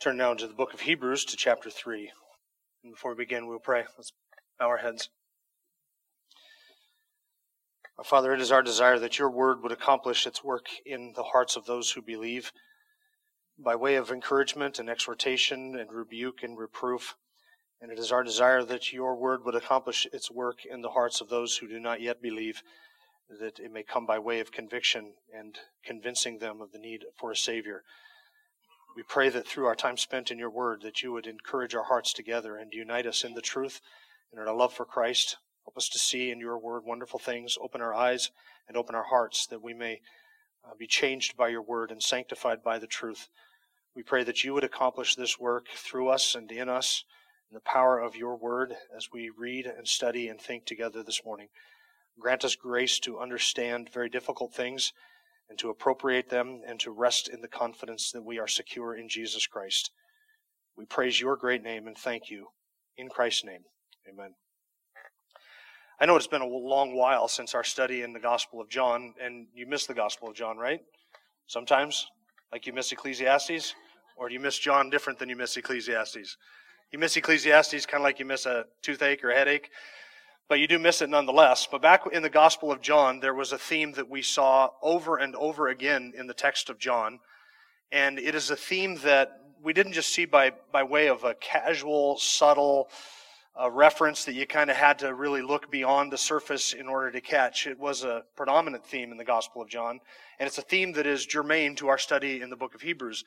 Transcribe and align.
Turn 0.00 0.16
now 0.16 0.32
to 0.32 0.46
the 0.46 0.54
book 0.54 0.72
of 0.74 0.82
Hebrews 0.82 1.24
to 1.24 1.36
chapter 1.36 1.70
3. 1.70 2.12
And 2.84 2.92
before 2.92 3.16
we 3.16 3.24
begin, 3.24 3.48
we'll 3.48 3.58
pray. 3.58 3.82
Let's 3.96 4.12
bow 4.56 4.68
our 4.68 4.76
heads. 4.76 5.08
Father, 8.04 8.32
it 8.32 8.40
is 8.40 8.52
our 8.52 8.62
desire 8.62 9.00
that 9.00 9.18
your 9.18 9.28
word 9.28 9.60
would 9.60 9.72
accomplish 9.72 10.24
its 10.24 10.44
work 10.44 10.66
in 10.86 11.14
the 11.16 11.24
hearts 11.24 11.56
of 11.56 11.66
those 11.66 11.90
who 11.90 12.00
believe 12.00 12.52
by 13.58 13.74
way 13.74 13.96
of 13.96 14.12
encouragement 14.12 14.78
and 14.78 14.88
exhortation 14.88 15.74
and 15.74 15.90
rebuke 15.90 16.44
and 16.44 16.56
reproof. 16.56 17.16
And 17.80 17.90
it 17.90 17.98
is 17.98 18.12
our 18.12 18.22
desire 18.22 18.62
that 18.62 18.92
your 18.92 19.16
word 19.16 19.44
would 19.44 19.56
accomplish 19.56 20.06
its 20.12 20.30
work 20.30 20.58
in 20.64 20.80
the 20.80 20.90
hearts 20.90 21.20
of 21.20 21.28
those 21.28 21.56
who 21.56 21.66
do 21.66 21.80
not 21.80 22.00
yet 22.00 22.22
believe, 22.22 22.62
that 23.28 23.58
it 23.58 23.72
may 23.72 23.82
come 23.82 24.06
by 24.06 24.20
way 24.20 24.38
of 24.38 24.52
conviction 24.52 25.14
and 25.36 25.58
convincing 25.84 26.38
them 26.38 26.60
of 26.60 26.70
the 26.70 26.78
need 26.78 27.04
for 27.18 27.32
a 27.32 27.36
Savior. 27.36 27.82
We 28.96 29.02
pray 29.02 29.28
that 29.28 29.46
through 29.46 29.66
our 29.66 29.76
time 29.76 29.96
spent 29.96 30.30
in 30.30 30.38
your 30.38 30.50
word, 30.50 30.82
that 30.82 31.02
you 31.02 31.12
would 31.12 31.26
encourage 31.26 31.74
our 31.74 31.84
hearts 31.84 32.12
together 32.12 32.56
and 32.56 32.72
unite 32.72 33.06
us 33.06 33.22
in 33.22 33.34
the 33.34 33.40
truth 33.40 33.80
and 34.32 34.40
in 34.40 34.48
our 34.48 34.54
love 34.54 34.72
for 34.72 34.84
Christ. 34.84 35.36
Help 35.64 35.76
us 35.76 35.88
to 35.90 35.98
see 35.98 36.30
in 36.30 36.40
your 36.40 36.58
word 36.58 36.84
wonderful 36.84 37.18
things. 37.18 37.56
Open 37.60 37.80
our 37.80 37.94
eyes 37.94 38.30
and 38.66 38.76
open 38.76 38.94
our 38.94 39.04
hearts 39.04 39.46
that 39.46 39.62
we 39.62 39.74
may 39.74 40.00
uh, 40.64 40.74
be 40.78 40.86
changed 40.86 41.36
by 41.36 41.48
your 41.48 41.62
word 41.62 41.90
and 41.90 42.02
sanctified 42.02 42.62
by 42.62 42.78
the 42.78 42.86
truth. 42.86 43.28
We 43.94 44.02
pray 44.02 44.24
that 44.24 44.44
you 44.44 44.54
would 44.54 44.64
accomplish 44.64 45.14
this 45.14 45.38
work 45.38 45.66
through 45.74 46.08
us 46.08 46.34
and 46.34 46.50
in 46.50 46.68
us 46.68 47.04
in 47.50 47.54
the 47.54 47.60
power 47.60 47.98
of 47.98 48.16
your 48.16 48.36
word 48.36 48.74
as 48.96 49.08
we 49.12 49.30
read 49.30 49.66
and 49.66 49.86
study 49.86 50.28
and 50.28 50.40
think 50.40 50.66
together 50.66 51.02
this 51.02 51.24
morning. 51.24 51.48
Grant 52.18 52.44
us 52.44 52.56
grace 52.56 52.98
to 53.00 53.20
understand 53.20 53.90
very 53.92 54.08
difficult 54.08 54.52
things 54.54 54.92
and 55.48 55.58
to 55.58 55.70
appropriate 55.70 56.28
them 56.28 56.60
and 56.66 56.78
to 56.80 56.90
rest 56.90 57.28
in 57.28 57.40
the 57.40 57.48
confidence 57.48 58.10
that 58.12 58.24
we 58.24 58.38
are 58.38 58.46
secure 58.46 58.94
in 58.94 59.08
Jesus 59.08 59.46
Christ. 59.46 59.90
We 60.76 60.84
praise 60.84 61.20
your 61.20 61.36
great 61.36 61.62
name 61.62 61.86
and 61.86 61.96
thank 61.96 62.30
you. 62.30 62.48
In 62.96 63.08
Christ's 63.08 63.44
name, 63.44 63.62
amen. 64.08 64.34
I 66.00 66.06
know 66.06 66.16
it's 66.16 66.26
been 66.26 66.42
a 66.42 66.46
long 66.46 66.94
while 66.94 67.28
since 67.28 67.54
our 67.54 67.64
study 67.64 68.02
in 68.02 68.12
the 68.12 68.20
Gospel 68.20 68.60
of 68.60 68.68
John, 68.68 69.14
and 69.20 69.46
you 69.54 69.66
miss 69.66 69.86
the 69.86 69.94
Gospel 69.94 70.28
of 70.28 70.34
John, 70.34 70.56
right? 70.56 70.80
Sometimes, 71.46 72.06
like 72.52 72.66
you 72.66 72.72
miss 72.72 72.92
Ecclesiastes, 72.92 73.74
or 74.16 74.28
do 74.28 74.34
you 74.34 74.40
miss 74.40 74.58
John 74.58 74.90
different 74.90 75.18
than 75.18 75.28
you 75.28 75.36
miss 75.36 75.56
Ecclesiastes? 75.56 76.36
You 76.92 76.98
miss 76.98 77.16
Ecclesiastes 77.16 77.86
kind 77.86 78.00
of 78.00 78.04
like 78.04 78.18
you 78.18 78.24
miss 78.24 78.46
a 78.46 78.64
toothache 78.82 79.24
or 79.24 79.30
a 79.30 79.34
headache 79.34 79.70
but 80.48 80.58
you 80.58 80.66
do 80.66 80.78
miss 80.78 81.02
it 81.02 81.10
nonetheless. 81.10 81.68
But 81.70 81.82
back 81.82 82.04
in 82.10 82.22
the 82.22 82.30
Gospel 82.30 82.72
of 82.72 82.80
John, 82.80 83.20
there 83.20 83.34
was 83.34 83.52
a 83.52 83.58
theme 83.58 83.92
that 83.92 84.08
we 84.08 84.22
saw 84.22 84.70
over 84.82 85.18
and 85.18 85.36
over 85.36 85.68
again 85.68 86.14
in 86.16 86.26
the 86.26 86.34
text 86.34 86.70
of 86.70 86.78
John. 86.78 87.20
And 87.92 88.18
it 88.18 88.34
is 88.34 88.50
a 88.50 88.56
theme 88.56 88.96
that 89.04 89.42
we 89.62 89.72
didn't 89.72 89.92
just 89.92 90.12
see 90.12 90.24
by, 90.24 90.52
by 90.72 90.82
way 90.82 91.08
of 91.08 91.24
a 91.24 91.34
casual, 91.34 92.16
subtle 92.16 92.88
uh, 93.60 93.70
reference 93.70 94.24
that 94.24 94.34
you 94.34 94.46
kind 94.46 94.70
of 94.70 94.76
had 94.76 95.00
to 95.00 95.12
really 95.12 95.42
look 95.42 95.70
beyond 95.70 96.12
the 96.12 96.18
surface 96.18 96.72
in 96.72 96.86
order 96.86 97.10
to 97.10 97.20
catch. 97.20 97.66
It 97.66 97.78
was 97.78 98.04
a 98.04 98.24
predominant 98.36 98.86
theme 98.86 99.10
in 99.10 99.18
the 99.18 99.24
Gospel 99.24 99.60
of 99.60 99.68
John. 99.68 100.00
And 100.38 100.46
it's 100.46 100.58
a 100.58 100.62
theme 100.62 100.92
that 100.92 101.06
is 101.06 101.26
germane 101.26 101.74
to 101.76 101.88
our 101.88 101.98
study 101.98 102.40
in 102.40 102.50
the 102.50 102.56
book 102.56 102.74
of 102.74 102.80
Hebrews. 102.80 103.24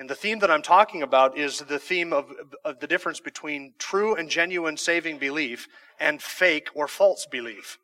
And 0.00 0.08
the 0.08 0.14
theme 0.14 0.38
that 0.38 0.50
I'm 0.50 0.62
talking 0.62 1.02
about 1.02 1.36
is 1.36 1.58
the 1.58 1.78
theme 1.78 2.14
of, 2.14 2.32
of, 2.64 2.80
the 2.80 2.86
difference 2.86 3.20
between 3.20 3.74
true 3.78 4.14
and 4.14 4.30
genuine 4.30 4.78
saving 4.78 5.18
belief 5.18 5.68
and 6.00 6.22
fake 6.22 6.68
or 6.74 6.88
false 6.88 7.26
belief. 7.26 7.78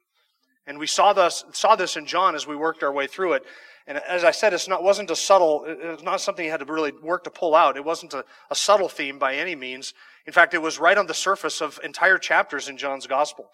And 0.66 0.78
we 0.78 0.86
saw 0.86 1.12
this, 1.12 1.44
saw 1.52 1.76
this 1.76 1.94
in 1.94 2.06
John 2.06 2.34
as 2.34 2.46
we 2.46 2.56
worked 2.56 2.82
our 2.82 2.90
way 2.90 3.06
through 3.06 3.34
it. 3.34 3.42
And 3.86 3.98
as 3.98 4.24
I 4.24 4.30
said, 4.30 4.54
it's 4.54 4.66
not, 4.66 4.82
wasn't 4.82 5.10
a 5.10 5.14
subtle, 5.14 5.66
it 5.66 5.78
was 5.78 6.02
not 6.02 6.22
something 6.22 6.42
you 6.42 6.50
had 6.50 6.60
to 6.60 6.64
really 6.64 6.92
work 7.02 7.22
to 7.24 7.30
pull 7.30 7.54
out. 7.54 7.76
It 7.76 7.84
wasn't 7.84 8.14
a, 8.14 8.24
a 8.50 8.54
subtle 8.54 8.88
theme 8.88 9.18
by 9.18 9.34
any 9.34 9.54
means. 9.54 9.92
In 10.26 10.32
fact, 10.32 10.54
it 10.54 10.62
was 10.62 10.78
right 10.78 10.96
on 10.96 11.06
the 11.06 11.12
surface 11.12 11.60
of 11.60 11.78
entire 11.84 12.16
chapters 12.16 12.70
in 12.70 12.78
John's 12.78 13.06
gospel. 13.06 13.50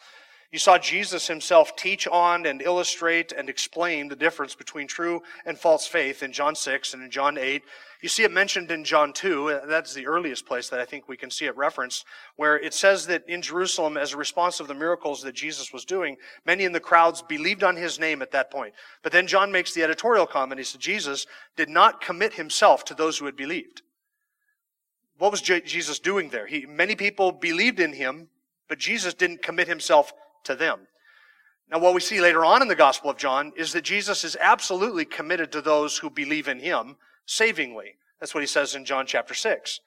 You 0.52 0.58
saw 0.58 0.76
Jesus 0.76 1.28
himself 1.28 1.76
teach 1.76 2.06
on 2.06 2.44
and 2.44 2.60
illustrate 2.60 3.32
and 3.32 3.48
explain 3.48 4.08
the 4.08 4.16
difference 4.16 4.54
between 4.54 4.86
true 4.86 5.22
and 5.46 5.58
false 5.58 5.86
faith 5.86 6.22
in 6.22 6.30
John 6.30 6.54
6 6.54 6.92
and 6.92 7.02
in 7.02 7.10
John 7.10 7.38
8. 7.38 7.62
You 8.02 8.10
see 8.10 8.24
it 8.24 8.30
mentioned 8.30 8.70
in 8.70 8.84
John 8.84 9.14
2. 9.14 9.60
That's 9.66 9.94
the 9.94 10.06
earliest 10.06 10.44
place 10.44 10.68
that 10.68 10.78
I 10.78 10.84
think 10.84 11.08
we 11.08 11.16
can 11.16 11.30
see 11.30 11.46
it 11.46 11.56
referenced, 11.56 12.04
where 12.36 12.58
it 12.58 12.74
says 12.74 13.06
that 13.06 13.26
in 13.26 13.40
Jerusalem, 13.40 13.96
as 13.96 14.12
a 14.12 14.18
response 14.18 14.60
of 14.60 14.68
the 14.68 14.74
miracles 14.74 15.22
that 15.22 15.34
Jesus 15.34 15.72
was 15.72 15.86
doing, 15.86 16.18
many 16.44 16.64
in 16.64 16.72
the 16.72 16.80
crowds 16.80 17.22
believed 17.22 17.64
on 17.64 17.74
his 17.74 17.98
name 17.98 18.20
at 18.20 18.32
that 18.32 18.50
point. 18.50 18.74
But 19.02 19.12
then 19.12 19.26
John 19.26 19.52
makes 19.52 19.72
the 19.72 19.82
editorial 19.82 20.26
comment. 20.26 20.58
He 20.58 20.64
said, 20.64 20.82
Jesus 20.82 21.26
did 21.56 21.70
not 21.70 22.02
commit 22.02 22.34
himself 22.34 22.84
to 22.86 22.94
those 22.94 23.16
who 23.16 23.24
had 23.24 23.36
believed. 23.36 23.80
What 25.16 25.30
was 25.30 25.40
Jesus 25.40 25.98
doing 25.98 26.28
there? 26.28 26.46
He, 26.46 26.66
many 26.66 26.94
people 26.94 27.32
believed 27.32 27.80
in 27.80 27.94
him, 27.94 28.28
but 28.68 28.78
Jesus 28.78 29.14
didn't 29.14 29.42
commit 29.42 29.68
himself 29.68 30.12
to 30.44 30.54
them. 30.54 30.86
Now, 31.70 31.78
what 31.78 31.94
we 31.94 32.00
see 32.00 32.20
later 32.20 32.44
on 32.44 32.60
in 32.60 32.68
the 32.68 32.74
Gospel 32.74 33.10
of 33.10 33.16
John 33.16 33.52
is 33.56 33.72
that 33.72 33.82
Jesus 33.82 34.24
is 34.24 34.36
absolutely 34.40 35.04
committed 35.04 35.50
to 35.52 35.62
those 35.62 35.98
who 35.98 36.10
believe 36.10 36.48
in 36.48 36.58
him 36.58 36.96
savingly. 37.26 37.94
That's 38.20 38.34
what 38.34 38.42
he 38.42 38.46
says 38.46 38.74
in 38.74 38.84
John 38.84 39.06
chapter 39.06 39.34
6. 39.34 39.80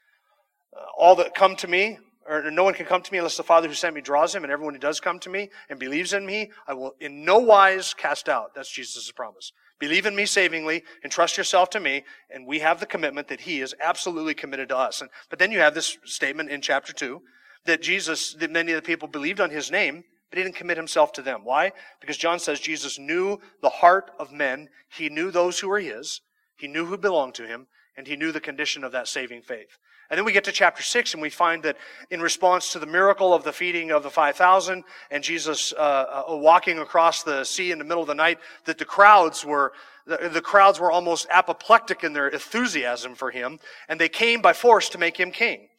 Uh, 0.76 0.80
all 0.98 1.16
that 1.18 1.36
come 1.36 1.56
to 1.58 1.68
me, 1.68 2.00
or 2.28 2.50
no 2.50 2.64
one 2.64 2.74
can 2.74 2.88
come 2.88 3.04
to 3.04 3.12
me 3.12 3.20
unless 3.20 3.38
the 3.38 3.44
Father 3.44 3.68
who 3.68 3.76
sent 3.76 3.94
me 3.94 4.02
draws 4.02 4.34
him, 4.34 4.44
and 4.44 4.52
everyone 4.52 4.74
who 4.74 4.80
does 4.80 5.00
come 5.00 5.20
to 5.20 5.30
me 5.30 5.50
and 5.70 5.80
believes 5.80 6.12
in 6.12 6.26
me, 6.26 6.50
I 6.68 6.74
will 6.74 6.96
in 7.00 7.24
no 7.24 7.38
wise 7.38 7.94
cast 7.94 8.30
out. 8.30 8.56
That's 8.56 8.72
Jesus' 8.72 9.12
promise. 9.12 9.52
Believe 9.78 10.06
in 10.06 10.16
me 10.16 10.26
savingly, 10.26 10.84
entrust 11.04 11.38
yourself 11.38 11.70
to 11.72 11.80
me, 11.80 12.04
and 12.30 12.48
we 12.48 12.60
have 12.60 12.80
the 12.80 12.86
commitment 12.86 13.28
that 13.28 13.42
he 13.42 13.62
is 13.62 13.76
absolutely 13.82 14.34
committed 14.34 14.70
to 14.70 14.78
us. 14.78 15.02
And, 15.02 15.10
but 15.30 15.38
then 15.38 15.52
you 15.52 15.60
have 15.60 15.76
this 15.76 15.98
statement 16.06 16.50
in 16.50 16.62
chapter 16.62 16.94
2 16.94 17.22
that 17.66 17.82
Jesus, 17.82 18.34
that 18.36 18.52
many 18.52 18.72
of 18.72 18.78
the 18.78 18.88
people 18.88 19.08
believed 19.08 19.42
on 19.42 19.50
his 19.50 19.70
name, 19.70 20.04
he 20.36 20.44
didn't 20.44 20.56
commit 20.56 20.78
himself 20.78 21.14
to 21.14 21.22
them. 21.22 21.42
Why? 21.44 21.72
Because 22.02 22.18
John 22.18 22.40
says 22.40 22.60
Jesus 22.60 23.00
knew 23.00 23.40
the 23.62 23.70
heart 23.70 24.12
of 24.20 24.32
men. 24.32 24.70
He 24.90 25.10
knew 25.10 25.32
those 25.32 25.60
who 25.60 25.70
were 25.70 25.80
his. 25.80 26.22
He 26.58 26.68
knew 26.68 26.86
who 26.86 26.98
belonged 26.98 27.36
to 27.36 27.48
him. 27.48 27.68
And 27.98 28.08
he 28.08 28.18
knew 28.18 28.32
the 28.34 28.42
condition 28.42 28.84
of 28.84 28.92
that 28.92 29.08
saving 29.08 29.44
faith. 29.44 29.78
And 30.10 30.18
then 30.18 30.26
we 30.26 30.34
get 30.34 30.44
to 30.44 30.52
chapter 30.52 30.84
6 30.84 31.14
and 31.14 31.22
we 31.22 31.30
find 31.30 31.64
that 31.64 31.78
in 32.12 32.22
response 32.22 32.72
to 32.74 32.80
the 32.80 32.86
miracle 32.86 33.34
of 33.34 33.44
the 33.44 33.54
feeding 33.54 33.92
of 33.92 34.04
the 34.04 34.10
5,000 34.10 34.84
and 35.10 35.24
Jesus 35.24 35.74
uh, 35.74 36.24
uh, 36.30 36.36
walking 36.36 36.80
across 36.80 37.24
the 37.24 37.44
sea 37.44 37.72
in 37.72 37.80
the 37.80 37.86
middle 37.86 38.04
of 38.04 38.08
the 38.08 38.14
night, 38.14 38.38
that 38.66 38.78
the 38.78 38.86
crowds 38.86 39.44
were, 39.44 39.72
the 40.06 40.42
crowds 40.44 40.80
were 40.80 40.92
almost 40.92 41.26
apoplectic 41.32 42.04
in 42.04 42.14
their 42.14 42.28
enthusiasm 42.28 43.16
for 43.16 43.32
him 43.32 43.58
and 43.90 44.00
they 44.00 44.10
came 44.10 44.42
by 44.42 44.54
force 44.54 44.90
to 44.90 45.00
make 45.00 45.18
him 45.18 45.32
king. 45.32 45.70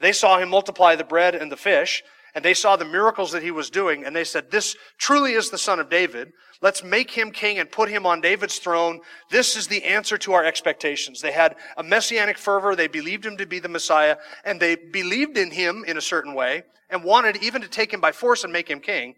They 0.00 0.12
saw 0.12 0.38
him 0.38 0.48
multiply 0.48 0.96
the 0.96 1.04
bread 1.04 1.34
and 1.34 1.52
the 1.52 1.56
fish 1.56 2.02
and 2.36 2.44
they 2.44 2.52
saw 2.52 2.76
the 2.76 2.84
miracles 2.84 3.32
that 3.32 3.42
he 3.42 3.50
was 3.50 3.70
doing, 3.70 4.04
and 4.04 4.14
they 4.14 4.22
said, 4.22 4.50
This 4.50 4.76
truly 4.98 5.32
is 5.32 5.48
the 5.48 5.56
son 5.56 5.80
of 5.80 5.88
David. 5.88 6.32
Let's 6.60 6.84
make 6.84 7.10
him 7.10 7.30
king 7.30 7.58
and 7.58 7.72
put 7.72 7.88
him 7.88 8.04
on 8.04 8.20
David's 8.20 8.58
throne. 8.58 9.00
This 9.30 9.56
is 9.56 9.68
the 9.68 9.82
answer 9.82 10.18
to 10.18 10.34
our 10.34 10.44
expectations. 10.44 11.22
They 11.22 11.32
had 11.32 11.56
a 11.78 11.82
messianic 11.82 12.36
fervor. 12.36 12.76
They 12.76 12.88
believed 12.88 13.24
him 13.24 13.38
to 13.38 13.46
be 13.46 13.58
the 13.58 13.70
Messiah, 13.70 14.18
and 14.44 14.60
they 14.60 14.76
believed 14.76 15.38
in 15.38 15.50
him 15.50 15.82
in 15.86 15.96
a 15.96 16.02
certain 16.02 16.34
way, 16.34 16.64
and 16.90 17.02
wanted 17.02 17.38
even 17.38 17.62
to 17.62 17.68
take 17.68 17.90
him 17.90 18.02
by 18.02 18.12
force 18.12 18.44
and 18.44 18.52
make 18.52 18.68
him 18.68 18.80
king. 18.80 19.14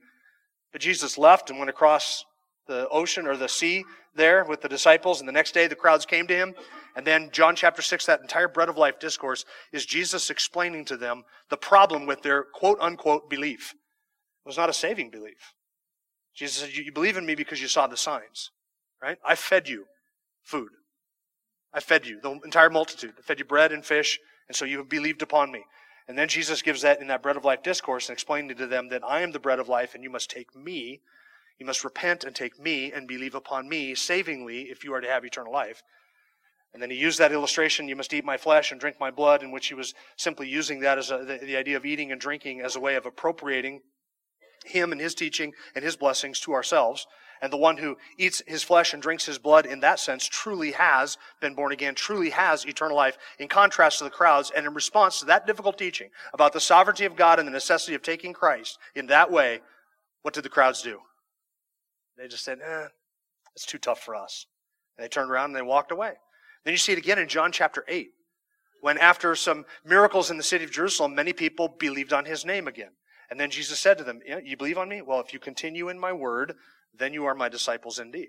But 0.70 0.80
Jesus 0.80 1.18
left 1.18 1.50
and 1.50 1.58
went 1.58 1.70
across 1.70 2.24
the 2.68 2.88
ocean 2.88 3.26
or 3.26 3.36
the 3.36 3.48
sea 3.48 3.84
there 4.14 4.44
with 4.44 4.60
the 4.60 4.68
disciples, 4.68 5.18
and 5.18 5.28
the 5.28 5.32
next 5.32 5.54
day 5.54 5.66
the 5.66 5.74
crowds 5.74 6.06
came 6.06 6.28
to 6.28 6.36
him, 6.36 6.54
and 6.98 7.06
then 7.06 7.30
John 7.30 7.54
chapter 7.54 7.80
6, 7.80 8.06
that 8.06 8.22
entire 8.22 8.48
bread 8.48 8.68
of 8.68 8.76
life 8.76 8.98
discourse 8.98 9.44
is 9.72 9.86
Jesus 9.86 10.30
explaining 10.30 10.84
to 10.86 10.96
them 10.96 11.22
the 11.48 11.56
problem 11.56 12.06
with 12.06 12.22
their 12.22 12.42
quote 12.42 12.76
unquote 12.80 13.30
belief. 13.30 13.72
It 14.44 14.48
was 14.48 14.56
not 14.56 14.68
a 14.68 14.72
saving 14.72 15.10
belief. 15.10 15.54
Jesus 16.34 16.56
said, 16.56 16.74
You 16.74 16.90
believe 16.90 17.16
in 17.16 17.24
me 17.24 17.36
because 17.36 17.62
you 17.62 17.68
saw 17.68 17.86
the 17.86 17.96
signs, 17.96 18.50
right? 19.00 19.16
I 19.24 19.36
fed 19.36 19.68
you 19.68 19.84
food. 20.42 20.70
I 21.72 21.78
fed 21.78 22.04
you, 22.04 22.18
the 22.20 22.40
entire 22.44 22.68
multitude. 22.68 23.14
I 23.16 23.22
fed 23.22 23.38
you 23.38 23.44
bread 23.44 23.70
and 23.70 23.86
fish, 23.86 24.18
and 24.48 24.56
so 24.56 24.64
you 24.64 24.78
have 24.78 24.88
believed 24.88 25.22
upon 25.22 25.52
me. 25.52 25.62
And 26.08 26.18
then 26.18 26.26
Jesus 26.26 26.62
gives 26.62 26.82
that 26.82 27.00
in 27.00 27.06
that 27.06 27.22
bread 27.22 27.36
of 27.36 27.44
life 27.44 27.62
discourse 27.62 28.08
and 28.08 28.14
explaining 28.14 28.56
to 28.56 28.66
them 28.66 28.88
that 28.88 29.04
I 29.06 29.20
am 29.20 29.30
the 29.30 29.38
bread 29.38 29.60
of 29.60 29.68
life 29.68 29.94
and 29.94 30.02
you 30.02 30.10
must 30.10 30.30
take 30.30 30.56
me. 30.56 31.00
You 31.60 31.66
must 31.66 31.84
repent 31.84 32.24
and 32.24 32.34
take 32.34 32.58
me 32.58 32.90
and 32.90 33.06
believe 33.06 33.36
upon 33.36 33.68
me 33.68 33.94
savingly 33.94 34.62
if 34.62 34.82
you 34.82 34.92
are 34.94 35.00
to 35.00 35.08
have 35.08 35.24
eternal 35.24 35.52
life. 35.52 35.84
And 36.78 36.82
then 36.84 36.90
he 36.90 36.96
used 36.96 37.18
that 37.18 37.32
illustration, 37.32 37.88
you 37.88 37.96
must 37.96 38.14
eat 38.14 38.24
my 38.24 38.36
flesh 38.36 38.70
and 38.70 38.80
drink 38.80 39.00
my 39.00 39.10
blood, 39.10 39.42
in 39.42 39.50
which 39.50 39.66
he 39.66 39.74
was 39.74 39.94
simply 40.16 40.48
using 40.48 40.78
that 40.78 40.96
as 40.96 41.10
a, 41.10 41.18
the, 41.18 41.44
the 41.44 41.56
idea 41.56 41.76
of 41.76 41.84
eating 41.84 42.12
and 42.12 42.20
drinking 42.20 42.60
as 42.60 42.76
a 42.76 42.80
way 42.80 42.94
of 42.94 43.04
appropriating 43.04 43.80
him 44.64 44.92
and 44.92 45.00
his 45.00 45.12
teaching 45.12 45.54
and 45.74 45.84
his 45.84 45.96
blessings 45.96 46.38
to 46.38 46.52
ourselves. 46.52 47.08
And 47.42 47.52
the 47.52 47.56
one 47.56 47.78
who 47.78 47.96
eats 48.16 48.42
his 48.46 48.62
flesh 48.62 48.92
and 48.92 49.02
drinks 49.02 49.26
his 49.26 49.38
blood 49.38 49.66
in 49.66 49.80
that 49.80 49.98
sense 49.98 50.24
truly 50.28 50.70
has 50.70 51.18
been 51.40 51.56
born 51.56 51.72
again, 51.72 51.96
truly 51.96 52.30
has 52.30 52.64
eternal 52.64 52.96
life, 52.96 53.18
in 53.40 53.48
contrast 53.48 53.98
to 53.98 54.04
the 54.04 54.10
crowds. 54.10 54.52
And 54.54 54.64
in 54.64 54.72
response 54.72 55.18
to 55.18 55.24
that 55.24 55.48
difficult 55.48 55.78
teaching 55.78 56.10
about 56.32 56.52
the 56.52 56.60
sovereignty 56.60 57.06
of 57.06 57.16
God 57.16 57.40
and 57.40 57.48
the 57.48 57.50
necessity 57.50 57.96
of 57.96 58.02
taking 58.02 58.32
Christ 58.32 58.78
in 58.94 59.08
that 59.08 59.32
way, 59.32 59.62
what 60.22 60.32
did 60.32 60.44
the 60.44 60.48
crowds 60.48 60.80
do? 60.80 61.00
They 62.16 62.28
just 62.28 62.44
said, 62.44 62.60
eh, 62.64 62.86
it's 63.56 63.66
too 63.66 63.78
tough 63.78 64.00
for 64.00 64.14
us. 64.14 64.46
And 64.96 65.04
they 65.04 65.08
turned 65.08 65.32
around 65.32 65.46
and 65.46 65.56
they 65.56 65.62
walked 65.62 65.90
away. 65.90 66.18
Then 66.64 66.72
you 66.72 66.78
see 66.78 66.92
it 66.92 66.98
again 66.98 67.18
in 67.18 67.28
John 67.28 67.52
chapter 67.52 67.84
8, 67.88 68.10
when 68.80 68.98
after 68.98 69.34
some 69.34 69.64
miracles 69.84 70.30
in 70.30 70.36
the 70.36 70.42
city 70.42 70.64
of 70.64 70.70
Jerusalem, 70.70 71.14
many 71.14 71.32
people 71.32 71.68
believed 71.78 72.12
on 72.12 72.24
his 72.24 72.44
name 72.44 72.68
again. 72.68 72.92
And 73.30 73.38
then 73.38 73.50
Jesus 73.50 73.78
said 73.78 73.98
to 73.98 74.04
them, 74.04 74.20
You 74.44 74.56
believe 74.56 74.78
on 74.78 74.88
me? 74.88 75.02
Well, 75.02 75.20
if 75.20 75.32
you 75.32 75.38
continue 75.38 75.88
in 75.88 75.98
my 75.98 76.12
word, 76.12 76.54
then 76.96 77.12
you 77.12 77.26
are 77.26 77.34
my 77.34 77.48
disciples 77.48 77.98
indeed. 77.98 78.28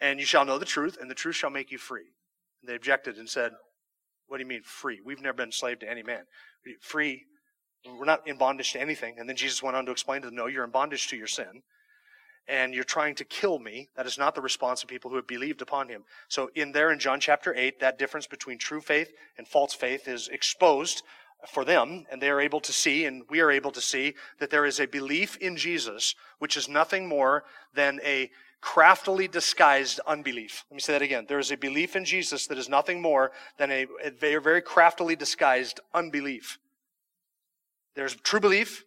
And 0.00 0.18
you 0.18 0.26
shall 0.26 0.44
know 0.44 0.58
the 0.58 0.64
truth, 0.64 0.98
and 1.00 1.10
the 1.10 1.14
truth 1.14 1.36
shall 1.36 1.50
make 1.50 1.70
you 1.70 1.78
free. 1.78 2.12
And 2.60 2.68
they 2.68 2.74
objected 2.74 3.16
and 3.16 3.28
said, 3.28 3.52
What 4.26 4.38
do 4.38 4.42
you 4.42 4.48
mean 4.48 4.62
free? 4.64 5.00
We've 5.04 5.20
never 5.20 5.36
been 5.36 5.52
slave 5.52 5.78
to 5.80 5.90
any 5.90 6.02
man. 6.02 6.24
Free, 6.80 7.24
we're 7.86 8.04
not 8.04 8.26
in 8.26 8.38
bondage 8.38 8.72
to 8.72 8.80
anything. 8.80 9.16
And 9.18 9.28
then 9.28 9.36
Jesus 9.36 9.62
went 9.62 9.76
on 9.76 9.86
to 9.86 9.92
explain 9.92 10.22
to 10.22 10.28
them, 10.28 10.36
No, 10.36 10.46
you're 10.46 10.64
in 10.64 10.70
bondage 10.70 11.08
to 11.08 11.16
your 11.16 11.28
sin. 11.28 11.62
And 12.48 12.74
you're 12.74 12.84
trying 12.84 13.14
to 13.16 13.24
kill 13.24 13.58
me. 13.58 13.88
That 13.96 14.06
is 14.06 14.18
not 14.18 14.34
the 14.34 14.40
response 14.40 14.82
of 14.82 14.88
people 14.88 15.10
who 15.10 15.16
have 15.16 15.26
believed 15.26 15.62
upon 15.62 15.88
him. 15.88 16.04
So 16.28 16.50
in 16.54 16.72
there 16.72 16.92
in 16.92 16.98
John 16.98 17.18
chapter 17.18 17.54
8, 17.54 17.80
that 17.80 17.98
difference 17.98 18.26
between 18.26 18.58
true 18.58 18.80
faith 18.80 19.12
and 19.36 19.48
false 19.48 19.74
faith 19.74 20.06
is 20.06 20.28
exposed 20.28 21.02
for 21.48 21.64
them, 21.64 22.06
and 22.10 22.20
they 22.20 22.30
are 22.30 22.40
able 22.40 22.60
to 22.60 22.72
see, 22.72 23.04
and 23.04 23.22
we 23.28 23.40
are 23.40 23.50
able 23.50 23.70
to 23.72 23.80
see, 23.80 24.14
that 24.38 24.50
there 24.50 24.64
is 24.64 24.80
a 24.80 24.86
belief 24.86 25.36
in 25.36 25.56
Jesus, 25.56 26.14
which 26.38 26.56
is 26.56 26.68
nothing 26.68 27.08
more 27.08 27.44
than 27.74 28.00
a 28.04 28.30
craftily 28.60 29.28
disguised 29.28 30.00
unbelief. 30.06 30.64
Let 30.70 30.74
me 30.74 30.80
say 30.80 30.94
that 30.94 31.02
again. 31.02 31.26
There 31.28 31.38
is 31.38 31.52
a 31.52 31.56
belief 31.56 31.94
in 31.94 32.04
Jesus 32.04 32.46
that 32.46 32.58
is 32.58 32.68
nothing 32.68 33.00
more 33.00 33.32
than 33.58 33.70
a, 33.70 33.86
a 34.02 34.10
very, 34.10 34.42
very 34.42 34.62
craftily 34.62 35.14
disguised 35.14 35.80
unbelief. 35.94 36.58
There's 37.94 38.16
true 38.16 38.40
belief, 38.40 38.84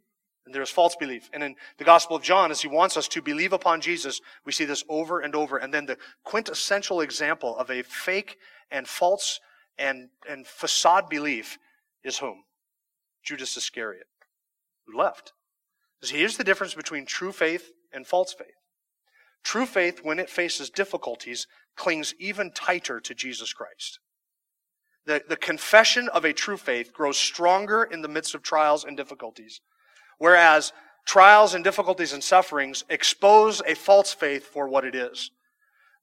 and 0.50 0.56
there's 0.56 0.72
false 0.72 0.96
belief. 0.96 1.30
And 1.32 1.44
in 1.44 1.56
the 1.78 1.84
Gospel 1.84 2.16
of 2.16 2.24
John, 2.24 2.50
as 2.50 2.60
he 2.60 2.68
wants 2.68 2.98
us 2.98 3.08
to 3.10 3.22
believe 3.22 3.54
upon 3.54 3.82
Jesus, 3.82 4.20
we 4.46 4.52
see 4.52 4.66
this 4.66 4.84
over 4.90 5.20
and 5.20 5.36
over. 5.36 5.58
And 5.58 5.72
then 5.72 5.86
the 5.86 6.00
quintessential 6.24 7.02
example 7.02 7.56
of 7.56 7.70
a 7.70 7.84
fake 7.84 8.36
and 8.72 8.88
false 8.88 9.40
and, 9.78 10.10
and 10.28 10.48
facade 10.48 11.08
belief 11.08 11.60
is 12.04 12.18
whom? 12.18 12.46
Judas 13.24 13.58
Iscariot, 13.58 14.08
who 14.88 14.98
left. 14.98 15.34
Because 16.02 16.16
here's 16.16 16.38
the 16.38 16.44
difference 16.44 16.74
between 16.74 17.06
true 17.06 17.32
faith 17.32 17.70
and 17.94 18.08
false 18.08 18.34
faith. 18.34 18.48
True 19.44 19.68
faith, 19.68 20.00
when 20.02 20.18
it 20.18 20.32
faces 20.32 20.72
difficulties, 20.72 21.46
clings 21.78 22.16
even 22.18 22.52
tighter 22.54 23.00
to 23.02 23.14
Jesus 23.14 23.54
Christ. 23.54 24.00
The, 25.06 25.22
the 25.30 25.38
confession 25.38 26.10
of 26.10 26.26
a 26.26 26.34
true 26.34 26.58
faith 26.58 26.92
grows 26.92 27.20
stronger 27.20 27.84
in 27.84 28.02
the 28.02 28.08
midst 28.08 28.34
of 28.34 28.42
trials 28.42 28.84
and 28.84 28.98
difficulties, 28.98 29.62
whereas 30.20 30.72
trials 31.06 31.56
and 31.56 31.64
difficulties 31.64 32.14
and 32.14 32.24
sufferings 32.24 32.84
expose 32.90 33.62
a 33.66 33.74
false 33.74 34.14
faith 34.14 34.46
for 34.46 34.68
what 34.68 34.86
it 34.86 34.94
is. 34.94 35.32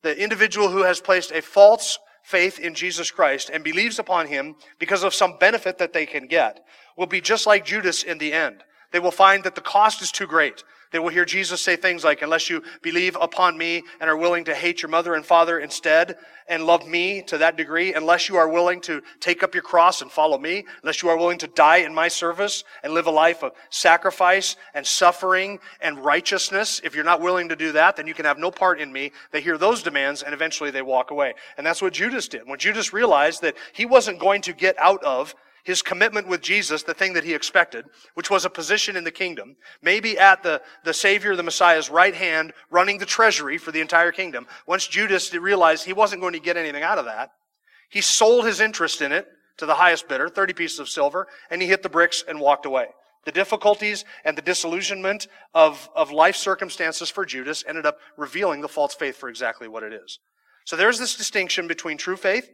The 0.02 0.20
individual 0.20 0.68
who 0.68 0.82
has 0.82 1.00
placed 1.00 1.30
a 1.30 1.40
false 1.40 1.98
faith 2.24 2.58
in 2.58 2.74
Jesus 2.74 3.10
Christ 3.12 3.50
and 3.52 3.62
believes 3.62 4.00
upon 4.00 4.26
him 4.26 4.56
because 4.80 5.04
of 5.04 5.14
some 5.14 5.38
benefit 5.38 5.78
that 5.78 5.92
they 5.92 6.06
can 6.06 6.26
get 6.26 6.64
will 6.96 7.06
be 7.06 7.20
just 7.20 7.46
like 7.46 7.64
Judas 7.64 8.02
in 8.02 8.18
the 8.18 8.32
end. 8.32 8.64
They 8.90 8.98
will 8.98 9.12
find 9.12 9.44
that 9.44 9.54
the 9.54 9.60
cost 9.60 10.02
is 10.02 10.10
too 10.10 10.26
great. 10.26 10.64
They 10.92 10.98
will 10.98 11.08
hear 11.08 11.24
Jesus 11.24 11.60
say 11.60 11.76
things 11.76 12.04
like, 12.04 12.22
unless 12.22 12.48
you 12.48 12.62
believe 12.82 13.16
upon 13.20 13.58
me 13.58 13.82
and 14.00 14.08
are 14.08 14.16
willing 14.16 14.44
to 14.44 14.54
hate 14.54 14.82
your 14.82 14.88
mother 14.88 15.14
and 15.14 15.24
father 15.24 15.58
instead 15.58 16.16
and 16.48 16.64
love 16.64 16.86
me 16.86 17.22
to 17.22 17.38
that 17.38 17.56
degree, 17.56 17.94
unless 17.94 18.28
you 18.28 18.36
are 18.36 18.48
willing 18.48 18.80
to 18.82 19.02
take 19.18 19.42
up 19.42 19.54
your 19.54 19.64
cross 19.64 20.00
and 20.00 20.10
follow 20.10 20.38
me, 20.38 20.64
unless 20.82 21.02
you 21.02 21.08
are 21.08 21.16
willing 21.16 21.38
to 21.38 21.48
die 21.48 21.78
in 21.78 21.92
my 21.92 22.06
service 22.06 22.62
and 22.82 22.94
live 22.94 23.06
a 23.06 23.10
life 23.10 23.42
of 23.42 23.52
sacrifice 23.70 24.56
and 24.74 24.86
suffering 24.86 25.58
and 25.80 26.04
righteousness, 26.04 26.80
if 26.84 26.94
you're 26.94 27.04
not 27.04 27.20
willing 27.20 27.48
to 27.48 27.56
do 27.56 27.72
that, 27.72 27.96
then 27.96 28.06
you 28.06 28.14
can 28.14 28.24
have 28.24 28.38
no 28.38 28.50
part 28.50 28.80
in 28.80 28.92
me. 28.92 29.10
They 29.32 29.40
hear 29.40 29.58
those 29.58 29.82
demands 29.82 30.22
and 30.22 30.32
eventually 30.32 30.70
they 30.70 30.82
walk 30.82 31.10
away. 31.10 31.34
And 31.58 31.66
that's 31.66 31.82
what 31.82 31.92
Judas 31.92 32.28
did. 32.28 32.46
When 32.46 32.58
Judas 32.58 32.92
realized 32.92 33.42
that 33.42 33.56
he 33.72 33.86
wasn't 33.86 34.20
going 34.20 34.42
to 34.42 34.52
get 34.52 34.78
out 34.78 35.02
of 35.02 35.34
his 35.66 35.82
commitment 35.82 36.28
with 36.28 36.42
Jesus, 36.42 36.84
the 36.84 36.94
thing 36.94 37.14
that 37.14 37.24
he 37.24 37.34
expected, 37.34 37.86
which 38.14 38.30
was 38.30 38.44
a 38.44 38.50
position 38.50 38.94
in 38.94 39.02
the 39.02 39.10
kingdom, 39.10 39.56
maybe 39.82 40.16
at 40.16 40.44
the, 40.44 40.62
the 40.84 40.94
Savior, 40.94 41.34
the 41.34 41.42
Messiah's 41.42 41.90
right 41.90 42.14
hand, 42.14 42.52
running 42.70 42.98
the 42.98 43.04
treasury 43.04 43.58
for 43.58 43.72
the 43.72 43.80
entire 43.80 44.12
kingdom. 44.12 44.46
Once 44.68 44.86
Judas 44.86 45.34
realized 45.34 45.84
he 45.84 45.92
wasn't 45.92 46.20
going 46.22 46.34
to 46.34 46.38
get 46.38 46.56
anything 46.56 46.84
out 46.84 46.98
of 46.98 47.06
that, 47.06 47.32
he 47.90 48.00
sold 48.00 48.46
his 48.46 48.60
interest 48.60 49.02
in 49.02 49.10
it 49.10 49.26
to 49.56 49.66
the 49.66 49.74
highest 49.74 50.06
bidder, 50.06 50.28
30 50.28 50.52
pieces 50.52 50.78
of 50.78 50.88
silver, 50.88 51.26
and 51.50 51.60
he 51.60 51.66
hit 51.66 51.82
the 51.82 51.88
bricks 51.88 52.22
and 52.28 52.38
walked 52.38 52.64
away. 52.64 52.86
The 53.24 53.32
difficulties 53.32 54.04
and 54.24 54.38
the 54.38 54.42
disillusionment 54.42 55.26
of, 55.52 55.90
of 55.96 56.12
life 56.12 56.36
circumstances 56.36 57.10
for 57.10 57.26
Judas 57.26 57.64
ended 57.66 57.86
up 57.86 57.98
revealing 58.16 58.60
the 58.60 58.68
false 58.68 58.94
faith 58.94 59.16
for 59.16 59.28
exactly 59.28 59.66
what 59.66 59.82
it 59.82 59.92
is. 59.92 60.20
So 60.64 60.76
there's 60.76 61.00
this 61.00 61.16
distinction 61.16 61.66
between 61.66 61.98
true 61.98 62.16
faith 62.16 62.48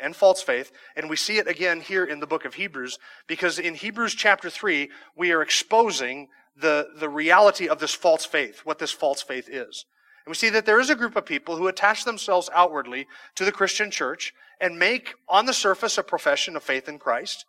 and 0.00 0.14
false 0.14 0.42
faith. 0.42 0.72
And 0.96 1.08
we 1.08 1.16
see 1.16 1.38
it 1.38 1.48
again 1.48 1.80
here 1.80 2.04
in 2.04 2.20
the 2.20 2.26
book 2.26 2.44
of 2.44 2.54
Hebrews, 2.54 2.98
because 3.26 3.58
in 3.58 3.74
Hebrews 3.74 4.14
chapter 4.14 4.50
3, 4.50 4.90
we 5.16 5.32
are 5.32 5.42
exposing 5.42 6.28
the, 6.56 6.88
the 6.98 7.08
reality 7.08 7.68
of 7.68 7.78
this 7.78 7.94
false 7.94 8.24
faith, 8.24 8.60
what 8.64 8.78
this 8.78 8.92
false 8.92 9.22
faith 9.22 9.48
is. 9.48 9.86
And 10.24 10.30
we 10.30 10.34
see 10.34 10.50
that 10.50 10.66
there 10.66 10.80
is 10.80 10.90
a 10.90 10.94
group 10.94 11.16
of 11.16 11.24
people 11.24 11.56
who 11.56 11.68
attach 11.68 12.04
themselves 12.04 12.50
outwardly 12.54 13.06
to 13.36 13.44
the 13.44 13.52
Christian 13.52 13.90
church 13.90 14.34
and 14.60 14.78
make, 14.78 15.14
on 15.28 15.46
the 15.46 15.54
surface, 15.54 15.96
a 15.96 16.02
profession 16.02 16.56
of 16.56 16.62
faith 16.62 16.88
in 16.88 16.98
Christ. 16.98 17.46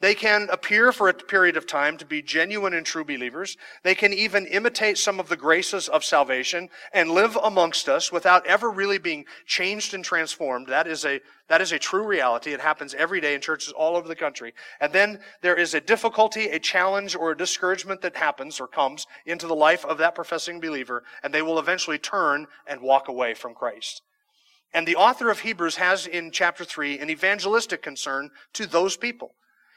They 0.00 0.14
can 0.14 0.48
appear 0.50 0.92
for 0.92 1.08
a 1.08 1.14
period 1.14 1.56
of 1.56 1.66
time 1.66 1.96
to 1.98 2.04
be 2.04 2.22
genuine 2.22 2.74
and 2.74 2.84
true 2.84 3.04
believers. 3.04 3.56
They 3.82 3.94
can 3.94 4.12
even 4.12 4.46
imitate 4.46 4.98
some 4.98 5.20
of 5.20 5.28
the 5.28 5.36
graces 5.36 5.88
of 5.88 6.04
salvation 6.04 6.68
and 6.92 7.10
live 7.10 7.36
amongst 7.42 7.88
us 7.88 8.10
without 8.10 8.46
ever 8.46 8.70
really 8.70 8.98
being 8.98 9.24
changed 9.46 9.94
and 9.94 10.04
transformed. 10.04 10.66
That 10.66 10.86
is 10.86 11.04
a, 11.04 11.20
that 11.48 11.60
is 11.60 11.72
a 11.72 11.78
true 11.78 12.06
reality. 12.06 12.52
It 12.52 12.60
happens 12.60 12.94
every 12.94 13.20
day 13.20 13.34
in 13.34 13.40
churches 13.40 13.72
all 13.72 13.96
over 13.96 14.08
the 14.08 14.16
country. 14.16 14.54
And 14.80 14.92
then 14.92 15.20
there 15.40 15.56
is 15.56 15.74
a 15.74 15.80
difficulty, 15.80 16.48
a 16.48 16.58
challenge, 16.58 17.14
or 17.14 17.30
a 17.30 17.36
discouragement 17.36 18.00
that 18.02 18.16
happens 18.16 18.60
or 18.60 18.66
comes 18.66 19.06
into 19.26 19.46
the 19.46 19.54
life 19.54 19.84
of 19.84 19.98
that 19.98 20.14
professing 20.14 20.60
believer, 20.60 21.04
and 21.22 21.32
they 21.32 21.42
will 21.42 21.58
eventually 21.58 21.98
turn 21.98 22.46
and 22.66 22.80
walk 22.80 23.08
away 23.08 23.34
from 23.34 23.54
Christ. 23.54 24.02
And 24.74 24.88
the 24.88 24.96
author 24.96 25.30
of 25.30 25.40
Hebrews 25.40 25.76
has 25.76 26.06
in 26.06 26.30
chapter 26.30 26.64
3 26.64 26.98
an 26.98 27.10
evangelistic 27.10 27.82
concern 27.82 28.30
to 28.54 28.66
those 28.66 28.96
people. 28.96 29.34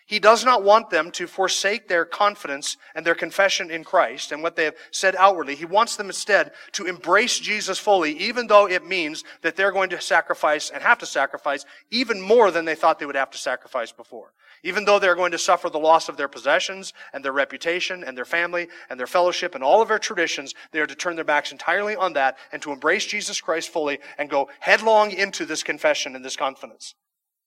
He 0.07 0.19
does 0.19 0.45
not 0.45 0.63
want 0.63 0.91
them 0.91 1.09
to 1.12 1.25
forsake 1.25 1.88
their 1.88 2.05
confidence 2.05 2.77
and 2.93 3.03
their 3.03 3.15
confession 3.15 3.71
in 3.71 3.83
Christ 3.83 4.31
and 4.31 4.43
what 4.43 4.55
they 4.55 4.65
have 4.65 4.75
said 4.91 5.15
outwardly. 5.15 5.55
He 5.55 5.65
wants 5.65 5.95
them 5.95 6.07
instead 6.07 6.51
to 6.74 6.85
embrace 6.85 7.39
Jesus 7.39 7.79
fully, 7.79 8.12
even 8.19 8.45
though 8.45 8.67
it 8.67 8.85
means 8.85 9.24
that 9.41 9.55
they're 9.55 9.71
going 9.71 9.89
to 9.89 10.00
sacrifice 10.00 10.69
and 10.69 10.83
have 10.83 11.00
to 11.00 11.07
sacrifice 11.07 11.65
even 11.89 12.21
more 12.21 12.51
than 12.51 12.65
they 12.65 12.75
thought 12.75 13.00
they 13.00 13.07
would 13.07 13.15
have 13.15 13.31
to 13.31 13.38
sacrifice 13.39 13.91
before. 13.91 14.33
Even 14.62 14.85
though 14.85 15.00
they're 15.00 15.15
going 15.15 15.31
to 15.31 15.39
suffer 15.39 15.71
the 15.71 15.79
loss 15.79 16.07
of 16.07 16.17
their 16.17 16.27
possessions 16.27 16.93
and 17.12 17.25
their 17.25 17.31
reputation 17.31 18.03
and 18.03 18.15
their 18.15 18.25
family 18.25 18.67
and 18.91 19.00
their 19.00 19.07
fellowship 19.07 19.55
and 19.55 19.63
all 19.63 19.81
of 19.81 19.88
their 19.88 19.97
traditions, 19.97 20.53
they 20.71 20.79
are 20.79 20.88
to 20.88 20.95
turn 20.95 21.15
their 21.15 21.25
backs 21.25 21.51
entirely 21.51 21.95
on 21.95 22.13
that 22.13 22.38
and 22.51 22.62
to 22.62 22.71
embrace 22.71 23.07
Jesus 23.07 23.41
Christ 23.41 23.69
fully 23.69 23.97
and 24.19 24.29
go 24.29 24.50
headlong 24.59 25.12
into 25.12 25.45
this 25.45 25.63
confession 25.63 26.15
and 26.15 26.24
this 26.24 26.35
confidence. 26.35 26.93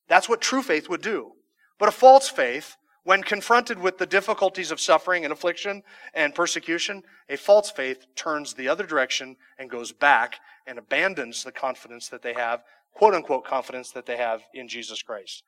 That's 0.09 0.29
what 0.29 0.41
true 0.41 0.63
faith 0.63 0.89
would 0.89 1.03
do. 1.03 1.35
But 1.79 1.89
a 1.89 1.93
false 1.93 2.29
faith, 2.29 2.77
when 3.05 3.23
confronted 3.23 3.79
with 3.79 3.99
the 3.99 4.07
difficulties 4.07 4.71
of 4.71 4.81
suffering 4.81 5.25
and 5.25 5.33
affliction 5.33 5.83
and 6.13 6.35
persecution, 6.35 7.03
a 7.29 7.37
false 7.37 7.71
faith 7.71 8.07
turns 8.17 8.55
the 8.55 8.69
other 8.69 8.85
direction 8.85 9.37
and 9.59 9.71
goes 9.71 9.93
back 9.93 10.41
and 10.67 10.79
abandons 10.79 11.43
the 11.43 11.53
confidence 11.53 12.09
that 12.09 12.23
they 12.23 12.35
have, 12.35 12.63
quote 12.95 13.15
unquote 13.15 13.45
confidence 13.45 13.91
that 13.93 14.07
they 14.07 14.17
have 14.17 14.43
in 14.53 14.69
Jesus 14.69 15.03
Christ. 15.03 15.43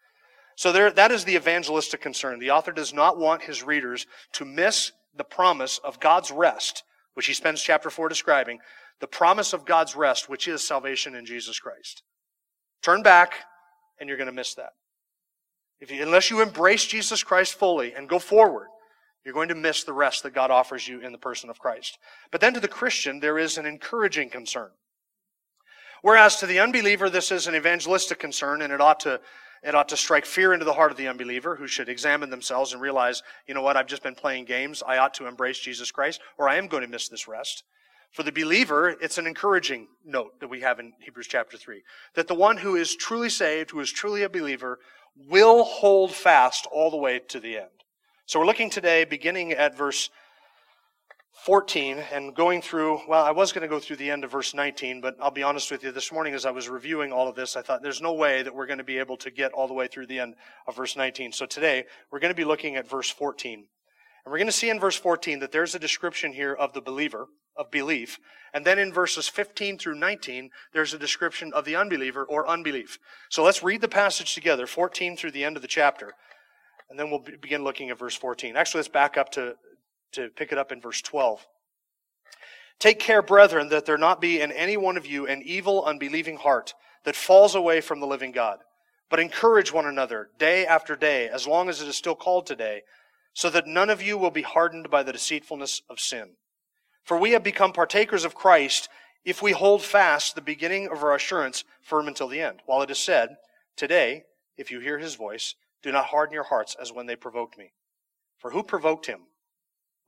So 0.57 0.73
there, 0.73 0.91
that 0.91 1.11
is 1.11 1.25
the 1.25 1.37
evangelistic 1.37 2.01
concern. 2.01 2.39
The 2.39 2.51
author 2.51 2.73
does 2.73 2.95
not 2.95 3.19
want 3.19 3.43
his 3.43 3.63
readers 3.63 4.07
to 4.33 4.45
miss 4.45 4.93
the 5.17 5.25
promise 5.25 5.79
of 5.79 6.01
God's 6.01 6.31
rest, 6.31 6.85
which 7.15 7.27
he 7.27 7.35
spends 7.35 7.63
chapter 7.63 7.91
4 7.91 8.09
describing, 8.09 8.59
the 9.01 9.07
promise 9.07 9.53
of 9.53 9.65
God's 9.65 9.97
rest, 9.97 10.29
which 10.29 10.47
is 10.47 10.63
salvation 10.63 11.15
in 11.15 11.25
Jesus 11.25 11.59
Christ. 11.59 12.03
Turn 12.83 13.03
back, 13.03 13.35
and 13.99 14.09
you're 14.09 14.19
going 14.19 14.27
to 14.27 14.33
miss 14.33 14.55
that. 14.55 14.73
If 15.81 15.91
you, 15.91 16.03
unless 16.03 16.31
you 16.31 16.43
embrace 16.43 16.85
Jesus 16.87 17.23
Christ 17.23 17.55
fully 17.55 17.95
and 17.95 18.09
go 18.09 18.19
forward, 18.19 18.69
you're 19.25 19.35
going 19.35 19.49
to 19.49 19.55
miss 19.55 19.85
the 19.85 19.93
rest 19.93 20.23
that 20.23 20.35
God 20.35 20.51
offers 20.51 20.89
you 20.89 21.01
in 21.01 21.13
the 21.13 21.19
person 21.19 21.51
of 21.51 21.59
Christ. 21.59 21.99
But 22.31 22.41
then 22.41 22.55
to 22.55 22.61
the 22.61 22.69
Christian, 22.69 23.21
there 23.21 23.39
is 23.39 23.59
an 23.59 23.67
encouraging 23.67 24.31
concern. 24.31 24.71
Whereas 26.03 26.37
to 26.37 26.47
the 26.47 26.59
unbeliever, 26.59 27.11
this 27.11 27.31
is 27.31 27.47
an 27.47 27.55
evangelistic 27.55 28.19
concern, 28.19 28.63
and 28.63 28.73
it 28.73 28.81
ought 28.81 29.01
to 29.01 29.21
it 29.63 29.75
ought 29.75 29.91
to 29.91 29.97
strike 29.97 30.25
fear 30.25 30.55
into 30.55 30.65
the 30.65 30.73
heart 30.73 30.91
of 30.91 30.97
the 30.97 31.09
unbeliever 31.09 31.57
who 31.57 31.67
should 31.67 31.91
examine 31.91 32.31
themselves 32.31 32.73
and 32.73 32.81
realize, 32.81 33.23
you 33.47 33.53
know 33.53 33.61
what, 33.61 33.77
I've 33.77 33.87
just 33.87 34.03
been 34.03 34.15
playing 34.15 34.47
games. 34.47 34.83
I 34.87 34.97
ought 34.97 35.13
to 35.15 35.27
embrace 35.27 35.59
Jesus 35.59 35.91
Christ, 35.91 36.21
or 36.39 36.49
I 36.49 36.57
am 36.57 36.67
going 36.67 36.83
to 36.83 36.89
miss 36.89 37.09
this 37.09 37.29
rest. 37.29 37.65
For 38.11 38.23
the 38.23 38.33
believer, 38.33 38.89
it's 38.89 39.19
an 39.19 39.27
encouraging 39.27 39.89
note 40.05 40.41
that 40.41 40.49
we 40.49 40.63
have 40.63 40.81
in 40.81 40.95
Hebrews 41.01 41.29
chapter 41.29 41.57
3 41.57 41.83
that 42.15 42.27
the 42.27 42.35
one 42.35 42.57
who 42.57 42.75
is 42.75 42.97
truly 42.97 43.29
saved, 43.29 43.71
who 43.71 43.81
is 43.81 43.93
truly 43.93 44.23
a 44.23 44.29
believer, 44.29 44.79
will 45.17 45.65
hold 45.65 46.13
fast 46.13 46.67
all 46.71 46.91
the 46.91 46.97
way 46.97 47.19
to 47.29 47.41
the 47.41 47.59
end. 47.59 47.69
So 48.27 48.39
we're 48.39 48.47
looking 48.47 48.71
today, 48.71 49.05
beginning 49.05 49.53
at 49.53 49.77
verse 49.77 50.11
14 51.45 51.99
and 52.13 52.35
going 52.35 52.61
through, 52.61 53.01
well, 53.09 53.25
I 53.25 53.31
was 53.31 53.51
going 53.51 53.63
to 53.63 53.69
go 53.69 53.81
through 53.81 53.97
the 53.97 54.11
end 54.11 54.25
of 54.25 54.31
verse 54.31 54.53
19, 54.53 55.01
but 55.01 55.17
I'll 55.21 55.31
be 55.31 55.43
honest 55.43 55.71
with 55.71 55.83
you, 55.83 55.91
this 55.91 56.13
morning 56.13 56.35
as 56.35 56.45
I 56.45 56.51
was 56.51 56.69
reviewing 56.69 57.13
all 57.13 57.29
of 57.29 57.35
this, 57.35 57.57
I 57.57 57.63
thought 57.63 57.83
there's 57.83 58.03
no 58.03 58.13
way 58.13 58.43
that 58.43 58.55
we're 58.55 58.67
going 58.67 58.79
to 58.79 58.85
be 58.85 58.99
able 58.99 59.17
to 59.19 59.31
get 59.31 59.53
all 59.53 59.67
the 59.67 59.75
way 59.75 59.87
through 59.87 60.07
the 60.07 60.19
end 60.19 60.35
of 60.67 60.77
verse 60.77 60.97
19. 60.97 61.33
So 61.33 61.47
today, 61.47 61.87
we're 62.11 62.19
going 62.19 62.33
to 62.33 62.37
be 62.37 62.45
looking 62.45 62.77
at 62.77 62.89
verse 62.89 63.09
14. 63.09 63.65
And 64.25 64.33
we're 64.33 64.39
going 64.39 64.47
to 64.47 64.53
see 64.53 64.71
in 64.71 64.81
verse 64.81 64.97
14 64.97 65.41
that 65.41 65.53
there's 65.53 65.75
a 65.75 65.79
description 65.79 66.33
here 66.33 66.55
of 66.55 66.73
the 66.73 66.81
believer, 66.81 67.29
of 67.57 67.71
belief. 67.71 68.19
And 68.53 68.65
then 68.65 68.79
in 68.79 68.93
verses 68.93 69.29
15 69.29 69.79
through 69.79 69.95
19, 69.95 70.51
there's 70.73 70.93
a 70.95 70.99
description 70.99 71.53
of 71.53 71.65
the 71.65 71.77
unbeliever 71.77 72.25
or 72.25 72.49
unbelief. 72.49 72.99
So 73.29 73.45
let's 73.45 73.63
read 73.63 73.81
the 73.81 73.89
passage 73.89 74.35
together, 74.35 74.67
14 74.67 75.17
through 75.17 75.31
the 75.31 75.45
end 75.45 75.57
of 75.57 75.63
the 75.63 75.69
chapter. 75.69 76.15
And 76.89 76.99
then 76.99 77.11
we'll 77.11 77.25
begin 77.41 77.63
looking 77.63 77.91
at 77.91 77.99
verse 77.99 78.17
14. 78.17 78.57
Actually, 78.57 78.81
let's 78.81 78.89
back 78.89 79.17
up 79.17 79.31
to 79.33 79.57
to 80.13 80.29
pick 80.31 80.53
it 80.53 80.59
up 80.59 80.73
in 80.73 80.81
verse 80.81 81.01
12. 81.03 81.47
Take 82.79 82.99
care, 82.99 83.23
brethren, 83.23 83.69
that 83.69 83.85
there 83.85 83.99
not 83.99 84.21
be 84.21 84.41
in 84.41 84.51
any 84.53 84.77
one 84.77 84.97
of 84.97 85.07
you 85.07 85.27
an 85.27 85.43
evil, 85.45 85.85
unbelieving 85.85 86.37
heart 86.37 86.75
that 87.05 87.17
falls 87.17 87.55
away 87.55 87.81
from 87.81 88.01
the 88.01 88.07
living 88.07 88.33
God. 88.33 88.59
But 89.11 89.21
encourage 89.21 89.73
one 89.73 89.87
another 89.87 90.31
day 90.39 90.67
after 90.67 90.97
day, 90.97 91.29
as 91.29 91.47
long 91.47 91.69
as 91.69 91.83
it 91.83 91.89
is 91.89 91.97
still 91.97 92.15
called 92.15 92.47
today, 92.47 92.83
so 93.33 93.51
that 93.51 93.67
none 93.67 93.91
of 93.91 94.03
you 94.03 94.19
will 94.19 94.31
be 94.31 94.43
hardened 94.43 94.91
by 94.91 95.03
the 95.03 95.13
deceitfulness 95.13 95.83
of 95.89 96.01
sin. 96.01 96.31
For 97.03 97.19
we 97.19 97.31
have 97.33 97.43
become 97.43 97.73
partakers 97.73 98.25
of 98.25 98.35
Christ 98.35 98.89
if 99.25 99.43
we 99.43 99.53
hold 99.53 99.83
fast 99.83 100.35
the 100.35 100.41
beginning 100.41 100.89
of 100.89 101.03
our 101.03 101.15
assurance 101.15 101.65
firm 101.83 102.09
until 102.09 102.29
the 102.29 102.41
end. 102.41 102.61
While 102.67 102.83
it 102.83 102.91
is 102.91 102.99
said, 102.99 103.37
Today, 103.77 104.25
if 104.57 104.71
you 104.71 104.81
hear 104.81 104.99
his 104.99 105.15
voice, 105.15 105.55
do 105.83 105.93
not 105.93 106.07
harden 106.07 106.35
your 106.35 106.45
hearts 106.45 106.77
as 106.81 106.93
when 106.93 107.07
they 107.07 107.17
provoked 107.17 107.57
me. 107.57 107.73
For 108.39 108.51
who 108.51 108.63
provoked 108.63 109.07
him? 109.07 109.21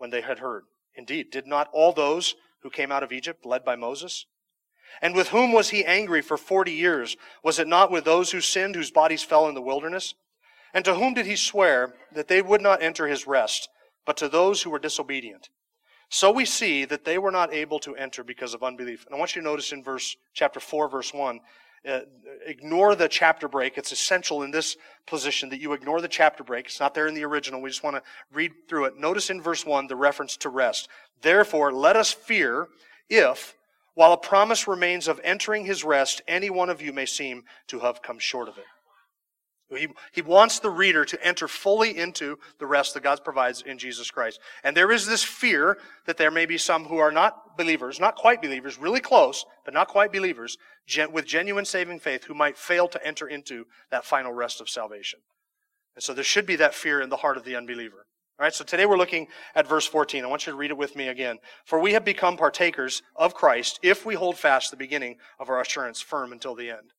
when 0.02 0.10
they 0.10 0.20
had 0.20 0.40
heard. 0.40 0.64
Indeed, 0.96 1.30
did 1.30 1.46
not 1.46 1.68
all 1.72 1.92
those 1.92 2.34
who 2.62 2.70
came 2.70 2.90
out 2.90 3.04
of 3.04 3.12
Egypt, 3.12 3.46
led 3.46 3.64
by 3.64 3.76
Moses? 3.76 4.26
And 5.00 5.14
with 5.14 5.28
whom 5.28 5.52
was 5.52 5.68
he 5.68 5.84
angry 5.84 6.20
for 6.20 6.36
forty 6.36 6.72
years? 6.72 7.16
Was 7.44 7.60
it 7.60 7.68
not 7.68 7.92
with 7.92 8.04
those 8.04 8.32
who 8.32 8.40
sinned, 8.40 8.74
whose 8.74 8.90
bodies 8.90 9.22
fell 9.22 9.46
in 9.48 9.54
the 9.54 9.62
wilderness? 9.62 10.14
And 10.74 10.84
to 10.84 10.94
whom 10.94 11.14
did 11.14 11.26
he 11.26 11.36
swear 11.36 11.94
that 12.12 12.28
they 12.28 12.42
would 12.42 12.62
not 12.62 12.82
enter 12.82 13.06
his 13.06 13.26
rest, 13.26 13.68
but 14.06 14.16
to 14.18 14.28
those 14.28 14.62
who 14.62 14.70
were 14.70 14.78
disobedient? 14.78 15.48
So 16.08 16.30
we 16.30 16.44
see 16.44 16.84
that 16.84 17.04
they 17.04 17.18
were 17.18 17.30
not 17.30 17.52
able 17.52 17.78
to 17.80 17.96
enter 17.96 18.22
because 18.22 18.54
of 18.54 18.62
unbelief. 18.62 19.06
And 19.06 19.14
I 19.14 19.18
want 19.18 19.34
you 19.34 19.42
to 19.42 19.48
notice 19.48 19.72
in 19.72 19.82
verse 19.82 20.16
chapter 20.34 20.60
4 20.60 20.88
verse 20.88 21.14
1 21.14 21.40
uh, 21.88 22.00
ignore 22.46 22.94
the 22.94 23.08
chapter 23.08 23.48
break. 23.48 23.76
It's 23.76 23.92
essential 23.92 24.42
in 24.42 24.50
this 24.50 24.76
position 25.06 25.48
that 25.48 25.60
you 25.60 25.72
ignore 25.72 26.00
the 26.00 26.08
chapter 26.08 26.44
break. 26.44 26.66
It's 26.66 26.78
not 26.78 26.94
there 26.94 27.08
in 27.08 27.14
the 27.14 27.24
original. 27.24 27.60
We 27.60 27.70
just 27.70 27.82
want 27.82 27.96
to 27.96 28.02
read 28.32 28.52
through 28.68 28.84
it. 28.84 28.96
Notice 28.96 29.30
in 29.30 29.42
verse 29.42 29.66
1 29.66 29.88
the 29.88 29.96
reference 29.96 30.36
to 30.38 30.48
rest. 30.48 30.88
Therefore, 31.22 31.72
let 31.72 31.96
us 31.96 32.12
fear 32.12 32.68
if, 33.08 33.56
while 33.94 34.12
a 34.12 34.16
promise 34.16 34.68
remains 34.68 35.08
of 35.08 35.20
entering 35.24 35.64
his 35.64 35.82
rest, 35.82 36.22
any 36.28 36.50
one 36.50 36.70
of 36.70 36.80
you 36.80 36.92
may 36.92 37.06
seem 37.06 37.44
to 37.68 37.80
have 37.80 38.02
come 38.02 38.18
short 38.18 38.48
of 38.48 38.58
it. 38.58 38.64
He, 39.76 39.88
he 40.12 40.22
wants 40.22 40.58
the 40.58 40.70
reader 40.70 41.04
to 41.04 41.26
enter 41.26 41.48
fully 41.48 41.96
into 41.96 42.38
the 42.58 42.66
rest 42.66 42.94
that 42.94 43.02
God 43.02 43.22
provides 43.24 43.62
in 43.62 43.78
Jesus 43.78 44.10
Christ. 44.10 44.40
And 44.64 44.76
there 44.76 44.92
is 44.92 45.06
this 45.06 45.22
fear 45.22 45.78
that 46.06 46.16
there 46.16 46.30
may 46.30 46.46
be 46.46 46.58
some 46.58 46.84
who 46.84 46.98
are 46.98 47.12
not 47.12 47.56
believers, 47.56 48.00
not 48.00 48.16
quite 48.16 48.42
believers, 48.42 48.78
really 48.78 49.00
close, 49.00 49.44
but 49.64 49.74
not 49.74 49.88
quite 49.88 50.12
believers, 50.12 50.58
gen, 50.86 51.12
with 51.12 51.26
genuine 51.26 51.64
saving 51.64 52.00
faith 52.00 52.24
who 52.24 52.34
might 52.34 52.56
fail 52.56 52.88
to 52.88 53.06
enter 53.06 53.26
into 53.26 53.66
that 53.90 54.04
final 54.04 54.32
rest 54.32 54.60
of 54.60 54.68
salvation. 54.68 55.20
And 55.94 56.02
so 56.02 56.14
there 56.14 56.24
should 56.24 56.46
be 56.46 56.56
that 56.56 56.74
fear 56.74 57.00
in 57.00 57.10
the 57.10 57.16
heart 57.16 57.36
of 57.36 57.44
the 57.44 57.56
unbeliever. 57.56 58.06
All 58.38 58.44
right, 58.44 58.54
so 58.54 58.64
today 58.64 58.86
we're 58.86 58.98
looking 58.98 59.28
at 59.54 59.68
verse 59.68 59.86
14. 59.86 60.24
I 60.24 60.26
want 60.26 60.46
you 60.46 60.52
to 60.52 60.58
read 60.58 60.70
it 60.70 60.76
with 60.76 60.96
me 60.96 61.08
again. 61.08 61.38
For 61.64 61.78
we 61.78 61.92
have 61.92 62.04
become 62.04 62.36
partakers 62.36 63.02
of 63.14 63.34
Christ 63.34 63.78
if 63.82 64.04
we 64.06 64.14
hold 64.14 64.38
fast 64.38 64.70
the 64.70 64.76
beginning 64.76 65.16
of 65.38 65.48
our 65.48 65.60
assurance 65.60 66.00
firm 66.00 66.32
until 66.32 66.54
the 66.54 66.70
end. 66.70 66.92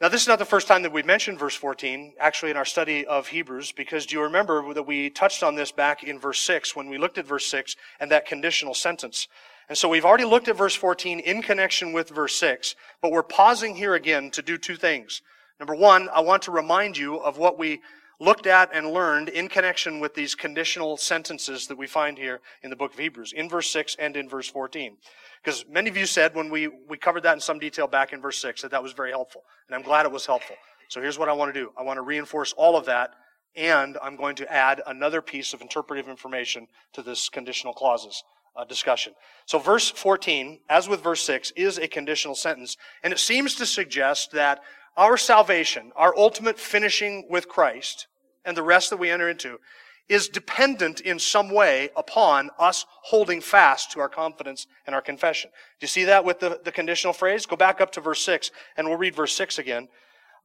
Now, 0.00 0.08
this 0.08 0.22
is 0.22 0.28
not 0.28 0.38
the 0.38 0.44
first 0.44 0.68
time 0.68 0.82
that 0.82 0.92
we've 0.92 1.04
mentioned 1.04 1.40
verse 1.40 1.56
14, 1.56 2.14
actually, 2.20 2.52
in 2.52 2.56
our 2.56 2.64
study 2.64 3.04
of 3.04 3.26
Hebrews, 3.26 3.72
because 3.72 4.06
do 4.06 4.14
you 4.14 4.22
remember 4.22 4.72
that 4.72 4.84
we 4.84 5.10
touched 5.10 5.42
on 5.42 5.56
this 5.56 5.72
back 5.72 6.04
in 6.04 6.20
verse 6.20 6.38
6 6.38 6.76
when 6.76 6.88
we 6.88 6.98
looked 6.98 7.18
at 7.18 7.26
verse 7.26 7.46
6 7.46 7.74
and 7.98 8.08
that 8.12 8.24
conditional 8.24 8.74
sentence? 8.74 9.26
And 9.68 9.76
so 9.76 9.88
we've 9.88 10.04
already 10.04 10.24
looked 10.24 10.46
at 10.46 10.56
verse 10.56 10.76
14 10.76 11.18
in 11.18 11.42
connection 11.42 11.92
with 11.92 12.10
verse 12.10 12.36
6, 12.36 12.76
but 13.02 13.10
we're 13.10 13.24
pausing 13.24 13.74
here 13.74 13.96
again 13.96 14.30
to 14.30 14.40
do 14.40 14.56
two 14.56 14.76
things. 14.76 15.20
Number 15.58 15.74
one, 15.74 16.08
I 16.10 16.20
want 16.20 16.42
to 16.42 16.52
remind 16.52 16.96
you 16.96 17.16
of 17.16 17.38
what 17.38 17.58
we 17.58 17.80
looked 18.20 18.46
at 18.46 18.70
and 18.72 18.92
learned 18.92 19.28
in 19.28 19.48
connection 19.48 19.98
with 19.98 20.14
these 20.14 20.36
conditional 20.36 20.96
sentences 20.96 21.66
that 21.66 21.76
we 21.76 21.88
find 21.88 22.18
here 22.18 22.40
in 22.62 22.70
the 22.70 22.76
book 22.76 22.92
of 22.92 23.00
Hebrews, 23.00 23.32
in 23.32 23.48
verse 23.48 23.68
6 23.72 23.96
and 23.98 24.16
in 24.16 24.28
verse 24.28 24.48
14. 24.48 24.96
Because 25.42 25.64
many 25.68 25.88
of 25.88 25.96
you 25.96 26.06
said 26.06 26.34
when 26.34 26.50
we, 26.50 26.68
we 26.68 26.98
covered 26.98 27.22
that 27.22 27.34
in 27.34 27.40
some 27.40 27.58
detail 27.58 27.86
back 27.86 28.12
in 28.12 28.20
verse 28.20 28.38
6 28.38 28.62
that 28.62 28.70
that 28.70 28.82
was 28.82 28.92
very 28.92 29.10
helpful. 29.10 29.44
And 29.66 29.74
I'm 29.74 29.82
glad 29.82 30.06
it 30.06 30.12
was 30.12 30.26
helpful. 30.26 30.56
So 30.88 31.00
here's 31.00 31.18
what 31.18 31.28
I 31.28 31.32
want 31.32 31.52
to 31.52 31.60
do 31.60 31.70
I 31.76 31.82
want 31.82 31.98
to 31.98 32.02
reinforce 32.02 32.52
all 32.54 32.76
of 32.76 32.86
that, 32.86 33.14
and 33.54 33.98
I'm 34.02 34.16
going 34.16 34.36
to 34.36 34.52
add 34.52 34.82
another 34.86 35.20
piece 35.20 35.52
of 35.52 35.60
interpretive 35.60 36.08
information 36.08 36.66
to 36.94 37.02
this 37.02 37.28
conditional 37.28 37.72
clauses 37.72 38.24
uh, 38.56 38.64
discussion. 38.64 39.14
So 39.46 39.58
verse 39.58 39.90
14, 39.90 40.60
as 40.68 40.88
with 40.88 41.02
verse 41.02 41.22
6, 41.22 41.52
is 41.56 41.78
a 41.78 41.88
conditional 41.88 42.34
sentence, 42.34 42.76
and 43.02 43.12
it 43.12 43.18
seems 43.18 43.54
to 43.56 43.66
suggest 43.66 44.32
that 44.32 44.60
our 44.96 45.16
salvation, 45.16 45.92
our 45.94 46.16
ultimate 46.16 46.58
finishing 46.58 47.26
with 47.30 47.48
Christ, 47.48 48.08
and 48.44 48.56
the 48.56 48.62
rest 48.62 48.90
that 48.90 48.96
we 48.96 49.10
enter 49.10 49.28
into, 49.28 49.60
is 50.08 50.28
dependent 50.28 51.00
in 51.00 51.18
some 51.18 51.50
way 51.50 51.90
upon 51.96 52.50
us 52.58 52.86
holding 52.88 53.40
fast 53.40 53.92
to 53.92 54.00
our 54.00 54.08
confidence 54.08 54.66
and 54.86 54.94
our 54.94 55.02
confession. 55.02 55.50
Do 55.80 55.84
you 55.84 55.88
see 55.88 56.04
that 56.04 56.24
with 56.24 56.40
the, 56.40 56.60
the 56.64 56.72
conditional 56.72 57.12
phrase? 57.12 57.46
Go 57.46 57.56
back 57.56 57.80
up 57.80 57.92
to 57.92 58.00
verse 58.00 58.24
6 58.24 58.50
and 58.76 58.88
we'll 58.88 58.96
read 58.96 59.14
verse 59.14 59.34
6 59.34 59.58
again. 59.58 59.88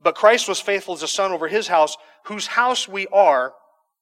But 0.01 0.15
Christ 0.15 0.49
was 0.49 0.59
faithful 0.59 0.93
as 0.93 1.03
a 1.03 1.07
son 1.07 1.31
over 1.31 1.47
his 1.47 1.67
house, 1.67 1.95
whose 2.25 2.47
house 2.47 2.87
we 2.87 3.07
are 3.07 3.53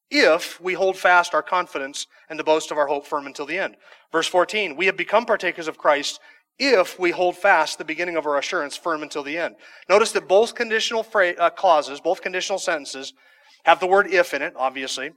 if 0.10 0.60
we 0.60 0.74
hold 0.74 0.98
fast 0.98 1.34
our 1.34 1.44
confidence 1.44 2.08
and 2.30 2.40
the 2.40 2.44
boast 2.44 2.72
of 2.72 2.78
our 2.78 2.88
hope 2.88 3.06
firm 3.06 3.28
until 3.28 3.46
the 3.46 3.58
end. 3.58 3.78
Verse 4.12 4.28
14, 4.28 4.76
we 4.76 4.88
have 4.88 4.98
become 4.98 5.26
partakers 5.26 5.68
of 5.68 5.78
Christ 5.78 6.20
if 6.60 7.00
we 7.00 7.12
hold 7.12 7.38
fast 7.38 7.78
the 7.78 7.86
beginning 7.86 8.18
of 8.18 8.26
our 8.26 8.38
assurance 8.38 8.76
firm 8.76 9.04
until 9.04 9.24
the 9.24 9.38
end. 9.38 9.56
Notice 9.90 10.12
that 10.12 10.28
both 10.28 10.54
conditional 10.54 11.04
phrase, 11.04 11.36
uh, 11.40 11.50
clauses, 11.50 12.02
both 12.02 12.22
conditional 12.22 12.60
sentences, 12.60 13.14
have 13.64 13.80
the 13.80 13.88
word 13.88 14.08
if 14.08 14.34
in 14.34 14.42
it, 14.42 14.54
obviously. 14.58 15.12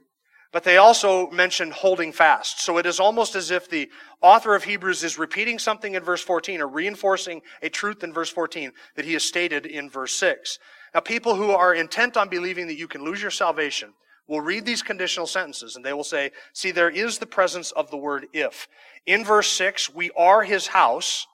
But 0.55 0.63
they 0.63 0.77
also 0.77 1.29
mention 1.31 1.69
holding 1.69 2.13
fast. 2.13 2.61
So 2.61 2.77
it 2.77 2.85
is 2.85 3.01
almost 3.01 3.35
as 3.35 3.51
if 3.51 3.69
the 3.69 3.89
author 4.21 4.55
of 4.55 4.63
Hebrews 4.63 5.03
is 5.03 5.19
repeating 5.19 5.59
something 5.59 5.95
in 5.95 6.01
verse 6.01 6.21
14 6.21 6.61
or 6.61 6.67
reinforcing 6.69 7.41
a 7.61 7.67
truth 7.67 8.05
in 8.05 8.13
verse 8.13 8.29
14 8.29 8.71
that 8.95 9.03
he 9.03 9.11
has 9.11 9.25
stated 9.25 9.65
in 9.65 9.89
verse 9.89 10.13
6. 10.13 10.57
Now, 10.93 11.01
people 11.01 11.35
who 11.35 11.49
are 11.49 11.75
intent 11.75 12.15
on 12.15 12.29
believing 12.29 12.67
that 12.67 12.77
you 12.77 12.87
can 12.87 13.03
lose 13.03 13.21
your 13.21 13.31
salvation 13.31 13.91
will 14.29 14.39
read 14.39 14.65
these 14.65 14.81
conditional 14.81 15.27
sentences 15.27 15.75
and 15.75 15.83
they 15.83 15.91
will 15.91 16.05
say, 16.05 16.31
see, 16.53 16.71
there 16.71 16.89
is 16.89 17.17
the 17.17 17.25
presence 17.25 17.71
of 17.71 17.91
the 17.91 17.97
word 17.97 18.27
if. 18.31 18.69
In 19.05 19.25
verse 19.25 19.49
6, 19.49 19.93
we 19.93 20.09
are 20.11 20.41
his 20.41 20.67
house 20.67 21.27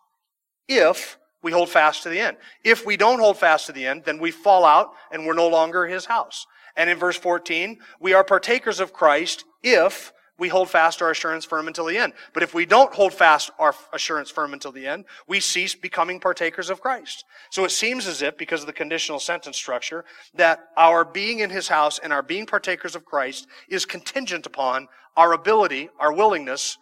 if 0.68 1.20
we 1.44 1.52
hold 1.52 1.70
fast 1.70 2.02
to 2.02 2.10
the 2.10 2.20
end. 2.20 2.38
If 2.64 2.88
we 2.88 2.98
don't 2.98 3.20
hold 3.20 3.38
fast 3.38 3.68
to 3.68 3.72
the 3.72 3.86
end, 3.86 4.02
then 4.04 4.18
we 4.18 4.32
fall 4.32 4.66
out 4.66 4.94
and 5.12 5.28
we're 5.28 5.36
no 5.36 5.48
longer 5.48 5.86
his 5.86 6.06
house. 6.06 6.48
And 6.76 6.90
in 6.90 6.98
verse 6.98 7.18
14, 7.18 7.80
we 8.00 8.14
are 8.14 8.24
partakers 8.24 8.80
of 8.80 8.94
Christ 8.94 9.44
if 9.64 10.14
we 10.42 10.50
hold 10.50 10.72
fast 10.72 11.04
our 11.04 11.12
assurance 11.12 11.46
firm 11.46 11.68
until 11.68 11.86
the 11.86 12.00
end. 12.00 12.14
But 12.34 12.42
if 12.42 12.56
we 12.56 12.66
don't 12.66 12.92
hold 12.96 13.14
fast 13.14 13.52
our 13.60 13.76
assurance 13.94 14.32
firm 14.32 14.54
until 14.54 14.72
the 14.72 14.88
end, 14.88 15.06
we 15.28 15.40
cease 15.40 15.76
becoming 15.76 16.20
partakers 16.20 16.72
of 16.72 16.82
Christ. 16.82 17.26
So 17.52 17.64
it 17.64 17.70
seems 17.70 18.08
as 18.08 18.24
if, 18.24 18.38
because 18.38 18.62
of 18.62 18.66
the 18.66 18.74
conditional 18.74 19.20
sentence 19.20 19.56
structure, 19.56 20.04
that 20.34 20.60
our 20.76 21.06
being 21.06 21.40
in 21.40 21.52
his 21.52 21.68
house 21.68 22.00
and 22.00 22.12
our 22.12 22.24
being 22.24 22.48
partakers 22.48 22.96
of 22.96 23.06
Christ 23.06 23.46
is 23.70 23.86
contingent 23.86 24.48
upon 24.48 24.88
our 25.16 25.34
ability, 25.34 25.90
our 26.00 26.12
willingness, 26.12 26.80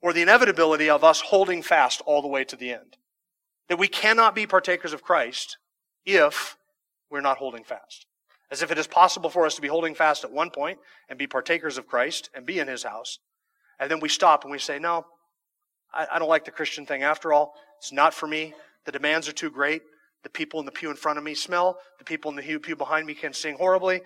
or 0.00 0.14
the 0.14 0.22
inevitability 0.22 0.88
of 0.88 1.04
us 1.04 1.20
holding 1.20 1.60
fast 1.60 2.00
all 2.06 2.22
the 2.22 2.28
way 2.28 2.42
to 2.42 2.56
the 2.56 2.72
end. 2.72 2.96
That 3.68 3.78
we 3.78 3.86
cannot 3.86 4.34
be 4.34 4.46
partakers 4.46 4.94
of 4.94 5.02
Christ 5.02 5.58
if 6.06 6.56
we're 7.10 7.20
not 7.20 7.36
holding 7.36 7.64
fast 7.64 8.06
as 8.52 8.60
if 8.60 8.70
it 8.70 8.78
is 8.78 8.86
possible 8.86 9.30
for 9.30 9.46
us 9.46 9.54
to 9.54 9.62
be 9.62 9.66
holding 9.66 9.94
fast 9.94 10.24
at 10.24 10.30
one 10.30 10.50
point 10.50 10.78
and 11.08 11.18
be 11.18 11.26
partakers 11.26 11.78
of 11.78 11.86
Christ 11.86 12.28
and 12.34 12.44
be 12.44 12.58
in 12.58 12.68
his 12.68 12.82
house. 12.82 13.18
And 13.80 13.90
then 13.90 13.98
we 13.98 14.10
stop 14.10 14.44
and 14.44 14.52
we 14.52 14.58
say, 14.58 14.78
no, 14.78 15.06
I, 15.92 16.06
I 16.12 16.18
don't 16.18 16.28
like 16.28 16.44
the 16.44 16.50
Christian 16.50 16.84
thing 16.84 17.02
after 17.02 17.32
all. 17.32 17.54
It's 17.78 17.92
not 17.92 18.12
for 18.12 18.26
me. 18.26 18.52
The 18.84 18.92
demands 18.92 19.26
are 19.26 19.32
too 19.32 19.50
great. 19.50 19.80
The 20.22 20.28
people 20.28 20.60
in 20.60 20.66
the 20.66 20.72
pew 20.72 20.90
in 20.90 20.96
front 20.96 21.16
of 21.16 21.24
me 21.24 21.34
smell. 21.34 21.78
The 21.98 22.04
people 22.04 22.30
in 22.30 22.36
the 22.36 22.58
pew 22.58 22.76
behind 22.76 23.06
me 23.06 23.14
can 23.14 23.32
sing 23.32 23.56
horribly. 23.56 24.02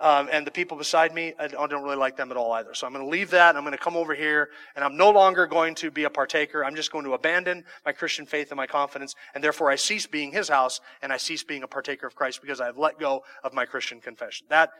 Um, 0.00 0.30
and 0.32 0.46
the 0.46 0.50
people 0.50 0.78
beside 0.78 1.14
me, 1.14 1.34
I 1.38 1.46
don't 1.48 1.82
really 1.82 1.96
like 1.96 2.16
them 2.16 2.30
at 2.30 2.38
all 2.38 2.52
either. 2.52 2.72
So 2.72 2.86
I'm 2.86 2.92
going 2.94 3.04
to 3.04 3.10
leave 3.10 3.30
that. 3.30 3.54
I'm 3.54 3.62
going 3.62 3.72
to 3.72 3.78
come 3.78 3.96
over 3.96 4.14
here, 4.14 4.48
and 4.74 4.82
I'm 4.82 4.96
no 4.96 5.10
longer 5.10 5.46
going 5.46 5.74
to 5.76 5.90
be 5.90 6.04
a 6.04 6.10
partaker. 6.10 6.64
I'm 6.64 6.74
just 6.74 6.90
going 6.90 7.04
to 7.04 7.12
abandon 7.12 7.64
my 7.84 7.92
Christian 7.92 8.24
faith 8.24 8.50
and 8.50 8.56
my 8.56 8.66
confidence, 8.66 9.14
and 9.34 9.44
therefore 9.44 9.70
I 9.70 9.76
cease 9.76 10.06
being 10.06 10.32
his 10.32 10.48
house, 10.48 10.80
and 11.02 11.12
I 11.12 11.18
cease 11.18 11.44
being 11.44 11.62
a 11.62 11.68
partaker 11.68 12.06
of 12.06 12.14
Christ 12.14 12.40
because 12.40 12.62
I 12.62 12.66
have 12.66 12.78
let 12.78 12.98
go 12.98 13.24
of 13.44 13.52
my 13.52 13.66
Christian 13.66 14.00
confession. 14.00 14.46
That 14.48 14.70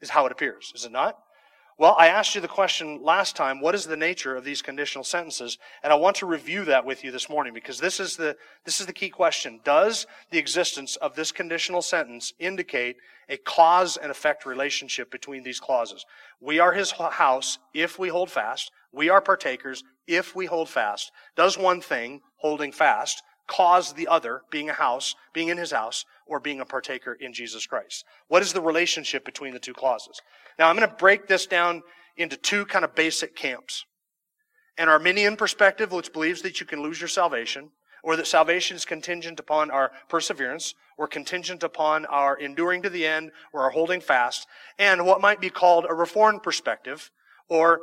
is 0.00 0.08
how 0.08 0.24
it 0.24 0.32
appears, 0.32 0.72
is 0.74 0.86
it 0.86 0.92
not? 0.92 1.18
Well, 1.76 1.96
I 1.98 2.06
asked 2.06 2.36
you 2.36 2.40
the 2.40 2.46
question 2.46 3.02
last 3.02 3.34
time, 3.34 3.60
what 3.60 3.74
is 3.74 3.84
the 3.84 3.96
nature 3.96 4.36
of 4.36 4.44
these 4.44 4.62
conditional 4.62 5.02
sentences? 5.02 5.58
And 5.82 5.92
I 5.92 5.96
want 5.96 6.14
to 6.16 6.26
review 6.26 6.64
that 6.66 6.84
with 6.84 7.02
you 7.02 7.10
this 7.10 7.28
morning 7.28 7.52
because 7.52 7.80
this 7.80 7.98
is 7.98 8.16
the, 8.16 8.36
this 8.64 8.78
is 8.78 8.86
the 8.86 8.92
key 8.92 9.08
question. 9.08 9.58
Does 9.64 10.06
the 10.30 10.38
existence 10.38 10.94
of 10.94 11.16
this 11.16 11.32
conditional 11.32 11.82
sentence 11.82 12.32
indicate 12.38 12.96
a 13.28 13.38
cause 13.38 13.96
and 13.96 14.12
effect 14.12 14.46
relationship 14.46 15.10
between 15.10 15.42
these 15.42 15.58
clauses? 15.58 16.06
We 16.40 16.60
are 16.60 16.72
his 16.72 16.92
house 16.92 17.58
if 17.72 17.98
we 17.98 18.08
hold 18.08 18.30
fast. 18.30 18.70
We 18.92 19.08
are 19.08 19.20
partakers 19.20 19.82
if 20.06 20.36
we 20.36 20.46
hold 20.46 20.68
fast. 20.68 21.10
Does 21.34 21.58
one 21.58 21.80
thing, 21.80 22.20
holding 22.36 22.70
fast, 22.70 23.20
cause 23.48 23.94
the 23.94 24.06
other, 24.06 24.42
being 24.48 24.70
a 24.70 24.74
house, 24.74 25.16
being 25.32 25.48
in 25.48 25.58
his 25.58 25.72
house, 25.72 26.04
or 26.26 26.40
being 26.40 26.60
a 26.60 26.64
partaker 26.64 27.14
in 27.14 27.32
Jesus 27.32 27.66
Christ? 27.66 28.04
What 28.28 28.42
is 28.42 28.52
the 28.52 28.60
relationship 28.60 29.24
between 29.24 29.52
the 29.52 29.58
two 29.58 29.74
clauses? 29.74 30.20
Now, 30.58 30.68
I'm 30.68 30.76
going 30.76 30.88
to 30.88 30.96
break 30.96 31.26
this 31.26 31.46
down 31.46 31.82
into 32.16 32.36
two 32.36 32.64
kind 32.66 32.84
of 32.84 32.94
basic 32.94 33.34
camps. 33.36 33.84
An 34.78 34.88
Arminian 34.88 35.36
perspective, 35.36 35.92
which 35.92 36.12
believes 36.12 36.42
that 36.42 36.60
you 36.60 36.66
can 36.66 36.82
lose 36.82 37.00
your 37.00 37.08
salvation, 37.08 37.70
or 38.02 38.16
that 38.16 38.26
salvation 38.26 38.76
is 38.76 38.84
contingent 38.84 39.40
upon 39.40 39.70
our 39.70 39.90
perseverance, 40.08 40.74
or 40.98 41.06
contingent 41.06 41.62
upon 41.62 42.06
our 42.06 42.36
enduring 42.36 42.82
to 42.82 42.90
the 42.90 43.06
end, 43.06 43.30
or 43.52 43.62
our 43.62 43.70
holding 43.70 44.00
fast, 44.00 44.46
and 44.78 45.06
what 45.06 45.20
might 45.20 45.40
be 45.40 45.50
called 45.50 45.86
a 45.88 45.94
Reformed 45.94 46.42
perspective, 46.42 47.10
or 47.48 47.80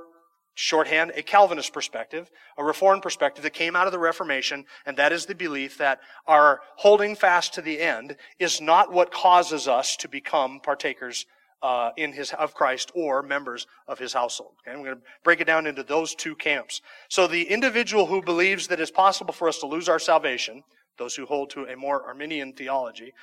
shorthand, 0.53 1.12
a 1.15 1.24
Calvinist 1.24 1.74
perspective, 1.74 2.29
a 2.58 2.63
Reformed 2.63 3.01
perspective 3.01 3.43
that 3.43 3.53
came 3.53 3.75
out 3.75 3.88
of 3.88 3.93
the 3.93 4.00
Reformation, 4.00 4.65
and 4.86 4.98
that 4.98 5.12
is 5.12 5.25
the 5.25 5.36
belief 5.36 5.77
that 5.77 6.00
our 6.27 6.62
holding 6.77 7.15
fast 7.15 7.53
to 7.53 7.62
the 7.62 7.79
end 7.79 8.17
is 8.39 8.62
not 8.62 8.91
what 8.91 9.12
causes 9.12 9.67
us 9.67 9.96
to 9.98 10.08
become 10.08 10.60
partakers 10.60 11.25
uh, 11.62 11.91
in 11.96 12.12
his 12.12 12.31
of 12.34 12.53
Christ 12.53 12.91
or 12.96 13.22
members 13.22 13.67
of 13.88 14.00
his 14.00 14.13
household. 14.13 14.53
Okay, 14.62 14.75
I'm 14.75 14.84
going 14.84 14.96
to 14.96 15.01
break 15.24 15.41
it 15.41 15.46
down 15.46 15.67
into 15.67 15.84
those 15.84 16.15
two 16.15 16.36
camps. 16.36 16.81
So 17.10 17.27
the 17.27 17.43
individual 17.43 18.08
who 18.08 18.22
believes 18.22 18.67
that 18.67 18.79
it's 18.79 18.91
possible 18.91 19.34
for 19.34 19.48
us 19.48 19.60
to 19.60 19.67
lose 19.67 19.88
our 19.88 20.00
salvation, 20.00 20.63
those 20.98 21.15
who 21.15 21.25
hold 21.25 21.51
to 21.51 21.65
a 21.65 21.75
more 21.75 22.03
Arminian 22.05 22.53
theology, 22.53 23.13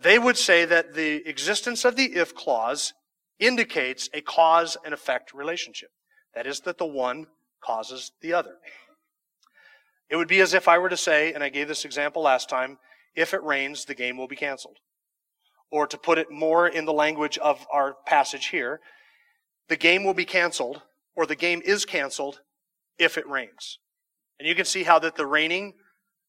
they 0.00 0.18
would 0.18 0.36
say 0.36 0.66
that 0.66 0.94
the 0.94 1.26
existence 1.26 1.84
of 1.84 1.96
the 1.96 2.14
if 2.14 2.34
clause 2.34 2.92
indicates 3.38 4.10
a 4.12 4.20
cause 4.20 4.76
and 4.84 4.92
effect 4.92 5.32
relationship. 5.32 5.90
That 6.36 6.46
is, 6.46 6.60
that 6.60 6.76
the 6.76 6.86
one 6.86 7.26
causes 7.64 8.12
the 8.20 8.34
other. 8.34 8.56
It 10.10 10.16
would 10.16 10.28
be 10.28 10.40
as 10.40 10.52
if 10.52 10.68
I 10.68 10.76
were 10.76 10.90
to 10.90 10.96
say, 10.96 11.32
and 11.32 11.42
I 11.42 11.48
gave 11.48 11.66
this 11.66 11.86
example 11.86 12.22
last 12.22 12.50
time, 12.50 12.78
if 13.16 13.32
it 13.32 13.42
rains, 13.42 13.86
the 13.86 13.94
game 13.94 14.18
will 14.18 14.28
be 14.28 14.36
canceled. 14.36 14.76
Or 15.70 15.86
to 15.86 15.96
put 15.96 16.18
it 16.18 16.30
more 16.30 16.68
in 16.68 16.84
the 16.84 16.92
language 16.92 17.38
of 17.38 17.66
our 17.72 17.96
passage 18.06 18.48
here, 18.48 18.80
the 19.68 19.76
game 19.76 20.04
will 20.04 20.14
be 20.14 20.26
canceled, 20.26 20.82
or 21.16 21.24
the 21.24 21.34
game 21.34 21.62
is 21.64 21.86
canceled 21.86 22.40
if 22.98 23.16
it 23.16 23.26
rains. 23.26 23.78
And 24.38 24.46
you 24.46 24.54
can 24.54 24.66
see 24.66 24.84
how 24.84 24.98
that 24.98 25.16
the 25.16 25.26
raining 25.26 25.72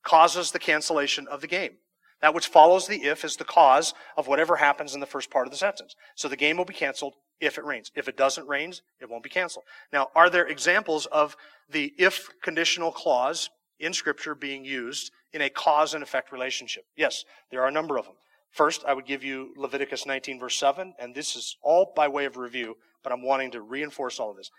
causes 0.04 0.52
the 0.52 0.60
cancellation 0.60 1.28
of 1.28 1.42
the 1.42 1.48
game. 1.48 1.74
That 2.22 2.34
which 2.34 2.48
follows 2.48 2.88
the 2.88 3.04
if 3.04 3.26
is 3.26 3.36
the 3.36 3.44
cause 3.44 3.94
of 4.16 4.28
whatever 4.28 4.56
happens 4.56 4.94
in 4.96 5.02
the 5.02 5.06
first 5.06 5.30
part 5.30 5.48
of 5.48 5.52
the 5.52 5.58
sentence. 5.58 5.96
So 6.16 6.30
the 6.30 6.38
game 6.38 6.56
will 6.56 6.66
be 6.66 6.74
canceled 6.74 7.16
if 7.40 7.58
it 7.58 7.66
rains. 7.66 7.92
If 7.96 8.08
it 8.08 8.18
doesn't 8.18 8.48
rain, 8.48 8.74
it 9.00 9.10
won't 9.10 9.24
be 9.24 9.30
canceled. 9.30 9.66
Now, 9.92 10.10
are 10.16 10.30
there 10.30 10.48
examples 10.48 11.06
of 11.08 11.36
the 11.70 11.94
if 11.98 12.30
conditional 12.42 12.92
clause 12.92 13.50
in 13.80 13.94
Scripture 13.94 14.36
being 14.36 14.66
used 14.66 15.12
in 15.34 15.42
a 15.42 15.50
cause 15.50 15.94
and 15.94 16.04
effect 16.04 16.32
relationship? 16.32 16.86
Yes, 16.96 17.24
there 17.52 17.62
are 17.62 17.68
a 17.68 17.72
number 17.72 17.98
of 17.98 18.06
them. 18.06 18.16
First, 18.52 18.84
I 18.88 18.94
would 18.94 19.06
give 19.06 19.24
you 19.24 19.54
Leviticus 19.56 20.06
19, 20.06 20.40
verse 20.40 20.56
7, 20.56 20.96
and 21.00 21.14
this 21.14 21.36
is 21.36 21.58
all 21.62 21.94
by 21.96 22.08
way 22.08 22.26
of 22.26 22.38
review, 22.38 22.78
but 23.04 23.12
I'm 23.12 23.22
wanting 23.22 23.52
to 23.52 23.62
reinforce 23.62 24.20
all 24.20 24.32
of 24.32 24.38
this. 24.38 24.50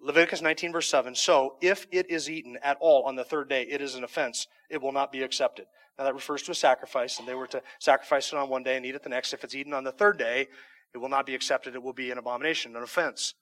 Leviticus 0.00 0.40
19, 0.40 0.72
verse 0.72 0.88
7 0.88 1.14
So, 1.14 1.56
if 1.60 1.86
it 1.90 2.08
is 2.10 2.30
eaten 2.30 2.56
at 2.62 2.78
all 2.80 3.02
on 3.02 3.16
the 3.16 3.24
third 3.24 3.48
day, 3.48 3.62
it 3.62 3.80
is 3.80 3.96
an 3.96 4.04
offense. 4.04 4.46
It 4.70 4.80
will 4.80 4.92
not 4.92 5.10
be 5.10 5.22
accepted. 5.22 5.66
Now, 5.98 6.04
that 6.04 6.14
refers 6.14 6.42
to 6.42 6.52
a 6.52 6.54
sacrifice, 6.54 7.18
and 7.18 7.26
they 7.26 7.34
were 7.34 7.48
to 7.48 7.60
sacrifice 7.80 8.32
it 8.32 8.38
on 8.38 8.48
one 8.48 8.62
day 8.62 8.76
and 8.76 8.86
eat 8.86 8.94
it 8.94 9.02
the 9.02 9.08
next. 9.08 9.32
If 9.32 9.42
it's 9.42 9.54
eaten 9.54 9.74
on 9.74 9.82
the 9.82 9.92
third 9.92 10.16
day, 10.16 10.46
it 10.94 10.98
will 10.98 11.08
not 11.08 11.26
be 11.26 11.34
accepted. 11.34 11.74
It 11.74 11.82
will 11.82 11.92
be 11.92 12.10
an 12.10 12.18
abomination, 12.18 12.76
an 12.76 12.82
offense. 12.82 13.34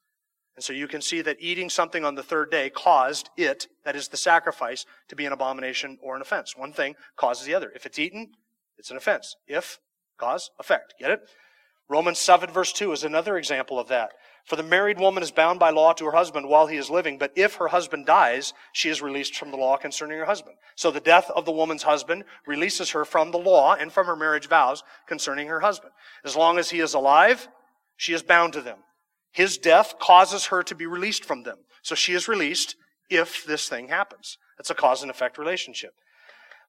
And 0.57 0.65
so 0.65 0.73
you 0.73 0.89
can 0.89 1.03
see 1.03 1.21
that 1.21 1.37
eating 1.39 1.69
something 1.69 2.05
on 2.05 2.15
the 2.15 2.23
third 2.23 2.51
day 2.51 2.71
caused 2.71 3.29
it, 3.37 3.69
that 3.85 3.95
is 3.95 4.09
the 4.09 4.17
sacrifice, 4.17 4.87
to 5.09 5.17
be 5.17 5.27
an 5.27 5.33
abomination 5.33 5.99
or 6.03 6.17
an 6.17 6.23
offense. 6.23 6.57
One 6.57 6.73
thing 6.73 6.95
causes 7.17 7.47
the 7.47 7.55
other. 7.55 7.71
If 7.75 7.85
it's 7.85 7.99
eaten, 7.99 8.33
it's 8.79 8.91
an 8.91 8.97
offense. 8.97 9.37
If, 9.47 9.79
cause, 10.19 10.51
effect. 10.59 10.95
Get 10.99 11.11
it? 11.11 11.21
Romans 11.89 12.19
7 12.19 12.51
verse 12.51 12.73
2 12.73 12.93
is 12.93 13.05
another 13.05 13.37
example 13.37 13.79
of 13.79 13.89
that. 13.89 14.13
For 14.45 14.57
the 14.57 14.63
married 14.63 15.01
woman 15.01 15.23
is 15.23 15.31
bound 15.31 15.59
by 15.59 15.71
law 15.71 15.93
to 15.95 16.05
her 16.05 16.13
husband 16.13 16.49
while 16.49 16.69
he 16.69 16.77
is 16.77 16.89
living, 16.89 17.19
but 17.19 17.33
if 17.35 17.57
her 17.57 17.69
husband 17.69 18.07
dies, 18.07 18.55
she 18.73 18.89
is 18.89 19.03
released 19.03 19.35
from 19.35 19.51
the 19.51 19.57
law 19.57 19.77
concerning 19.77 20.19
her 20.19 20.25
husband. 20.25 20.57
So 20.77 20.91
the 20.91 21.01
death 21.01 21.31
of 21.35 21.45
the 21.45 21.53
woman's 21.53 21.83
husband 21.83 22.25
releases 22.47 22.91
her 22.91 23.05
from 23.05 23.33
the 23.33 23.39
law 23.39 23.75
and 23.75 23.93
from 23.93 24.07
her 24.07 24.15
marriage 24.15 24.49
vows 24.49 24.85
concerning 25.07 25.49
her 25.49 25.61
husband. 25.61 25.93
As 26.25 26.37
long 26.37 26.59
as 26.59 26.71
he 26.71 26.79
is 26.79 26.95
alive, 26.95 27.49
she 27.97 28.13
is 28.13 28.23
bound 28.23 28.53
to 28.53 28.61
them. 28.61 28.79
His 29.33 29.59
death 29.59 29.99
causes 29.99 30.47
her 30.47 30.63
to 30.63 30.75
be 30.75 30.87
released 30.87 31.25
from 31.25 31.43
them. 31.43 31.59
So 31.83 31.95
she 31.95 32.15
is 32.15 32.29
released 32.29 32.77
if 33.11 33.45
this 33.45 33.69
thing 33.69 33.89
happens. 33.89 34.39
It's 34.59 34.71
a 34.71 34.75
cause 34.75 35.03
and 35.03 35.11
effect 35.11 35.39
relationship. 35.39 35.95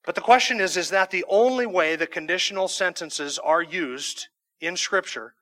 But 0.05 0.15
the 0.15 0.21
question 0.21 0.59
is, 0.59 0.77
is 0.77 0.89
that 0.89 1.11
the 1.11 1.25
only 1.27 1.65
way 1.65 1.95
the 1.95 2.07
conditional 2.07 2.67
sentences 2.67 3.37
are 3.39 3.61
used 3.61 4.27
in 4.61 4.77
Scripture 4.77 5.33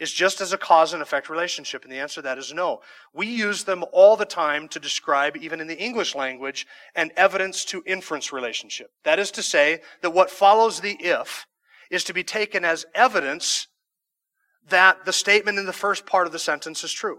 is 0.00 0.12
just 0.12 0.40
as 0.40 0.52
a 0.52 0.58
cause 0.58 0.92
and 0.92 1.02
effect 1.02 1.28
relationship? 1.28 1.84
And 1.84 1.92
the 1.92 1.98
answer 1.98 2.16
to 2.16 2.22
that 2.22 2.38
is 2.38 2.52
no. 2.52 2.80
We 3.12 3.26
use 3.26 3.64
them 3.64 3.84
all 3.92 4.16
the 4.16 4.24
time 4.24 4.68
to 4.68 4.80
describe, 4.80 5.36
even 5.36 5.60
in 5.60 5.66
the 5.66 5.78
English 5.78 6.14
language, 6.14 6.66
an 6.94 7.10
evidence 7.16 7.64
to 7.66 7.82
inference 7.86 8.32
relationship. 8.32 8.90
That 9.04 9.18
is 9.18 9.30
to 9.32 9.42
say, 9.42 9.80
that 10.02 10.10
what 10.10 10.30
follows 10.30 10.80
the 10.80 10.96
if 11.00 11.46
is 11.90 12.04
to 12.04 12.12
be 12.12 12.24
taken 12.24 12.64
as 12.64 12.86
evidence 12.94 13.68
that 14.68 15.04
the 15.04 15.12
statement 15.12 15.58
in 15.58 15.66
the 15.66 15.72
first 15.72 16.06
part 16.06 16.26
of 16.26 16.32
the 16.32 16.38
sentence 16.38 16.82
is 16.82 16.92
true. 16.92 17.18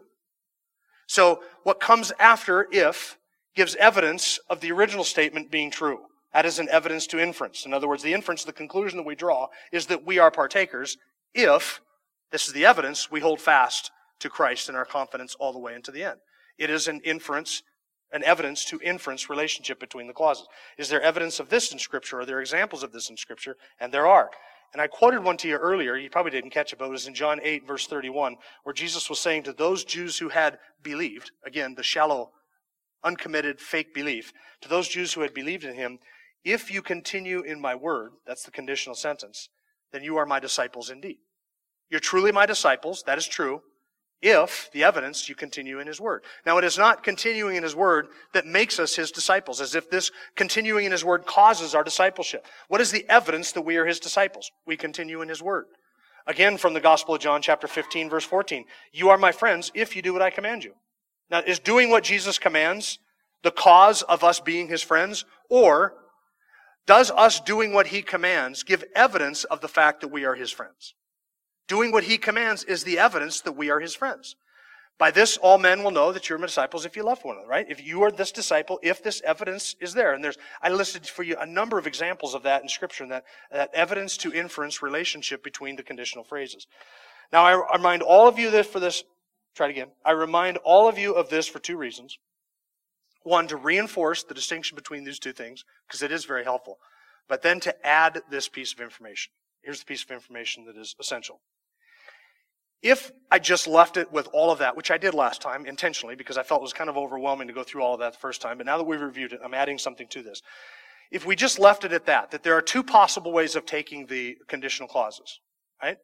So 1.08 1.43
what 1.63 1.80
comes 1.80 2.12
after 2.19 2.67
if 2.71 3.17
gives 3.56 3.76
evidence 3.76 4.39
of 4.50 4.60
the 4.60 4.71
original 4.71 5.04
statement 5.04 5.50
being 5.50 5.71
true. 5.71 6.00
That 6.34 6.45
is 6.45 6.60
an 6.60 6.67
evidence 6.69 7.08
to 7.08 7.19
inference. 7.19 7.65
In 7.65 7.74
other 7.74 7.88
words, 7.88 8.04
the 8.04 8.13
inference, 8.13 8.43
the 8.43 8.52
conclusion 8.52 8.98
that 8.98 9.06
we 9.06 9.15
draw 9.15 9.48
is 9.71 9.86
that 9.86 10.06
we 10.06 10.19
are 10.19 10.30
partakers 10.30 10.98
if, 11.36 11.82
this 12.32 12.48
is 12.48 12.54
the 12.54 12.65
evidence, 12.65 13.12
we 13.12 13.19
hold 13.19 13.39
fast 13.39 13.91
to 14.19 14.30
Christ 14.30 14.69
in 14.69 14.76
our 14.76 14.86
confidence 14.86 15.36
all 15.39 15.54
the 15.54 15.60
way 15.60 15.76
into 15.76 15.91
the 15.91 16.04
end. 16.04 16.19
It 16.58 16.69
is 16.69 16.88
an 16.88 17.02
inference, 17.04 17.62
an 18.12 18.24
evidence 18.24 18.65
to 18.65 18.80
inference 18.80 19.30
relationship 19.30 19.80
between 19.80 20.08
the 20.08 20.13
clauses. 20.13 20.48
Is 20.78 20.89
there 20.89 21.02
evidence 21.02 21.39
of 21.39 21.50
this 21.50 21.71
in 21.71 21.80
Scripture? 21.80 22.21
Are 22.21 22.26
there 22.26 22.39
examples 22.39 22.82
of 22.82 22.91
this 22.91 23.10
in 23.10 23.17
Scripture? 23.17 23.58
And 23.80 23.93
there 23.93 24.08
are. 24.08 24.32
And 24.74 24.82
I 24.82 24.88
quoted 24.88 25.24
one 25.24 25.38
to 25.38 25.48
you 25.48 25.56
earlier. 25.56 25.95
You 25.95 26.10
probably 26.10 26.32
didn't 26.32 26.50
catch 26.50 26.74
it, 26.74 26.80
but 26.80 26.86
it 26.86 26.91
was 26.91 27.08
in 27.08 27.13
John 27.13 27.39
8, 27.41 27.67
verse 27.67 27.88
31, 27.88 28.36
where 28.63 28.74
Jesus 28.74 29.10
was 29.10 29.19
saying 29.19 29.43
to 29.43 29.54
those 29.54 29.86
Jews 29.86 30.17
who 30.17 30.30
had 30.30 30.58
believed, 30.82 31.32
again, 31.45 31.76
the 31.76 31.84
shallow, 31.84 32.32
uncommitted, 33.04 33.60
fake 33.60 33.93
belief, 33.93 34.34
to 34.62 34.69
those 34.69 34.88
Jews 34.88 35.13
who 35.13 35.21
had 35.21 35.34
believed 35.34 35.63
in 35.63 35.76
him, 35.76 36.00
if 36.43 36.71
you 36.71 36.82
continue 36.82 37.41
in 37.41 37.62
my 37.62 37.74
word, 37.76 38.12
that's 38.26 38.43
the 38.43 38.52
conditional 38.52 38.95
sentence, 38.95 39.50
then 39.95 40.03
you 40.03 40.17
are 40.17 40.25
my 40.25 40.39
disciples 40.39 40.89
indeed. 40.89 41.17
You're 41.89 41.99
truly 41.99 42.31
my 42.31 42.45
disciples, 42.45 43.03
that 43.08 43.17
is 43.17 43.27
true, 43.27 43.62
if 44.21 44.69
the 44.73 44.84
evidence 44.84 45.29
you 45.29 45.36
continue 45.36 45.79
in 45.79 45.88
his 45.88 46.01
word. 46.01 46.23
Now, 46.45 46.58
it 46.58 46.63
is 46.63 46.77
not 46.77 47.03
continuing 47.03 47.55
in 47.55 47.63
his 47.63 47.75
word 47.75 48.08
that 48.34 48.45
makes 48.45 48.79
us 48.79 48.95
his 48.95 49.12
disciples, 49.12 49.62
as 49.62 49.75
if 49.75 49.89
this 49.89 50.12
continuing 50.36 50.86
in 50.86 50.91
his 50.91 51.05
word 51.05 51.25
causes 51.25 51.73
our 51.73 51.84
discipleship. 51.84 52.45
What 52.67 52.81
is 52.81 52.91
the 52.91 53.05
evidence 53.08 53.51
that 53.53 53.62
we 53.62 53.77
are 53.77 53.86
his 53.86 53.99
disciples? 53.99 54.51
We 54.65 54.77
continue 54.77 55.21
in 55.21 55.29
his 55.29 55.41
word. 55.41 55.65
Again, 56.27 56.58
from 56.58 56.73
the 56.73 56.81
Gospel 56.81 57.15
of 57.15 57.21
John, 57.21 57.41
chapter 57.41 57.67
15, 57.67 58.10
verse 58.10 58.25
14. 58.25 58.65
You 58.91 59.10
are 59.10 59.17
my 59.17 59.31
friends 59.31 59.71
if 59.75 59.95
you 59.95 60.01
do 60.01 60.12
what 60.12 60.23
I 60.23 60.31
command 60.31 60.63
you. 60.63 60.73
Now, 61.29 61.41
is 61.45 61.60
doing 61.60 61.89
what 61.89 62.03
Jesus 62.03 62.39
commands 62.39 62.99
the 63.43 63.51
cause 63.51 64.01
of 64.01 64.23
us 64.23 64.39
being 64.39 64.67
his 64.67 64.81
friends, 64.81 65.23
or 65.49 65.93
does 66.88 67.12
us 67.12 67.39
doing 67.39 67.74
what 67.74 67.88
he 67.88 68.02
commands 68.02 68.63
give 68.63 68.84
evidence 68.95 69.43
of 69.43 69.62
the 69.62 69.67
fact 69.67 70.02
that 70.02 70.10
we 70.10 70.26
are 70.26 70.36
his 70.36 70.52
friends? 70.52 70.93
Doing 71.67 71.91
what 71.91 72.04
he 72.04 72.17
commands 72.17 72.63
is 72.63 72.84
the 72.84 73.00
evidence 73.00 73.41
that 73.41 73.54
we 73.54 73.69
are 73.69 73.80
his 73.80 73.95
friends. 73.95 74.36
By 74.98 75.12
this, 75.12 75.36
all 75.36 75.58
men 75.58 75.84
will 75.84 75.91
know 75.91 76.13
that 76.13 76.30
you're 76.30 76.38
my 76.38 76.45
disciples 76.45 76.86
if 76.86 76.95
you 76.95 77.04
love 77.04 77.19
one 77.24 77.36
another, 77.36 77.50
right? 77.50 77.65
If 77.67 77.86
you 77.86 78.04
are 78.04 78.12
this 78.12 78.32
disciple, 78.32 78.80
if 78.82 79.04
this 79.04 79.21
evidence 79.26 79.76
is 79.82 79.93
there. 79.93 80.13
And 80.13 80.24
there's, 80.24 80.38
I 80.62 80.69
listed 80.69 81.06
for 81.06 81.24
you 81.24 81.36
a 81.38 81.45
number 81.45 81.78
of 81.78 81.86
examples 81.86 82.34
of 82.34 82.43
that 82.43 82.62
in 82.62 82.69
Scripture, 82.69 83.06
that, 83.08 83.26
that 83.52 83.71
evidence 83.74 84.15
to 84.17 84.32
inference 84.32 84.82
relationship 84.82 85.43
between 85.43 85.76
the 85.76 85.84
conditional 85.84 86.24
phrases. 86.24 86.65
Now, 87.34 87.43
I 87.43 87.76
remind 87.76 88.04
all 88.04 88.30
of 88.30 88.39
you 88.39 88.50
this 88.52 88.67
for 88.67 88.80
this, 88.80 89.04
try 89.54 89.67
it 89.67 89.71
again. 89.71 89.89
I 90.06 90.12
remind 90.12 90.58
all 90.58 90.88
of 90.88 90.98
you 90.98 91.13
of 91.13 91.30
this 91.30 91.48
for 91.48 91.60
two 91.60 91.76
reasons. 91.76 92.17
One, 93.25 93.47
to 93.47 93.57
reinforce 93.57 94.23
the 94.23 94.35
distinction 94.35 94.75
between 94.75 95.03
these 95.03 95.17
two 95.17 95.33
things, 95.33 95.65
because 95.88 96.03
it 96.03 96.11
is 96.11 96.25
very 96.25 96.43
helpful. 96.43 96.77
But 97.27 97.41
then 97.41 97.59
to 97.61 97.85
add 97.85 98.21
this 98.29 98.47
piece 98.47 98.71
of 98.71 98.79
information. 98.79 99.31
Here's 99.63 99.79
the 99.79 99.85
piece 99.85 100.03
of 100.03 100.11
information 100.11 100.65
that 100.65 100.77
is 100.77 100.95
essential. 100.99 101.41
If 102.83 103.11
I 103.31 103.39
just 103.39 103.65
left 103.65 103.97
it 103.97 104.11
with 104.11 104.29
all 104.31 104.51
of 104.51 104.59
that, 104.59 104.77
which 104.77 104.91
I 104.91 104.99
did 104.99 105.15
last 105.15 105.41
time 105.41 105.65
intentionally 105.65 106.15
because 106.15 106.38
I 106.38 106.43
felt 106.43 106.61
it 106.61 106.69
was 106.69 106.73
kind 106.73 106.88
of 106.88 106.97
overwhelming 106.97 107.47
to 107.47 107.53
go 107.53 107.63
through 107.63 107.81
all 107.81 107.95
of 107.95 107.99
that 108.01 108.13
the 108.13 108.19
first 108.19 108.41
time, 108.41 108.57
but 108.57 108.67
now 108.67 108.77
that 108.77 108.83
we've 108.83 109.01
reviewed 109.01 109.33
it, 109.33 109.39
I'm 109.43 109.55
adding 109.55 109.79
something 109.79 110.07
to 110.09 110.21
this. 110.21 110.43
If 111.11 111.25
we 111.25 111.35
just 111.35 111.57
left 111.57 111.83
it 111.83 111.93
at 111.93 112.05
that, 112.05 112.29
that 112.29 112.43
there 112.43 112.55
are 112.55 112.61
two 112.61 112.83
possible 112.83 113.31
ways 113.31 113.55
of 113.55 113.65
taking 113.65 114.05
the 114.05 114.38
conditional 114.47 114.88
clauses, 114.88 115.39
right? 115.81 115.97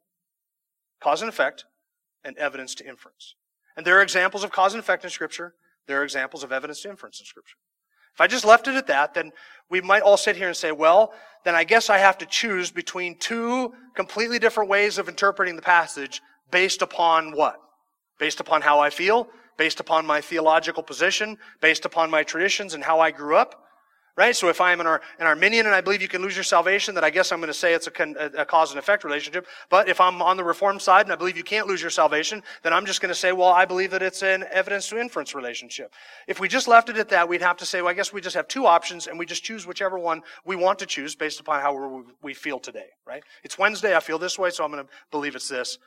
Cause 1.03 1.21
and 1.21 1.29
effect 1.29 1.65
and 2.23 2.35
evidence 2.37 2.73
to 2.75 2.87
inference. 2.87 3.35
And 3.77 3.85
there 3.85 3.99
are 3.99 4.01
examples 4.01 4.43
of 4.43 4.51
cause 4.51 4.73
and 4.73 4.79
effect 4.79 5.03
in 5.03 5.11
Scripture. 5.11 5.53
There 5.87 5.99
are 5.99 6.03
examples 6.03 6.43
of 6.43 6.51
evidence 6.51 6.81
to 6.81 6.89
inference 6.89 7.19
in 7.19 7.25
Scripture. 7.25 7.57
If 8.13 8.21
I 8.21 8.27
just 8.27 8.45
left 8.45 8.67
it 8.67 8.75
at 8.75 8.87
that, 8.87 9.13
then 9.13 9.31
we 9.69 9.81
might 9.81 10.03
all 10.03 10.17
sit 10.17 10.35
here 10.35 10.47
and 10.47 10.57
say, 10.57 10.71
well, 10.71 11.13
then 11.43 11.55
I 11.55 11.63
guess 11.63 11.89
I 11.89 11.97
have 11.97 12.17
to 12.19 12.25
choose 12.25 12.69
between 12.69 13.17
two 13.17 13.73
completely 13.95 14.37
different 14.37 14.69
ways 14.69 14.97
of 14.97 15.07
interpreting 15.07 15.55
the 15.55 15.61
passage 15.61 16.21
based 16.51 16.81
upon 16.81 17.31
what? 17.31 17.59
Based 18.19 18.39
upon 18.39 18.61
how 18.61 18.79
I 18.79 18.89
feel, 18.89 19.29
based 19.57 19.79
upon 19.79 20.05
my 20.05 20.21
theological 20.21 20.83
position, 20.83 21.37
based 21.61 21.85
upon 21.85 22.09
my 22.09 22.23
traditions 22.23 22.73
and 22.73 22.83
how 22.83 22.99
I 22.99 23.11
grew 23.11 23.35
up. 23.35 23.63
Right? 24.21 24.35
So 24.35 24.49
if 24.49 24.61
I'm 24.61 24.79
an, 24.79 24.85
Ar- 24.85 25.01
an 25.17 25.25
Arminian 25.25 25.65
and 25.65 25.73
I 25.73 25.81
believe 25.81 25.99
you 25.99 26.07
can 26.07 26.21
lose 26.21 26.35
your 26.37 26.43
salvation, 26.43 26.93
then 26.93 27.03
I 27.03 27.09
guess 27.09 27.31
I'm 27.31 27.39
going 27.39 27.47
to 27.47 27.55
say 27.55 27.73
it's 27.73 27.87
a, 27.87 27.91
con- 27.91 28.15
a 28.19 28.45
cause 28.45 28.69
and 28.69 28.77
effect 28.77 29.03
relationship. 29.03 29.47
But 29.67 29.89
if 29.89 29.99
I'm 29.99 30.21
on 30.21 30.37
the 30.37 30.43
reform 30.43 30.79
side 30.79 31.07
and 31.07 31.11
I 31.11 31.15
believe 31.15 31.37
you 31.37 31.43
can't 31.43 31.65
lose 31.65 31.81
your 31.81 31.89
salvation, 31.89 32.43
then 32.61 32.71
I'm 32.71 32.85
just 32.85 33.01
going 33.01 33.09
to 33.09 33.15
say, 33.15 33.31
well, 33.31 33.47
I 33.47 33.65
believe 33.65 33.89
that 33.89 34.03
it's 34.03 34.21
an 34.21 34.45
evidence 34.51 34.89
to 34.89 34.99
inference 34.99 35.33
relationship. 35.33 35.91
If 36.27 36.39
we 36.39 36.47
just 36.47 36.67
left 36.67 36.87
it 36.89 36.97
at 36.97 37.09
that, 37.09 37.27
we'd 37.27 37.41
have 37.41 37.57
to 37.57 37.65
say, 37.65 37.81
well, 37.81 37.89
I 37.89 37.95
guess 37.95 38.13
we 38.13 38.21
just 38.21 38.35
have 38.35 38.47
two 38.47 38.67
options 38.67 39.07
and 39.07 39.17
we 39.17 39.25
just 39.25 39.43
choose 39.43 39.65
whichever 39.65 39.97
one 39.97 40.21
we 40.45 40.55
want 40.55 40.77
to 40.77 40.85
choose 40.85 41.15
based 41.15 41.39
upon 41.39 41.59
how 41.59 42.03
we 42.21 42.35
feel 42.35 42.59
today. 42.59 42.89
Right? 43.07 43.23
It's 43.43 43.57
Wednesday, 43.57 43.95
I 43.95 44.01
feel 44.01 44.19
this 44.19 44.37
way, 44.37 44.51
so 44.51 44.63
I'm 44.63 44.71
going 44.71 44.85
to 44.85 44.89
believe 45.09 45.33
it's 45.33 45.49
this. 45.49 45.79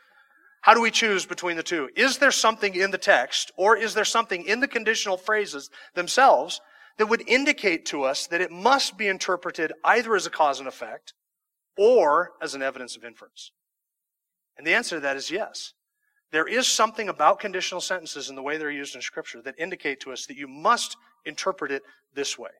How 0.62 0.74
do 0.74 0.80
we 0.80 0.90
choose 0.90 1.24
between 1.24 1.56
the 1.56 1.62
two? 1.62 1.88
Is 1.94 2.18
there 2.18 2.32
something 2.32 2.74
in 2.74 2.90
the 2.90 2.98
text 2.98 3.52
or 3.56 3.76
is 3.76 3.94
there 3.94 4.04
something 4.04 4.44
in 4.44 4.58
the 4.58 4.66
conditional 4.66 5.16
phrases 5.16 5.70
themselves 5.94 6.60
that 6.98 7.06
would 7.06 7.28
indicate 7.28 7.86
to 7.86 8.04
us 8.04 8.26
that 8.28 8.40
it 8.40 8.50
must 8.50 8.96
be 8.96 9.08
interpreted 9.08 9.72
either 9.84 10.14
as 10.14 10.26
a 10.26 10.30
cause 10.30 10.58
and 10.58 10.68
effect 10.68 11.12
or 11.76 12.32
as 12.40 12.54
an 12.54 12.62
evidence 12.62 12.96
of 12.96 13.04
inference? 13.04 13.50
And 14.56 14.66
the 14.66 14.74
answer 14.74 14.96
to 14.96 15.00
that 15.00 15.16
is 15.16 15.30
yes. 15.30 15.72
There 16.30 16.46
is 16.46 16.66
something 16.66 17.08
about 17.08 17.40
conditional 17.40 17.80
sentences 17.80 18.28
and 18.28 18.36
the 18.36 18.42
way 18.42 18.56
they're 18.56 18.70
used 18.70 18.94
in 18.94 19.02
Scripture 19.02 19.40
that 19.42 19.54
indicate 19.58 20.00
to 20.00 20.12
us 20.12 20.26
that 20.26 20.36
you 20.36 20.48
must 20.48 20.96
interpret 21.24 21.70
it 21.70 21.82
this 22.14 22.38
way. 22.38 22.50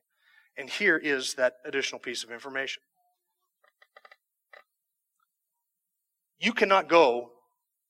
And 0.57 0.69
here 0.69 0.97
is 0.97 1.33
that 1.35 1.55
additional 1.65 1.99
piece 1.99 2.23
of 2.23 2.31
information. 2.31 2.81
You 6.39 6.53
cannot 6.53 6.87
go 6.87 7.31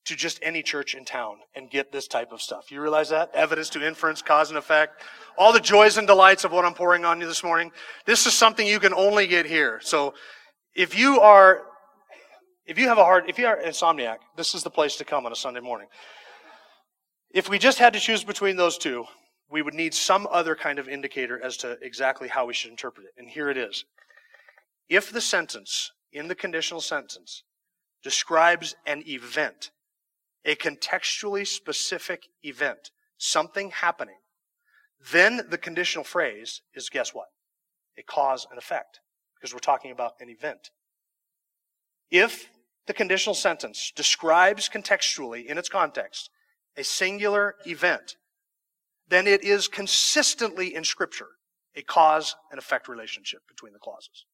to 0.06 0.14
just 0.14 0.38
any 0.40 0.62
church 0.62 0.94
in 0.94 1.04
town 1.04 1.36
and 1.54 1.68
get 1.68 1.90
this 1.92 2.06
type 2.06 2.32
of 2.32 2.40
stuff. 2.40 2.70
You 2.70 2.80
realize 2.80 3.08
that? 3.10 3.30
Evidence 3.34 3.68
to 3.70 3.86
inference, 3.86 4.22
cause 4.22 4.50
and 4.50 4.58
effect. 4.58 5.02
All 5.36 5.52
the 5.52 5.60
joys 5.60 5.98
and 5.98 6.06
delights 6.06 6.44
of 6.44 6.52
what 6.52 6.64
I'm 6.64 6.74
pouring 6.74 7.04
on 7.04 7.20
you 7.20 7.26
this 7.26 7.42
morning. 7.42 7.72
This 8.06 8.26
is 8.26 8.32
something 8.32 8.66
you 8.66 8.80
can 8.80 8.94
only 8.94 9.26
get 9.26 9.46
here. 9.46 9.80
So 9.82 10.14
if 10.74 10.96
you 10.96 11.20
are, 11.20 11.62
if 12.66 12.78
you 12.78 12.88
have 12.88 12.98
a 12.98 13.04
hard, 13.04 13.28
if 13.28 13.38
you 13.38 13.46
are 13.46 13.58
insomniac, 13.60 14.18
this 14.36 14.54
is 14.54 14.62
the 14.62 14.70
place 14.70 14.96
to 14.96 15.04
come 15.04 15.26
on 15.26 15.32
a 15.32 15.36
Sunday 15.36 15.60
morning. 15.60 15.88
If 17.32 17.48
we 17.48 17.58
just 17.58 17.78
had 17.78 17.92
to 17.92 18.00
choose 18.00 18.22
between 18.22 18.56
those 18.56 18.78
two, 18.78 19.04
we 19.50 19.62
would 19.62 19.74
need 19.74 19.92
some 19.92 20.28
other 20.30 20.54
kind 20.54 20.78
of 20.78 20.88
indicator 20.88 21.42
as 21.42 21.56
to 21.58 21.78
exactly 21.82 22.28
how 22.28 22.46
we 22.46 22.54
should 22.54 22.70
interpret 22.70 23.06
it. 23.06 23.12
And 23.18 23.28
here 23.28 23.50
it 23.50 23.56
is. 23.56 23.84
If 24.88 25.10
the 25.10 25.20
sentence 25.20 25.90
in 26.12 26.28
the 26.28 26.34
conditional 26.34 26.80
sentence 26.80 27.42
describes 28.02 28.76
an 28.86 29.02
event 29.06 29.72
a 30.46 30.54
contextually 30.54 31.46
specific 31.46 32.28
event, 32.42 32.90
something 33.18 33.70
happening, 33.70 34.16
then 35.12 35.42
the 35.50 35.58
conditional 35.58 36.04
phrase 36.04 36.62
is 36.74 36.88
guess 36.88 37.12
what? 37.12 37.26
A 37.98 38.02
cause 38.02 38.46
and 38.48 38.58
effect, 38.58 39.00
because 39.34 39.52
we're 39.52 39.58
talking 39.58 39.90
about 39.90 40.12
an 40.20 40.30
event. 40.30 40.70
If 42.10 42.48
the 42.86 42.94
conditional 42.94 43.34
sentence 43.34 43.92
describes 43.94 44.68
contextually, 44.68 45.44
in 45.44 45.58
its 45.58 45.68
context, 45.68 46.30
a 46.76 46.84
singular 46.84 47.56
event, 47.66 48.16
then 49.08 49.26
it 49.26 49.42
is 49.42 49.66
consistently 49.66 50.74
in 50.74 50.84
Scripture 50.84 51.28
a 51.74 51.82
cause 51.82 52.36
and 52.50 52.58
effect 52.58 52.88
relationship 52.88 53.40
between 53.48 53.72
the 53.72 53.78
clauses. 53.78 54.24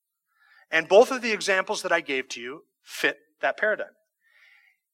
And 0.70 0.88
both 0.88 1.10
of 1.10 1.22
the 1.22 1.32
examples 1.32 1.82
that 1.82 1.92
I 1.92 2.00
gave 2.00 2.28
to 2.30 2.40
you 2.40 2.64
fit 2.82 3.18
that 3.40 3.56
paradigm. 3.56 3.94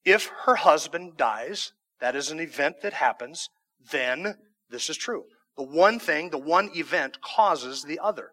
If 0.04 0.30
her 0.44 0.56
husband 0.56 1.16
dies, 1.16 1.72
that 2.00 2.16
is 2.16 2.30
an 2.30 2.40
event 2.40 2.82
that 2.82 2.94
happens, 2.94 3.48
then 3.90 4.36
this 4.70 4.88
is 4.88 4.96
true. 4.96 5.24
The 5.56 5.64
one 5.64 5.98
thing, 5.98 6.30
the 6.30 6.38
one 6.38 6.70
event 6.74 7.20
causes 7.20 7.82
the 7.82 7.98
other. 7.98 8.30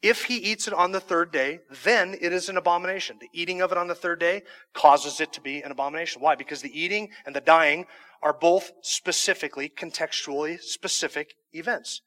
If 0.00 0.24
he 0.26 0.36
eats 0.36 0.68
it 0.68 0.74
on 0.74 0.92
the 0.92 1.00
third 1.00 1.32
day, 1.32 1.58
then 1.82 2.14
it 2.20 2.32
is 2.32 2.48
an 2.48 2.56
abomination. 2.56 3.18
The 3.20 3.30
eating 3.32 3.60
of 3.60 3.72
it 3.72 3.78
on 3.78 3.88
the 3.88 3.96
third 3.96 4.20
day 4.20 4.42
causes 4.72 5.20
it 5.20 5.32
to 5.32 5.40
be 5.40 5.60
an 5.60 5.72
abomination. 5.72 6.22
Why? 6.22 6.36
Because 6.36 6.62
the 6.62 6.78
eating 6.78 7.08
and 7.26 7.34
the 7.34 7.40
dying 7.40 7.86
are 8.22 8.32
both 8.32 8.70
specifically, 8.82 9.68
contextually 9.68 10.60
specific 10.60 11.34
events, 11.52 12.02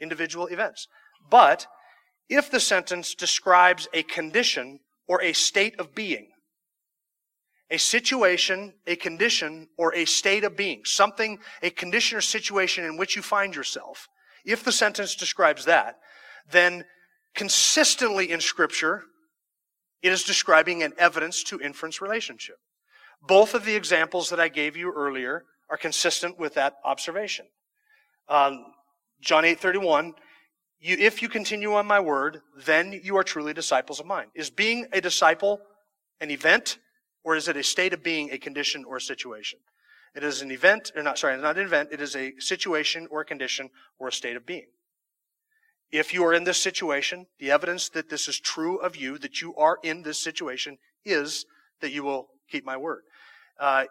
individual 0.00 0.48
events. 0.48 0.86
But 1.30 1.66
if 2.28 2.50
the 2.50 2.60
sentence 2.60 3.14
describes 3.14 3.88
a 3.94 4.02
condition 4.02 4.80
or 5.08 5.22
a 5.22 5.32
state 5.32 5.80
of 5.80 5.94
being, 5.94 6.28
a 7.70 7.78
situation, 7.78 8.74
a 8.86 8.96
condition, 8.96 9.68
or 9.76 9.94
a 9.94 10.04
state 10.04 10.44
of 10.44 10.56
being, 10.56 10.82
something, 10.84 11.38
a 11.62 11.70
condition 11.70 12.18
or 12.18 12.20
situation 12.20 12.84
in 12.84 12.96
which 12.96 13.14
you 13.14 13.22
find 13.22 13.54
yourself, 13.54 14.08
if 14.44 14.64
the 14.64 14.72
sentence 14.72 15.14
describes 15.14 15.64
that, 15.66 15.98
then 16.50 16.84
consistently 17.34 18.30
in 18.30 18.40
Scripture, 18.40 19.04
it 20.02 20.10
is 20.10 20.24
describing 20.24 20.82
an 20.82 20.92
evidence 20.98 21.44
to 21.44 21.60
inference 21.60 22.00
relationship. 22.00 22.56
Both 23.22 23.54
of 23.54 23.64
the 23.64 23.76
examples 23.76 24.30
that 24.30 24.40
I 24.40 24.48
gave 24.48 24.76
you 24.76 24.92
earlier 24.92 25.44
are 25.68 25.76
consistent 25.76 26.38
with 26.38 26.54
that 26.54 26.76
observation. 26.84 27.46
Um, 28.28 28.64
John 29.20 29.44
8 29.44 29.60
31, 29.60 30.14
you, 30.80 30.96
if 30.98 31.20
you 31.20 31.28
continue 31.28 31.74
on 31.74 31.86
my 31.86 32.00
word, 32.00 32.40
then 32.56 32.98
you 33.04 33.16
are 33.16 33.22
truly 33.22 33.52
disciples 33.52 34.00
of 34.00 34.06
mine. 34.06 34.28
Is 34.34 34.50
being 34.50 34.86
a 34.92 35.00
disciple 35.00 35.60
an 36.20 36.30
event? 36.30 36.78
Or 37.22 37.36
is 37.36 37.48
it 37.48 37.56
a 37.56 37.62
state 37.62 37.92
of 37.92 38.02
being, 38.02 38.30
a 38.30 38.38
condition, 38.38 38.84
or 38.84 38.96
a 38.96 39.00
situation? 39.00 39.58
It 40.14 40.24
is 40.24 40.42
an 40.42 40.50
event, 40.50 40.90
or 40.96 41.02
not, 41.02 41.18
sorry, 41.18 41.34
it's 41.34 41.42
not 41.42 41.58
an 41.58 41.66
event, 41.66 41.90
it 41.92 42.00
is 42.00 42.16
a 42.16 42.32
situation 42.38 43.06
or 43.10 43.20
a 43.20 43.24
condition 43.24 43.70
or 43.98 44.08
a 44.08 44.12
state 44.12 44.36
of 44.36 44.44
being. 44.44 44.66
If 45.92 46.14
you 46.14 46.24
are 46.24 46.34
in 46.34 46.44
this 46.44 46.58
situation, 46.58 47.26
the 47.38 47.50
evidence 47.50 47.88
that 47.90 48.10
this 48.10 48.28
is 48.28 48.38
true 48.38 48.78
of 48.78 48.96
you, 48.96 49.18
that 49.18 49.40
you 49.40 49.54
are 49.56 49.78
in 49.82 50.02
this 50.02 50.18
situation, 50.18 50.78
is 51.04 51.46
that 51.80 51.92
you 51.92 52.02
will 52.02 52.28
keep 52.48 52.64
my 52.64 52.76
word. 52.76 53.02
Uh, 53.58 53.84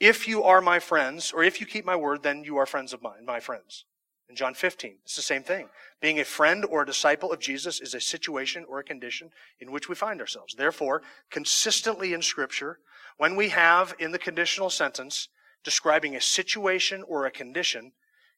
if 0.00 0.28
you 0.28 0.42
are 0.42 0.60
my 0.60 0.78
friends, 0.78 1.32
or 1.32 1.42
if 1.42 1.60
you 1.60 1.66
keep 1.66 1.84
my 1.84 1.96
word, 1.96 2.22
then 2.22 2.44
you 2.44 2.56
are 2.56 2.66
friends 2.66 2.92
of 2.92 3.02
mine, 3.02 3.24
my 3.24 3.40
friends. 3.40 3.84
In 4.28 4.34
John 4.34 4.54
15, 4.54 4.98
it's 5.04 5.16
the 5.16 5.22
same 5.22 5.44
thing. 5.44 5.68
Being 6.00 6.18
a 6.18 6.24
friend 6.24 6.64
or 6.64 6.82
a 6.82 6.86
disciple 6.86 7.32
of 7.32 7.38
Jesus 7.38 7.80
is 7.80 7.94
a 7.94 8.00
situation 8.00 8.64
or 8.68 8.80
a 8.80 8.84
condition 8.84 9.30
in 9.60 9.70
which 9.70 9.88
we 9.88 9.94
find 9.94 10.20
ourselves. 10.20 10.54
Therefore, 10.54 11.02
consistently 11.30 12.12
in 12.12 12.22
Scripture, 12.22 12.80
when 13.18 13.36
we 13.36 13.50
have 13.50 13.94
in 13.98 14.12
the 14.12 14.18
conditional 14.18 14.68
sentence 14.68 15.28
describing 15.62 16.16
a 16.16 16.20
situation 16.20 17.04
or 17.06 17.24
a 17.24 17.30
condition, 17.30 17.92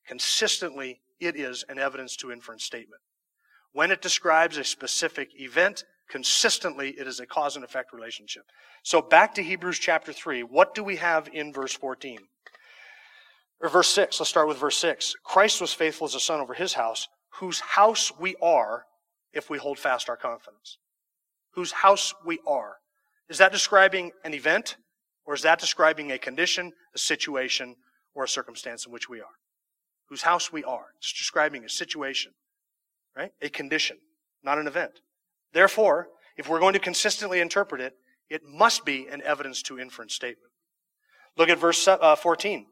consistently 0.06 1.00
it 1.20 1.36
is 1.36 1.64
an 1.68 1.78
evidence 1.78 2.16
to 2.16 2.30
inference 2.30 2.64
statement. 2.64 3.00
When 3.72 3.90
it 3.90 4.02
describes 4.02 4.56
a 4.56 4.64
specific 4.64 5.30
event, 5.34 5.84
consistently 6.08 6.90
it 6.98 7.06
is 7.06 7.20
a 7.20 7.26
cause 7.26 7.56
and 7.56 7.64
effect 7.64 7.92
relationship. 7.92 8.44
So 8.82 9.02
back 9.02 9.34
to 9.34 9.42
Hebrews 9.42 9.78
chapter 9.78 10.12
3, 10.12 10.42
what 10.42 10.74
do 10.74 10.84
we 10.84 10.96
have 10.96 11.28
in 11.32 11.52
verse 11.52 11.72
14? 11.72 12.18
Or 13.60 13.68
verse 13.68 13.88
6, 13.88 14.20
let's 14.20 14.30
start 14.30 14.48
with 14.48 14.58
verse 14.58 14.78
6. 14.78 15.14
Christ 15.24 15.60
was 15.60 15.72
faithful 15.72 16.06
as 16.06 16.14
a 16.14 16.20
son 16.20 16.40
over 16.40 16.54
his 16.54 16.74
house, 16.74 17.08
whose 17.40 17.60
house 17.60 18.12
we 18.18 18.36
are 18.40 18.84
if 19.32 19.50
we 19.50 19.58
hold 19.58 19.78
fast 19.78 20.08
our 20.08 20.16
confidence. 20.16 20.78
Whose 21.54 21.72
house 21.72 22.14
we 22.24 22.38
are. 22.46 22.76
Is 23.28 23.38
that 23.38 23.52
describing 23.52 24.12
an 24.24 24.32
event? 24.32 24.76
Or 25.26 25.34
is 25.34 25.42
that 25.42 25.58
describing 25.58 26.12
a 26.12 26.18
condition, 26.18 26.72
a 26.94 26.98
situation, 26.98 27.76
or 28.18 28.24
a 28.24 28.28
circumstance 28.28 28.84
in 28.84 28.92
which 28.92 29.08
we 29.08 29.20
are. 29.20 29.36
Whose 30.08 30.22
house 30.22 30.52
we 30.52 30.64
are. 30.64 30.86
It's 30.98 31.12
describing 31.12 31.64
a 31.64 31.68
situation, 31.68 32.32
right? 33.16 33.30
A 33.40 33.48
condition, 33.48 33.98
not 34.42 34.58
an 34.58 34.66
event. 34.66 35.00
Therefore, 35.52 36.08
if 36.36 36.48
we're 36.48 36.58
going 36.58 36.72
to 36.72 36.80
consistently 36.80 37.40
interpret 37.40 37.80
it, 37.80 37.94
it 38.28 38.42
must 38.44 38.84
be 38.84 39.06
an 39.06 39.22
evidence 39.22 39.62
to 39.62 39.78
inference 39.78 40.14
statement. 40.14 40.52
Look 41.36 41.48
at 41.48 41.58
verse 41.58 41.86
uh, 41.86 42.16
14. 42.16 42.66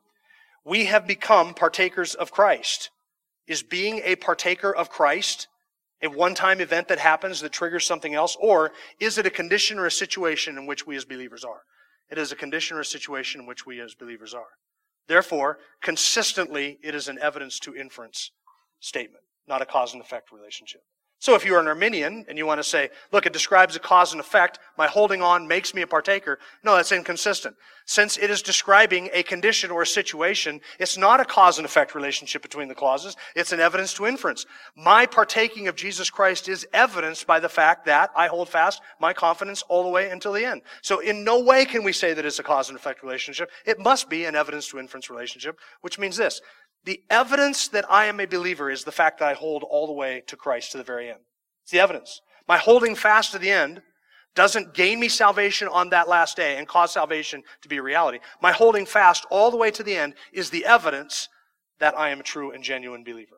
We 0.66 0.86
have 0.86 1.06
become 1.06 1.54
partakers 1.54 2.16
of 2.16 2.32
Christ. 2.32 2.90
Is 3.46 3.62
being 3.62 4.00
a 4.04 4.16
partaker 4.16 4.74
of 4.74 4.90
Christ 4.90 5.46
a 6.02 6.08
one 6.08 6.34
time 6.34 6.60
event 6.60 6.88
that 6.88 6.98
happens 6.98 7.40
that 7.40 7.52
triggers 7.52 7.86
something 7.86 8.14
else? 8.14 8.36
Or 8.40 8.72
is 8.98 9.16
it 9.16 9.26
a 9.26 9.30
condition 9.30 9.78
or 9.78 9.86
a 9.86 9.90
situation 9.92 10.58
in 10.58 10.66
which 10.66 10.84
we 10.84 10.96
as 10.96 11.04
believers 11.04 11.44
are? 11.44 11.62
It 12.10 12.18
is 12.18 12.32
a 12.32 12.36
condition 12.36 12.76
or 12.76 12.80
a 12.80 12.84
situation 12.84 13.40
in 13.40 13.46
which 13.46 13.64
we 13.64 13.80
as 13.80 13.94
believers 13.94 14.34
are. 14.34 14.58
Therefore, 15.06 15.58
consistently, 15.82 16.78
it 16.82 16.96
is 16.96 17.06
an 17.06 17.18
evidence 17.20 17.60
to 17.60 17.76
inference 17.76 18.32
statement, 18.80 19.22
not 19.46 19.62
a 19.62 19.66
cause 19.66 19.92
and 19.92 20.02
effect 20.02 20.32
relationship. 20.32 20.82
So 21.18 21.34
if 21.34 21.46
you're 21.46 21.58
an 21.58 21.66
Arminian 21.66 22.26
and 22.28 22.36
you 22.36 22.44
want 22.44 22.58
to 22.58 22.64
say, 22.64 22.90
look, 23.10 23.24
it 23.24 23.32
describes 23.32 23.74
a 23.74 23.80
cause 23.80 24.12
and 24.12 24.20
effect, 24.20 24.58
my 24.76 24.86
holding 24.86 25.22
on 25.22 25.48
makes 25.48 25.72
me 25.72 25.80
a 25.80 25.86
partaker, 25.86 26.38
no, 26.62 26.76
that's 26.76 26.92
inconsistent. 26.92 27.56
Since 27.86 28.18
it 28.18 28.28
is 28.30 28.42
describing 28.42 29.08
a 29.12 29.22
condition 29.22 29.70
or 29.70 29.82
a 29.82 29.86
situation, 29.86 30.60
it's 30.78 30.98
not 30.98 31.20
a 31.20 31.24
cause 31.24 31.58
and 31.58 31.64
effect 31.64 31.94
relationship 31.94 32.42
between 32.42 32.68
the 32.68 32.74
clauses, 32.74 33.16
it's 33.34 33.52
an 33.52 33.60
evidence 33.60 33.94
to 33.94 34.06
inference. 34.06 34.44
My 34.76 35.06
partaking 35.06 35.68
of 35.68 35.76
Jesus 35.76 36.10
Christ 36.10 36.48
is 36.48 36.66
evidenced 36.74 37.26
by 37.26 37.40
the 37.40 37.48
fact 37.48 37.86
that 37.86 38.10
I 38.14 38.26
hold 38.26 38.48
fast 38.50 38.82
my 39.00 39.14
confidence 39.14 39.62
all 39.68 39.84
the 39.84 39.90
way 39.90 40.10
until 40.10 40.32
the 40.32 40.44
end. 40.44 40.62
So 40.82 40.98
in 40.98 41.24
no 41.24 41.40
way 41.40 41.64
can 41.64 41.82
we 41.82 41.92
say 41.92 42.12
that 42.12 42.26
it's 42.26 42.40
a 42.40 42.42
cause 42.42 42.68
and 42.68 42.76
effect 42.76 43.02
relationship. 43.02 43.50
It 43.64 43.78
must 43.78 44.10
be 44.10 44.26
an 44.26 44.34
evidence 44.34 44.68
to 44.68 44.78
inference 44.78 45.08
relationship, 45.08 45.58
which 45.80 45.98
means 45.98 46.16
this. 46.16 46.42
The 46.84 47.02
evidence 47.10 47.68
that 47.68 47.90
I 47.90 48.06
am 48.06 48.20
a 48.20 48.26
believer 48.26 48.70
is 48.70 48.84
the 48.84 48.92
fact 48.92 49.18
that 49.18 49.28
I 49.28 49.34
hold 49.34 49.64
all 49.64 49.86
the 49.86 49.92
way 49.92 50.22
to 50.28 50.36
Christ 50.36 50.72
to 50.72 50.78
the 50.78 50.84
very 50.84 51.08
end. 51.08 51.20
It's 51.64 51.72
the 51.72 51.80
evidence. 51.80 52.20
My 52.46 52.58
holding 52.58 52.94
fast 52.94 53.32
to 53.32 53.38
the 53.38 53.50
end 53.50 53.82
doesn't 54.36 54.74
gain 54.74 55.00
me 55.00 55.08
salvation 55.08 55.66
on 55.66 55.88
that 55.90 56.08
last 56.08 56.36
day 56.36 56.58
and 56.58 56.68
cause 56.68 56.92
salvation 56.92 57.42
to 57.62 57.68
be 57.68 57.78
a 57.78 57.82
reality. 57.82 58.18
My 58.40 58.52
holding 58.52 58.86
fast 58.86 59.26
all 59.30 59.50
the 59.50 59.56
way 59.56 59.70
to 59.72 59.82
the 59.82 59.96
end 59.96 60.14
is 60.32 60.50
the 60.50 60.64
evidence 60.64 61.28
that 61.80 61.98
I 61.98 62.10
am 62.10 62.20
a 62.20 62.22
true 62.22 62.52
and 62.52 62.62
genuine 62.62 63.02
believer. 63.02 63.36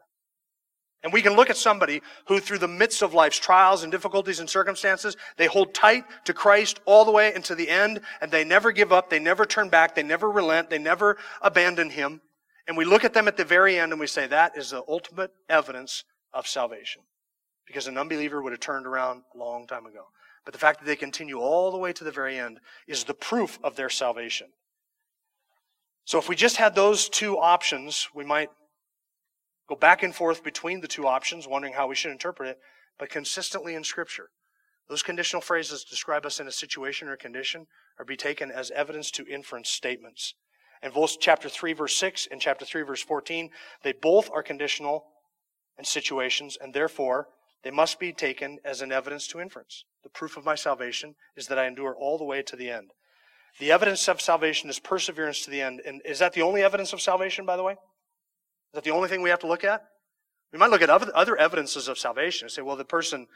And 1.05 1.13
we 1.13 1.23
can 1.23 1.37
look 1.37 1.49
at 1.49 1.57
somebody 1.57 2.03
who, 2.27 2.41
through 2.41 2.59
the 2.59 2.67
midst 2.67 3.03
of 3.03 3.15
life's 3.15 3.39
trials 3.39 3.85
and 3.85 3.93
difficulties 3.93 4.41
and 4.41 4.51
circumstances, 4.51 5.17
they 5.37 5.47
hold 5.47 5.73
tight 5.73 6.05
to 6.25 6.35
Christ 6.35 6.81
all 6.87 7.05
the 7.05 7.13
way 7.13 7.33
into 7.35 7.55
the 7.55 7.69
end, 7.69 8.01
and 8.21 8.33
they 8.33 8.43
never 8.43 8.73
give 8.73 8.93
up, 8.93 9.09
they 9.09 9.21
never 9.21 9.47
turn 9.47 9.69
back, 9.69 9.95
they 9.95 10.03
never 10.03 10.29
relent, 10.29 10.71
they 10.71 10.79
never 10.79 11.17
abandon 11.41 11.91
Him. 11.91 12.21
And 12.69 12.77
we 12.77 12.85
look 12.85 13.03
at 13.03 13.15
them 13.15 13.27
at 13.27 13.39
the 13.39 13.45
very 13.45 13.79
end 13.79 13.93
and 13.93 14.01
we 14.01 14.07
say, 14.07 14.27
that 14.27 14.57
is 14.57 14.71
the 14.71 14.85
ultimate 14.87 15.33
evidence 15.49 16.05
of 16.35 16.47
salvation. 16.47 17.03
Because 17.67 17.87
an 17.87 17.99
unbeliever 17.99 18.43
would 18.43 18.53
have 18.53 18.61
turned 18.61 18.87
around 18.87 19.23
a 19.35 19.39
long 19.39 19.67
time 19.67 19.87
ago. 19.87 20.05
But 20.45 20.53
the 20.53 20.61
fact 20.61 20.81
that 20.81 20.87
they 20.87 20.97
continue 20.97 21.39
all 21.41 21.71
the 21.71 21.79
way 21.79 21.95
to 21.95 22.05
the 22.05 22.11
very 22.11 22.39
end 22.39 22.61
is 22.87 23.05
the 23.05 23.15
proof 23.15 23.59
of 23.65 23.77
their 23.77 23.89
salvation. 23.89 24.49
So 26.05 26.19
if 26.19 26.29
we 26.29 26.37
just 26.37 26.57
had 26.57 26.75
those 26.75 27.09
two 27.09 27.39
options, 27.39 28.09
we 28.15 28.25
might 28.25 28.51
go 29.69 29.75
back 29.77 30.03
and 30.03 30.15
forth 30.15 30.43
between 30.43 30.81
the 30.81 30.89
two 30.89 31.07
options, 31.07 31.47
wondering 31.47 31.75
how 31.75 31.87
we 31.87 31.95
should 31.95 32.13
interpret 32.13 32.51
it, 32.51 32.59
but 32.99 33.11
consistently 33.11 33.75
in 33.75 33.85
Scripture. 33.85 34.31
Those 34.89 35.03
conditional 35.03 35.43
phrases 35.43 35.85
describe 35.85 36.25
us 36.25 36.41
in 36.41 36.49
a 36.49 36.53
situation 36.53 37.09
or 37.09 37.17
condition 37.17 37.67
or 37.99 38.07
be 38.07 38.17
taken 38.17 38.51
as 38.51 38.71
evidence 38.71 39.11
to 39.13 39.27
inference 39.27 39.69
statements. 39.69 40.35
And 40.83 40.93
both 40.93 41.19
chapter 41.21 41.49
3, 41.49 41.73
verse 41.73 41.97
6 41.97 42.29
and 42.31 42.41
chapter 42.41 42.65
3, 42.65 42.83
verse 42.83 43.03
14, 43.03 43.51
they 43.83 43.93
both 43.93 44.31
are 44.33 44.43
conditional 44.43 45.07
and 45.77 45.87
situations, 45.87 46.57
and 46.61 46.73
therefore 46.73 47.29
they 47.65 47.71
must 47.71 47.99
be 47.99 48.13
taken 48.13 48.59
as 48.65 48.81
an 48.81 48.93
evidence 48.93 49.27
to 49.29 49.41
inference. 49.41 49.85
The 50.03 50.09
proof 50.09 50.37
of 50.37 50.45
my 50.45 50.55
salvation 50.55 51.15
is 51.37 51.49
that 51.49 51.59
I 51.59 51.67
endure 51.67 51.95
all 51.95 52.19
the 52.19 52.25
way 52.25 52.43
to 52.43 52.57
the 52.57 52.71
end. 52.71 52.93
The 53.59 53.73
evidence 53.73 54.09
of 54.09 54.21
salvation 54.21 54.71
is 54.71 54.79
perseverance 54.79 55.45
to 55.45 55.51
the 55.51 55.61
end. 55.61 55.83
And 55.85 56.01
is 56.05 56.21
that 56.21 56.33
the 56.33 56.43
only 56.43 56.63
evidence 56.63 56.93
of 56.93 57.01
salvation, 57.01 57.45
by 57.45 57.57
the 57.57 57.65
way? 57.65 57.73
Is 57.73 58.75
that 58.75 58.85
the 58.85 58.91
only 58.91 59.09
thing 59.09 59.23
we 59.23 59.31
have 59.31 59.41
to 59.41 59.49
look 59.49 59.65
at? 59.65 59.85
We 60.53 60.59
might 60.59 60.71
look 60.71 60.83
at 60.83 60.91
other 60.91 61.37
evidences 61.37 61.89
of 61.89 61.99
salvation 61.99 62.47
and 62.47 62.53
say, 62.53 62.63
well, 62.63 62.77
the 62.77 62.85
person 62.85 63.27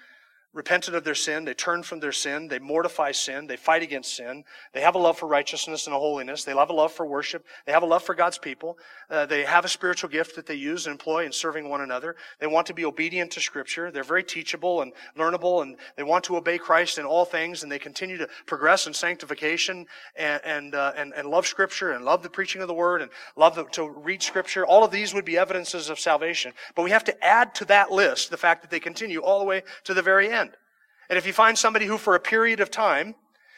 repented 0.53 0.95
of 0.95 1.05
their 1.05 1.15
sin, 1.15 1.45
they 1.45 1.55
turn 1.55 1.83
from 1.83 2.01
their 2.01 2.13
sin, 2.13 2.49
they 2.49 2.59
mortify 2.59 3.11
sin, 3.11 3.47
they 3.47 3.57
fight 3.57 3.83
against 3.83 4.17
sin, 4.17 4.45
they 4.73 4.83
have 4.83 4.95
a 4.95 4.99
love 4.99 5.17
for 5.17 5.27
righteousness 5.27 5.87
and 5.87 5.95
holiness, 5.95 6.45
they 6.45 6.55
have 6.55 6.69
a 6.69 6.75
love 6.75 6.93
for 6.93 7.07
worship, 7.07 7.45
they 7.65 7.73
have 7.73 7.83
a 7.83 7.87
love 7.87 8.03
for 8.03 8.15
God's 8.15 8.39
people, 8.39 8.79
uh, 9.11 9.25
they 9.25 9.45
have 9.45 9.65
a 9.65 9.69
spiritual 9.69 10.11
gift 10.11 10.37
that 10.37 10.47
they 10.47 10.55
use 10.55 10.87
and 10.87 10.93
employ 10.93 11.25
in 11.25 11.33
serving 11.33 11.69
one 11.69 11.81
another, 11.81 12.17
they 12.39 12.47
want 12.47 12.67
to 12.67 12.75
be 12.75 12.85
obedient 12.85 13.31
to 13.31 13.41
Scripture, 13.41 13.91
they're 13.91 14.03
very 14.03 14.23
teachable 14.23 14.83
and 14.83 14.93
learnable, 15.17 15.63
and 15.63 15.77
they 15.97 16.03
want 16.03 16.25
to 16.25 16.37
obey 16.37 16.59
Christ 16.59 16.99
in 16.99 17.07
all 17.07 17.25
things, 17.25 17.63
and 17.63 17.73
they 17.73 17.79
continue 17.79 18.19
to 18.19 18.29
progress 18.47 18.87
in 18.87 18.93
sanctification 18.93 19.87
and, 20.17 20.41
and, 20.45 20.75
uh, 20.75 20.93
and, 20.97 21.15
and 21.15 21.29
love 21.29 21.47
Scripture 21.47 21.93
and 21.93 22.05
love 22.05 22.23
the 22.23 22.31
preaching 22.31 22.61
of 22.61 22.69
the 22.69 22.75
Word 22.75 23.01
and 23.01 23.11
love 23.37 23.55
the, 23.55 23.65
to 23.73 23.89
read 23.89 24.23
Scripture. 24.23 24.67
All 24.67 24.85
of 24.85 24.91
these 24.91 25.15
would 25.15 25.25
be 25.25 25.39
evidences 25.39 25.89
of 25.89 25.99
salvation. 25.99 26.53
But 26.75 26.83
we 26.83 26.91
have 26.91 27.05
to 27.05 27.25
add 27.25 27.55
to 27.57 27.65
that 27.67 27.91
list 27.91 28.31
the 28.31 28.37
fact 28.37 28.63
that 28.63 28.71
they 28.71 28.81
continue 28.81 29.21
all 29.21 29.39
the 29.39 29.45
way 29.45 29.63
to 29.85 29.95
the 29.95 30.03
very 30.03 30.31
end. 30.31 30.42
And 31.13 31.19
if 31.19 31.27
you 31.27 31.35
find 31.35 31.59
somebody 31.59 31.85
who, 31.85 31.99
for 31.99 32.15
a 32.15 32.21
period 32.21 32.61
of 32.61 32.71
time, 32.71 33.15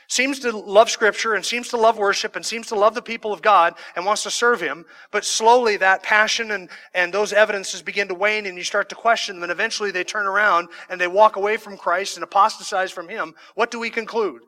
seems 0.08 0.40
to 0.40 0.50
love 0.50 0.90
Scripture 0.90 1.34
and 1.34 1.44
seems 1.44 1.68
to 1.68 1.76
love 1.76 1.98
worship 1.98 2.34
and 2.34 2.44
seems 2.44 2.66
to 2.66 2.74
love 2.74 2.96
the 2.96 3.00
people 3.00 3.32
of 3.32 3.42
God 3.42 3.74
and 3.94 4.04
wants 4.04 4.24
to 4.24 4.30
serve 4.32 4.60
Him, 4.60 4.84
but 5.12 5.24
slowly 5.24 5.76
that 5.76 6.02
passion 6.02 6.50
and, 6.50 6.68
and 6.94 7.14
those 7.14 7.32
evidences 7.32 7.80
begin 7.80 8.08
to 8.08 8.14
wane 8.14 8.46
and 8.46 8.58
you 8.58 8.64
start 8.64 8.88
to 8.88 8.96
question 8.96 9.36
them 9.36 9.44
and 9.44 9.52
eventually 9.52 9.92
they 9.92 10.02
turn 10.02 10.26
around 10.26 10.66
and 10.90 11.00
they 11.00 11.06
walk 11.06 11.36
away 11.36 11.56
from 11.56 11.76
Christ 11.76 12.16
and 12.16 12.24
apostatize 12.24 12.90
from 12.90 13.08
Him, 13.08 13.36
what 13.54 13.70
do 13.70 13.78
we 13.78 13.88
conclude? 13.88 14.42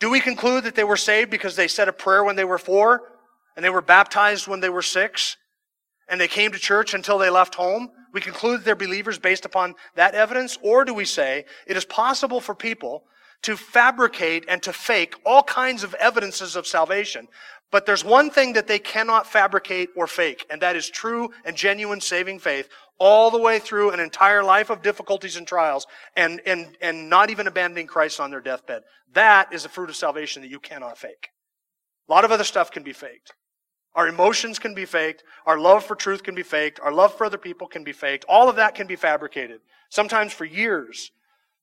Do 0.00 0.10
we 0.10 0.18
conclude 0.18 0.64
that 0.64 0.74
they 0.74 0.82
were 0.82 0.96
saved 0.96 1.30
because 1.30 1.54
they 1.54 1.68
said 1.68 1.86
a 1.86 1.92
prayer 1.92 2.24
when 2.24 2.34
they 2.34 2.44
were 2.44 2.58
four 2.58 3.02
and 3.54 3.64
they 3.64 3.70
were 3.70 3.82
baptized 3.82 4.48
when 4.48 4.58
they 4.58 4.68
were 4.68 4.82
six 4.82 5.36
and 6.08 6.20
they 6.20 6.28
came 6.28 6.52
to 6.52 6.58
church 6.58 6.94
until 6.94 7.18
they 7.18 7.30
left 7.30 7.54
home? 7.54 7.90
we 8.12 8.20
conclude 8.20 8.62
they're 8.62 8.76
believers 8.76 9.18
based 9.18 9.44
upon 9.44 9.74
that 9.94 10.14
evidence? 10.14 10.58
Or 10.62 10.84
do 10.84 10.94
we 10.94 11.04
say 11.04 11.44
it 11.66 11.76
is 11.76 11.84
possible 11.84 12.40
for 12.40 12.54
people 12.54 13.04
to 13.42 13.56
fabricate 13.56 14.44
and 14.48 14.62
to 14.62 14.72
fake 14.72 15.14
all 15.26 15.42
kinds 15.42 15.82
of 15.82 15.94
evidences 15.94 16.54
of 16.54 16.66
salvation, 16.66 17.26
but 17.70 17.86
there's 17.86 18.04
one 18.04 18.30
thing 18.30 18.52
that 18.52 18.66
they 18.66 18.78
cannot 18.78 19.26
fabricate 19.26 19.88
or 19.96 20.06
fake, 20.06 20.46
and 20.50 20.60
that 20.62 20.76
is 20.76 20.88
true 20.88 21.30
and 21.44 21.56
genuine 21.56 22.00
saving 22.00 22.38
faith 22.38 22.68
all 22.98 23.30
the 23.30 23.40
way 23.40 23.58
through 23.58 23.90
an 23.90 23.98
entire 23.98 24.44
life 24.44 24.70
of 24.70 24.82
difficulties 24.82 25.36
and 25.36 25.46
trials 25.46 25.86
and, 26.14 26.40
and, 26.46 26.76
and 26.80 27.08
not 27.10 27.30
even 27.30 27.48
abandoning 27.48 27.86
Christ 27.86 28.20
on 28.20 28.30
their 28.30 28.40
deathbed. 28.40 28.82
That 29.14 29.52
is 29.52 29.64
a 29.64 29.68
fruit 29.68 29.90
of 29.90 29.96
salvation 29.96 30.42
that 30.42 30.50
you 30.50 30.60
cannot 30.60 30.98
fake. 30.98 31.30
A 32.08 32.12
lot 32.12 32.24
of 32.24 32.30
other 32.30 32.44
stuff 32.44 32.70
can 32.70 32.84
be 32.84 32.92
faked. 32.92 33.32
Our 33.94 34.08
emotions 34.08 34.58
can 34.58 34.74
be 34.74 34.84
faked. 34.84 35.22
Our 35.44 35.58
love 35.58 35.84
for 35.84 35.94
truth 35.94 36.22
can 36.22 36.34
be 36.34 36.42
faked. 36.42 36.80
Our 36.80 36.92
love 36.92 37.14
for 37.14 37.24
other 37.24 37.38
people 37.38 37.66
can 37.66 37.84
be 37.84 37.92
faked. 37.92 38.24
All 38.28 38.48
of 38.48 38.56
that 38.56 38.74
can 38.74 38.86
be 38.86 38.96
fabricated. 38.96 39.60
Sometimes 39.90 40.32
for 40.32 40.46
years. 40.46 41.10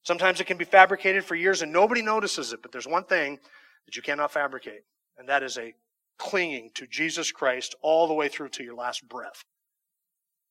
Sometimes 0.04 0.40
it 0.40 0.46
can 0.46 0.58
be 0.58 0.66
fabricated 0.66 1.26
for 1.26 1.36
years 1.36 1.62
and 1.62 1.74
nobody 1.74 2.02
notices 2.02 2.54
it. 2.54 2.62
But 2.62 2.72
there's 2.72 2.88
one 2.88 3.06
thing 3.06 3.40
that 3.86 3.96
you 3.96 4.02
cannot 4.02 4.32
fabricate, 4.32 4.84
and 5.18 5.28
that 5.28 5.42
is 5.42 5.58
a 5.58 5.74
clinging 6.20 6.70
to 6.76 6.86
Jesus 6.86 7.32
Christ 7.32 7.76
all 7.82 8.08
the 8.08 8.14
way 8.14 8.28
through 8.28 8.50
to 8.50 8.64
your 8.64 8.76
last 8.76 9.08
breath. 9.10 9.44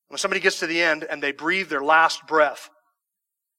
When 0.09 0.19
somebody 0.19 0.41
gets 0.41 0.59
to 0.61 0.67
the 0.67 0.83
end 0.83 1.07
and 1.09 1.23
they 1.23 1.33
breathe 1.33 1.69
their 1.69 1.83
last 1.85 2.27
breath, 2.27 2.71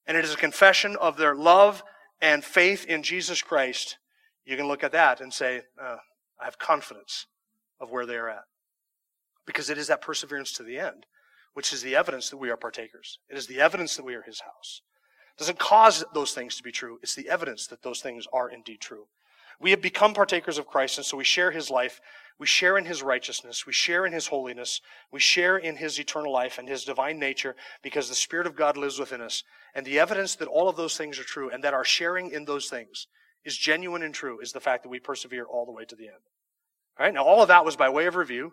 and 0.06 0.16
it 0.16 0.24
is 0.24 0.34
a 0.34 0.38
confession 0.38 0.96
of 0.96 1.16
their 1.16 1.34
love 1.34 1.82
and 2.20 2.44
faith 2.44 2.84
in 2.84 3.02
Jesus 3.02 3.40
Christ, 3.40 3.96
you 4.44 4.56
can 4.56 4.68
look 4.68 4.84
at 4.84 4.92
that 4.92 5.20
and 5.20 5.32
say, 5.32 5.62
uh, 5.80 5.96
I 6.40 6.44
have 6.44 6.58
confidence 6.58 7.26
of 7.80 7.90
where 7.90 8.06
they 8.06 8.16
are 8.16 8.28
at. 8.28 8.44
Because 9.46 9.70
it 9.70 9.78
is 9.78 9.88
that 9.88 10.02
perseverance 10.02 10.52
to 10.52 10.62
the 10.62 10.78
end, 10.78 11.06
which 11.54 11.72
is 11.72 11.82
the 11.82 11.96
evidence 11.96 12.30
that 12.30 12.36
we 12.36 12.50
are 12.50 12.56
partakers. 12.56 13.18
It 13.28 13.36
is 13.36 13.46
the 13.46 13.60
evidence 13.60 13.96
that 13.96 14.04
we 14.04 14.14
are 14.14 14.22
his 14.22 14.40
house. 14.40 14.82
It 15.36 15.38
doesn't 15.38 15.58
cause 15.58 16.04
those 16.14 16.32
things 16.32 16.56
to 16.56 16.62
be 16.62 16.72
true. 16.72 16.98
It's 17.02 17.14
the 17.14 17.28
evidence 17.28 17.66
that 17.68 17.82
those 17.82 18.00
things 18.00 18.26
are 18.32 18.50
indeed 18.50 18.80
true. 18.80 19.06
We 19.60 19.70
have 19.70 19.82
become 19.82 20.14
partakers 20.14 20.56
of 20.56 20.66
Christ, 20.66 20.96
and 20.96 21.04
so 21.04 21.18
we 21.18 21.24
share 21.24 21.50
his 21.50 21.70
life. 21.70 22.00
We 22.38 22.46
share 22.46 22.78
in 22.78 22.86
his 22.86 23.02
righteousness. 23.02 23.66
We 23.66 23.74
share 23.74 24.06
in 24.06 24.12
his 24.12 24.28
holiness. 24.28 24.80
We 25.12 25.20
share 25.20 25.58
in 25.58 25.76
his 25.76 26.00
eternal 26.00 26.32
life 26.32 26.56
and 26.58 26.66
his 26.66 26.84
divine 26.84 27.18
nature 27.18 27.54
because 27.82 28.08
the 28.08 28.14
Spirit 28.14 28.46
of 28.46 28.56
God 28.56 28.78
lives 28.78 28.98
within 28.98 29.20
us. 29.20 29.44
And 29.74 29.84
the 29.84 29.98
evidence 29.98 30.34
that 30.36 30.48
all 30.48 30.70
of 30.70 30.76
those 30.76 30.96
things 30.96 31.18
are 31.18 31.24
true 31.24 31.50
and 31.50 31.62
that 31.62 31.74
our 31.74 31.84
sharing 31.84 32.30
in 32.30 32.46
those 32.46 32.70
things 32.70 33.06
is 33.44 33.56
genuine 33.56 34.02
and 34.02 34.14
true 34.14 34.40
is 34.40 34.52
the 34.52 34.60
fact 34.60 34.82
that 34.82 34.88
we 34.88 34.98
persevere 34.98 35.44
all 35.44 35.66
the 35.66 35.72
way 35.72 35.84
to 35.84 35.96
the 35.96 36.08
end. 36.08 36.22
All 37.00 37.06
right, 37.06 37.14
now 37.14 37.24
all 37.24 37.40
of 37.40 37.48
that 37.48 37.64
was 37.64 37.76
by 37.76 37.88
way 37.88 38.04
of 38.04 38.14
review. 38.14 38.52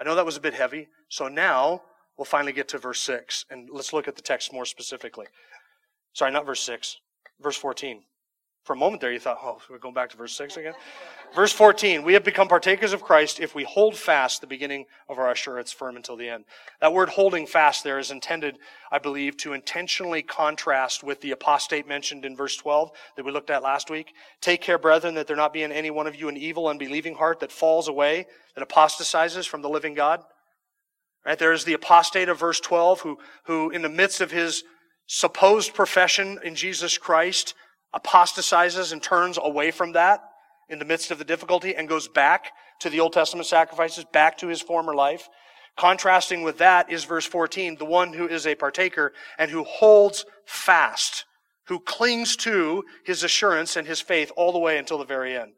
I 0.00 0.02
know 0.02 0.16
that 0.16 0.26
was 0.26 0.36
a 0.36 0.40
bit 0.40 0.54
heavy. 0.54 0.88
So 1.08 1.28
now 1.28 1.82
we'll 2.18 2.24
finally 2.24 2.52
get 2.52 2.66
to 2.70 2.78
verse 2.78 3.00
6, 3.02 3.44
and 3.50 3.68
let's 3.70 3.92
look 3.92 4.08
at 4.08 4.16
the 4.16 4.22
text 4.22 4.52
more 4.52 4.64
specifically. 4.64 5.26
Sorry, 6.12 6.32
not 6.32 6.44
verse 6.44 6.60
6, 6.62 6.98
verse 7.40 7.56
14. 7.56 8.02
For 8.64 8.72
a 8.72 8.76
moment 8.76 9.02
there, 9.02 9.12
you 9.12 9.20
thought, 9.20 9.38
oh, 9.42 9.60
we're 9.68 9.76
going 9.76 9.92
back 9.92 10.08
to 10.10 10.16
verse 10.16 10.34
6 10.36 10.56
again? 10.56 10.72
Verse 11.34 11.52
14, 11.52 12.02
we 12.02 12.14
have 12.14 12.24
become 12.24 12.48
partakers 12.48 12.94
of 12.94 13.02
Christ 13.02 13.38
if 13.38 13.54
we 13.54 13.62
hold 13.64 13.94
fast 13.94 14.40
the 14.40 14.46
beginning 14.46 14.86
of 15.10 15.18
our 15.18 15.30
assurance 15.30 15.70
firm 15.70 15.96
until 15.96 16.16
the 16.16 16.30
end. 16.30 16.46
That 16.80 16.94
word 16.94 17.10
holding 17.10 17.46
fast 17.46 17.84
there 17.84 17.98
is 17.98 18.10
intended, 18.10 18.56
I 18.90 18.98
believe, 18.98 19.36
to 19.38 19.52
intentionally 19.52 20.22
contrast 20.22 21.04
with 21.04 21.20
the 21.20 21.32
apostate 21.32 21.86
mentioned 21.86 22.24
in 22.24 22.36
verse 22.36 22.56
12 22.56 22.90
that 23.16 23.24
we 23.24 23.32
looked 23.32 23.50
at 23.50 23.62
last 23.62 23.90
week. 23.90 24.14
Take 24.40 24.62
care, 24.62 24.78
brethren, 24.78 25.14
that 25.16 25.26
there 25.26 25.36
not 25.36 25.52
be 25.52 25.62
in 25.62 25.70
any 25.70 25.90
one 25.90 26.06
of 26.06 26.14
you 26.14 26.30
an 26.30 26.36
evil, 26.38 26.68
unbelieving 26.68 27.16
heart 27.16 27.40
that 27.40 27.52
falls 27.52 27.88
away, 27.88 28.26
that 28.54 28.62
apostatizes 28.62 29.44
from 29.44 29.60
the 29.60 29.68
living 29.68 29.92
God. 29.92 30.22
Right? 31.26 31.38
There 31.38 31.52
is 31.52 31.64
the 31.64 31.74
apostate 31.74 32.30
of 32.30 32.40
verse 32.40 32.60
12 32.60 33.00
who, 33.00 33.18
who 33.44 33.68
in 33.68 33.82
the 33.82 33.90
midst 33.90 34.22
of 34.22 34.30
his 34.30 34.64
supposed 35.06 35.74
profession 35.74 36.38
in 36.42 36.54
Jesus 36.54 36.96
Christ, 36.96 37.54
apostatizes 37.94 38.92
and 38.92 39.02
turns 39.02 39.38
away 39.40 39.70
from 39.70 39.92
that 39.92 40.22
in 40.68 40.78
the 40.78 40.84
midst 40.84 41.10
of 41.10 41.18
the 41.18 41.24
difficulty 41.24 41.74
and 41.74 41.88
goes 41.88 42.08
back 42.08 42.52
to 42.80 42.90
the 42.90 43.00
Old 43.00 43.12
Testament 43.12 43.46
sacrifices, 43.46 44.04
back 44.04 44.38
to 44.38 44.48
his 44.48 44.60
former 44.60 44.94
life. 44.94 45.28
Contrasting 45.76 46.42
with 46.42 46.58
that 46.58 46.90
is 46.90 47.04
verse 47.04 47.26
14, 47.26 47.76
the 47.76 47.84
one 47.84 48.12
who 48.12 48.28
is 48.28 48.46
a 48.46 48.54
partaker 48.54 49.12
and 49.38 49.50
who 49.50 49.64
holds 49.64 50.24
fast, 50.44 51.24
who 51.66 51.80
clings 51.80 52.36
to 52.36 52.84
his 53.04 53.22
assurance 53.22 53.76
and 53.76 53.86
his 53.86 54.00
faith 54.00 54.30
all 54.36 54.52
the 54.52 54.58
way 54.58 54.78
until 54.78 54.98
the 54.98 55.04
very 55.04 55.36
end. 55.36 55.52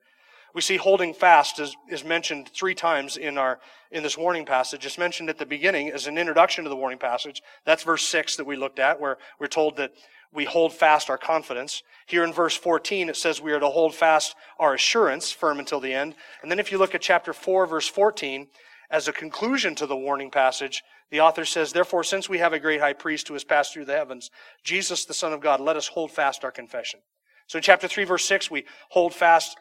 We 0.54 0.62
see 0.62 0.78
holding 0.78 1.12
fast 1.12 1.60
is, 1.60 1.76
is 1.90 2.02
mentioned 2.02 2.48
three 2.48 2.74
times 2.74 3.18
in 3.18 3.36
our 3.36 3.60
in 3.90 4.02
this 4.02 4.16
warning 4.16 4.46
passage. 4.46 4.86
It's 4.86 4.98
mentioned 4.98 5.28
at 5.28 5.38
the 5.38 5.46
beginning 5.46 5.90
as 5.90 6.06
an 6.06 6.18
introduction 6.18 6.64
to 6.64 6.70
the 6.70 6.76
warning 6.76 6.98
passage. 6.98 7.42
That's 7.64 7.82
verse 7.82 8.02
six 8.02 8.36
that 8.36 8.46
we 8.46 8.56
looked 8.56 8.78
at, 8.78 8.98
where 8.98 9.18
we're 9.38 9.46
told 9.46 9.76
that 9.76 9.92
we 10.32 10.44
hold 10.44 10.72
fast 10.72 11.10
our 11.10 11.18
confidence. 11.18 11.82
Here 12.06 12.24
in 12.24 12.32
verse 12.32 12.56
14, 12.56 13.08
it 13.08 13.16
says 13.16 13.40
we 13.40 13.52
are 13.52 13.60
to 13.60 13.68
hold 13.68 13.94
fast 13.94 14.34
our 14.58 14.74
assurance 14.74 15.32
firm 15.32 15.58
until 15.58 15.80
the 15.80 15.92
end. 15.92 16.14
And 16.42 16.50
then 16.50 16.58
if 16.58 16.70
you 16.70 16.78
look 16.78 16.94
at 16.94 17.00
chapter 17.00 17.32
4, 17.32 17.66
verse 17.66 17.88
14, 17.88 18.48
as 18.90 19.08
a 19.08 19.12
conclusion 19.12 19.74
to 19.76 19.86
the 19.86 19.96
warning 19.96 20.30
passage, 20.30 20.82
the 21.10 21.20
author 21.20 21.44
says, 21.44 21.72
Therefore, 21.72 22.04
since 22.04 22.28
we 22.28 22.38
have 22.38 22.52
a 22.52 22.58
great 22.58 22.80
high 22.80 22.92
priest 22.92 23.28
who 23.28 23.34
has 23.34 23.44
passed 23.44 23.72
through 23.72 23.84
the 23.84 23.96
heavens, 23.96 24.30
Jesus, 24.64 25.04
the 25.04 25.14
Son 25.14 25.32
of 25.32 25.40
God, 25.40 25.60
let 25.60 25.76
us 25.76 25.88
hold 25.88 26.10
fast 26.10 26.44
our 26.44 26.50
confession. 26.50 27.00
So 27.46 27.58
in 27.58 27.62
chapter 27.62 27.88
3, 27.88 28.04
verse 28.04 28.24
6, 28.24 28.50
we 28.50 28.64
hold 28.90 29.14
fast, 29.14 29.56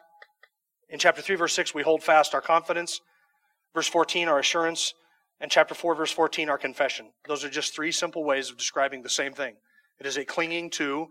in 0.88 0.98
chapter 0.98 1.22
3, 1.22 1.36
verse 1.36 1.54
6, 1.54 1.74
we 1.74 1.82
hold 1.82 2.02
fast 2.02 2.34
our 2.34 2.40
confidence. 2.40 3.00
Verse 3.74 3.88
14, 3.88 4.28
our 4.28 4.38
assurance. 4.38 4.94
And 5.40 5.50
chapter 5.50 5.74
4, 5.74 5.94
verse 5.94 6.10
14, 6.10 6.48
our 6.48 6.58
confession. 6.58 7.10
Those 7.28 7.44
are 7.44 7.50
just 7.50 7.74
three 7.74 7.92
simple 7.92 8.24
ways 8.24 8.50
of 8.50 8.56
describing 8.56 9.02
the 9.02 9.10
same 9.10 9.32
thing. 9.32 9.56
It 9.98 10.06
is 10.06 10.16
a 10.16 10.24
clinging 10.24 10.70
to 10.70 11.08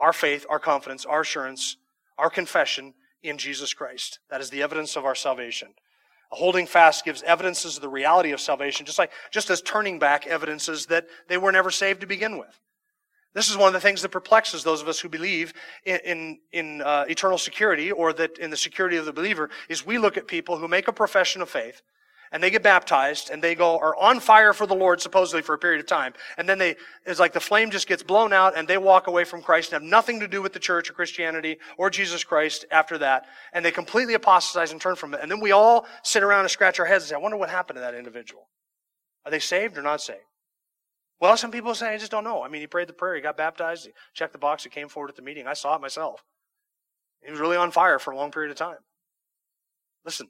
our 0.00 0.12
faith, 0.12 0.44
our 0.48 0.58
confidence, 0.58 1.04
our 1.04 1.20
assurance, 1.20 1.76
our 2.18 2.30
confession 2.30 2.94
in 3.22 3.38
Jesus 3.38 3.72
Christ. 3.72 4.18
That 4.30 4.40
is 4.40 4.50
the 4.50 4.62
evidence 4.62 4.96
of 4.96 5.04
our 5.04 5.14
salvation. 5.14 5.68
A 6.32 6.36
holding 6.36 6.66
fast 6.66 7.04
gives 7.04 7.22
evidences 7.22 7.76
of 7.76 7.82
the 7.82 7.88
reality 7.88 8.32
of 8.32 8.40
salvation, 8.40 8.86
just 8.86 8.98
like 8.98 9.12
just 9.30 9.50
as 9.50 9.62
turning 9.62 9.98
back 9.98 10.26
evidences 10.26 10.86
that 10.86 11.06
they 11.28 11.38
were 11.38 11.52
never 11.52 11.70
saved 11.70 12.00
to 12.00 12.06
begin 12.06 12.38
with. 12.38 12.60
This 13.34 13.50
is 13.50 13.56
one 13.56 13.66
of 13.66 13.72
the 13.72 13.80
things 13.80 14.02
that 14.02 14.10
perplexes 14.10 14.62
those 14.62 14.80
of 14.80 14.88
us 14.88 15.00
who 15.00 15.08
believe 15.08 15.52
in, 15.84 15.98
in, 16.04 16.38
in 16.52 16.82
uh, 16.82 17.04
eternal 17.08 17.36
security 17.36 17.90
or 17.90 18.12
that 18.12 18.38
in 18.38 18.50
the 18.50 18.56
security 18.56 18.96
of 18.96 19.06
the 19.06 19.12
believer 19.12 19.50
is 19.68 19.84
we 19.84 19.98
look 19.98 20.16
at 20.16 20.28
people 20.28 20.56
who 20.56 20.68
make 20.68 20.86
a 20.86 20.92
profession 20.92 21.42
of 21.42 21.50
faith 21.50 21.82
and 22.32 22.42
they 22.42 22.50
get 22.50 22.62
baptized 22.62 23.30
and 23.30 23.42
they 23.42 23.54
go 23.54 23.78
are 23.78 23.96
on 23.96 24.20
fire 24.20 24.52
for 24.52 24.66
the 24.66 24.74
Lord 24.74 25.00
supposedly 25.00 25.42
for 25.42 25.54
a 25.54 25.58
period 25.58 25.80
of 25.80 25.86
time. 25.86 26.14
And 26.36 26.48
then 26.48 26.58
they, 26.58 26.76
it's 27.06 27.20
like 27.20 27.32
the 27.32 27.40
flame 27.40 27.70
just 27.70 27.86
gets 27.86 28.02
blown 28.02 28.32
out 28.32 28.56
and 28.56 28.66
they 28.66 28.78
walk 28.78 29.06
away 29.06 29.24
from 29.24 29.42
Christ 29.42 29.72
and 29.72 29.82
have 29.82 29.90
nothing 29.90 30.20
to 30.20 30.28
do 30.28 30.42
with 30.42 30.52
the 30.52 30.58
church 30.58 30.90
or 30.90 30.94
Christianity 30.94 31.58
or 31.78 31.90
Jesus 31.90 32.24
Christ 32.24 32.64
after 32.70 32.98
that. 32.98 33.26
And 33.52 33.64
they 33.64 33.70
completely 33.70 34.14
apostatize 34.14 34.72
and 34.72 34.80
turn 34.80 34.96
from 34.96 35.14
it. 35.14 35.20
And 35.22 35.30
then 35.30 35.40
we 35.40 35.52
all 35.52 35.86
sit 36.02 36.22
around 36.22 36.40
and 36.40 36.50
scratch 36.50 36.80
our 36.80 36.86
heads 36.86 37.04
and 37.04 37.10
say, 37.10 37.14
I 37.14 37.18
wonder 37.18 37.36
what 37.36 37.50
happened 37.50 37.76
to 37.76 37.80
that 37.80 37.94
individual. 37.94 38.48
Are 39.24 39.30
they 39.30 39.40
saved 39.40 39.78
or 39.78 39.82
not 39.82 40.00
saved? 40.00 40.20
Well, 41.20 41.36
some 41.36 41.50
people 41.50 41.74
say, 41.74 41.94
I 41.94 41.98
just 41.98 42.10
don't 42.10 42.24
know. 42.24 42.42
I 42.42 42.48
mean, 42.48 42.60
he 42.60 42.66
prayed 42.66 42.88
the 42.88 42.92
prayer, 42.92 43.14
he 43.14 43.22
got 43.22 43.36
baptized, 43.36 43.86
he 43.86 43.92
checked 44.12 44.32
the 44.32 44.38
box, 44.38 44.64
he 44.64 44.70
came 44.70 44.88
forward 44.88 45.08
at 45.08 45.16
the 45.16 45.22
meeting. 45.22 45.46
I 45.46 45.54
saw 45.54 45.74
it 45.74 45.80
myself. 45.80 46.22
He 47.24 47.30
was 47.30 47.40
really 47.40 47.56
on 47.56 47.70
fire 47.70 47.98
for 47.98 48.10
a 48.10 48.16
long 48.16 48.30
period 48.30 48.50
of 48.50 48.58
time. 48.58 48.76
Listen, 50.04 50.28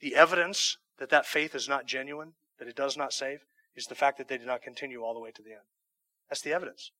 the 0.00 0.14
evidence 0.14 0.76
that 0.98 1.10
that 1.10 1.26
faith 1.26 1.54
is 1.54 1.68
not 1.68 1.86
genuine, 1.86 2.32
that 2.58 2.68
it 2.68 2.76
does 2.76 2.96
not 2.96 3.12
save, 3.12 3.44
is 3.76 3.86
the 3.86 3.94
fact 3.94 4.18
that 4.18 4.28
they 4.28 4.38
did 4.38 4.46
not 4.46 4.62
continue 4.62 5.02
all 5.02 5.14
the 5.14 5.20
way 5.20 5.30
to 5.30 5.42
the 5.42 5.50
end. 5.50 5.60
That's 6.28 6.42
the 6.42 6.52
evidence. 6.52 6.90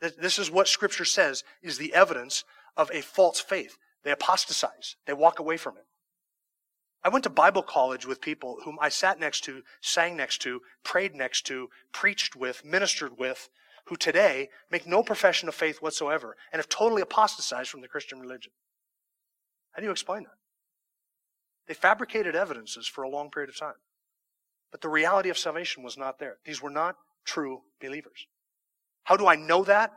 This 0.00 0.38
is 0.38 0.50
what 0.50 0.68
Scripture 0.68 1.04
says 1.04 1.42
is 1.62 1.78
the 1.78 1.94
evidence 1.94 2.44
of 2.76 2.90
a 2.92 3.00
false 3.00 3.40
faith. 3.40 3.78
They 4.04 4.10
apostatize. 4.10 4.96
They 5.06 5.12
walk 5.12 5.38
away 5.38 5.56
from 5.56 5.76
it. 5.76 5.86
I 7.02 7.08
went 7.08 7.24
to 7.24 7.30
Bible 7.30 7.62
college 7.62 8.06
with 8.06 8.20
people 8.20 8.58
whom 8.64 8.78
I 8.80 8.88
sat 8.88 9.18
next 9.18 9.42
to, 9.44 9.62
sang 9.80 10.16
next 10.16 10.42
to, 10.42 10.60
prayed 10.82 11.14
next 11.14 11.46
to, 11.46 11.68
preached 11.92 12.36
with, 12.36 12.64
ministered 12.64 13.18
with, 13.18 13.48
who 13.86 13.96
today 13.96 14.48
make 14.70 14.86
no 14.86 15.02
profession 15.02 15.48
of 15.48 15.54
faith 15.54 15.80
whatsoever 15.80 16.36
and 16.52 16.58
have 16.58 16.68
totally 16.68 17.02
apostatized 17.02 17.70
from 17.70 17.80
the 17.80 17.88
Christian 17.88 18.20
religion. 18.20 18.52
How 19.72 19.80
do 19.80 19.86
you 19.86 19.92
explain 19.92 20.24
that? 20.24 20.36
They 21.68 21.74
fabricated 21.74 22.36
evidences 22.36 22.86
for 22.86 23.02
a 23.02 23.08
long 23.08 23.30
period 23.30 23.50
of 23.50 23.58
time. 23.58 23.74
But 24.70 24.80
the 24.80 24.88
reality 24.88 25.30
of 25.30 25.38
salvation 25.38 25.82
was 25.82 25.96
not 25.96 26.18
there. 26.18 26.36
These 26.44 26.62
were 26.62 26.70
not 26.70 26.96
true 27.24 27.62
believers. 27.80 28.26
How 29.04 29.16
do 29.16 29.26
I 29.26 29.36
know 29.36 29.64
that? 29.64 29.92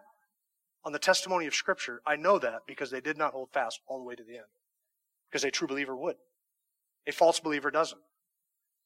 On 0.86 0.94
the 0.94 1.00
testimony 1.00 1.46
of 1.46 1.54
Scripture, 1.54 2.02
I 2.06 2.16
know 2.16 2.40
that 2.40 2.62
because 2.66 2.90
they 2.90 3.02
did 3.02 3.18
not 3.18 3.34
hold 3.34 3.50
fast 3.52 3.82
all 3.88 4.00
the 4.00 4.06
way 4.06 4.16
to 4.16 4.24
the 4.24 4.36
end. 4.36 4.46
Because 5.30 5.44
a 5.44 5.52
true 5.52 5.68
believer 5.68 5.96
would. 5.96 6.16
A 7.06 7.12
false 7.12 7.40
believer 7.40 7.70
doesn't. 7.70 8.02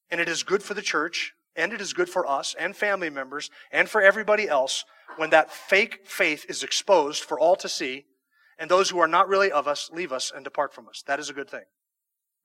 And 0.09 0.19
it 0.19 0.27
is 0.27 0.43
good 0.43 0.63
for 0.63 0.73
the 0.73 0.81
church, 0.81 1.33
and 1.55 1.71
it 1.71 1.81
is 1.81 1.93
good 1.93 2.09
for 2.09 2.27
us, 2.27 2.55
and 2.57 2.75
family 2.75 3.09
members, 3.09 3.49
and 3.71 3.87
for 3.87 4.01
everybody 4.01 4.49
else 4.49 4.85
when 5.17 5.29
that 5.29 5.51
fake 5.51 5.99
faith 6.05 6.45
is 6.49 6.63
exposed 6.63 7.23
for 7.23 7.39
all 7.39 7.55
to 7.57 7.69
see, 7.69 8.05
and 8.57 8.69
those 8.69 8.89
who 8.89 8.99
are 8.99 9.07
not 9.07 9.27
really 9.27 9.51
of 9.51 9.67
us 9.67 9.89
leave 9.93 10.11
us 10.11 10.31
and 10.33 10.43
depart 10.43 10.73
from 10.73 10.87
us. 10.87 11.03
That 11.05 11.19
is 11.19 11.29
a 11.29 11.33
good 11.33 11.49
thing. 11.49 11.65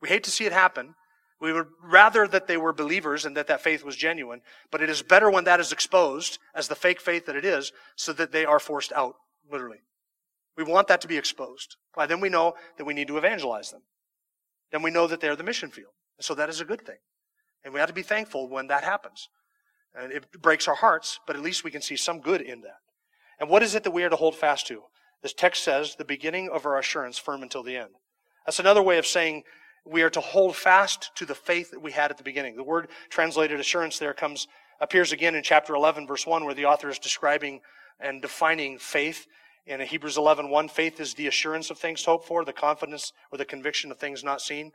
We 0.01 0.09
hate 0.09 0.25
to 0.25 0.31
see 0.31 0.45
it 0.45 0.53
happen. 0.53 0.95
We 1.41 1.53
would 1.53 1.67
rather 1.83 2.27
that 2.27 2.49
they 2.49 2.57
were 2.57 2.73
believers 2.73 3.25
and 3.25 3.37
that 3.37 3.47
that 3.47 3.61
faith 3.61 3.85
was 3.85 3.95
genuine, 3.95 4.41
but 4.73 4.83
it 4.83 4.91
is 4.91 5.03
better 5.03 5.31
when 5.31 5.45
that 5.45 5.61
is 5.61 5.71
exposed 5.71 6.39
as 6.55 6.67
the 6.67 6.75
fake 6.75 7.01
faith 7.01 7.27
that 7.27 7.37
it 7.37 7.45
is 7.45 7.73
so 7.97 8.13
that 8.15 8.33
they 8.33 8.45
are 8.45 8.59
forced 8.59 8.93
out, 8.93 9.15
literally. 9.51 9.79
We 10.57 10.65
want 10.65 10.89
that 10.89 11.01
to 11.03 11.09
be 11.09 11.17
exposed. 11.17 11.77
By 11.95 12.07
then 12.07 12.21
we 12.21 12.29
know 12.29 12.55
that 12.77 12.85
we 12.85 12.95
need 12.95 13.07
to 13.09 13.19
evangelize 13.19 13.71
them. 13.71 13.83
Then 14.73 14.83
we 14.83 14.91
know 14.91 15.07
that 15.07 15.21
they're 15.21 15.37
the 15.37 15.45
mission 15.45 15.71
field. 15.71 15.93
And 16.19 16.25
so 16.25 16.35
that 16.35 16.49
is 16.49 16.61
a 16.61 16.65
good 16.65 16.85
thing. 16.85 16.99
And 17.65 17.73
we 17.73 17.79
have 17.81 17.89
to 17.89 17.95
be 17.95 18.03
thankful 18.03 18.49
when 18.49 18.67
that 18.67 18.83
happens. 18.83 19.29
And 19.95 20.13
it 20.13 20.27
breaks 20.43 20.67
our 20.67 20.75
hearts, 20.75 21.21
but 21.27 21.37
at 21.37 21.43
least 21.43 21.63
we 21.63 21.71
can 21.71 21.83
see 21.83 21.97
some 21.97 22.21
good 22.21 22.41
in 22.41 22.63
that. 22.63 22.79
And 23.39 23.49
what 23.49 23.63
is 23.63 23.77
it 23.77 23.85
that 23.85 23.93
we 23.93 24.03
are 24.03 24.11
to 24.11 24.17
hold 24.17 24.35
fast 24.35 24.67
to? 24.67 24.83
This 25.23 25.33
text 25.33 25.63
says, 25.63 25.95
the 25.97 26.05
beginning 26.05 26.51
of 26.53 26.67
our 26.67 26.79
assurance 26.79 27.19
firm 27.19 27.43
until 27.43 27.63
the 27.63 27.77
end. 27.77 27.91
That's 28.45 28.59
another 28.59 28.83
way 28.83 28.99
of 28.99 29.07
saying 29.07 29.45
we 29.85 30.03
are 30.03 30.11
to 30.11 30.21
hold 30.21 30.57
fast 30.57 31.15
to 31.17 31.27
the 31.27 31.35
faith 31.35 31.71
that 31.71 31.83
we 31.83 31.93
had 31.93 32.11
at 32.11 32.19
the 32.19 32.25
beginning. 32.25 32.57
The 32.57 32.63
word 32.63 32.89
translated 33.09 33.59
assurance 33.61 33.99
there 33.99 34.15
comes, 34.15 34.49
appears 34.81 35.13
again 35.13 35.35
in 35.35 35.43
chapter 35.43 35.75
11, 35.75 36.07
verse 36.07 36.27
1, 36.27 36.45
where 36.45 36.55
the 36.55 36.67
author 36.67 36.89
is 36.89 36.99
describing 36.99 37.61
and 38.01 38.23
defining 38.23 38.79
faith. 38.79 39.27
In 39.67 39.81
Hebrews 39.81 40.17
11, 40.17 40.49
1, 40.49 40.69
faith 40.69 41.01
is 41.01 41.15
the 41.15 41.27
assurance 41.27 41.71
of 41.71 41.79
things 41.79 42.05
hoped 42.05 42.27
for, 42.27 42.45
the 42.45 42.53
confidence 42.53 43.13
or 43.31 43.39
the 43.39 43.45
conviction 43.45 43.91
of 43.91 43.99
things 43.99 44.25
not 44.25 44.41
seen. 44.41 44.73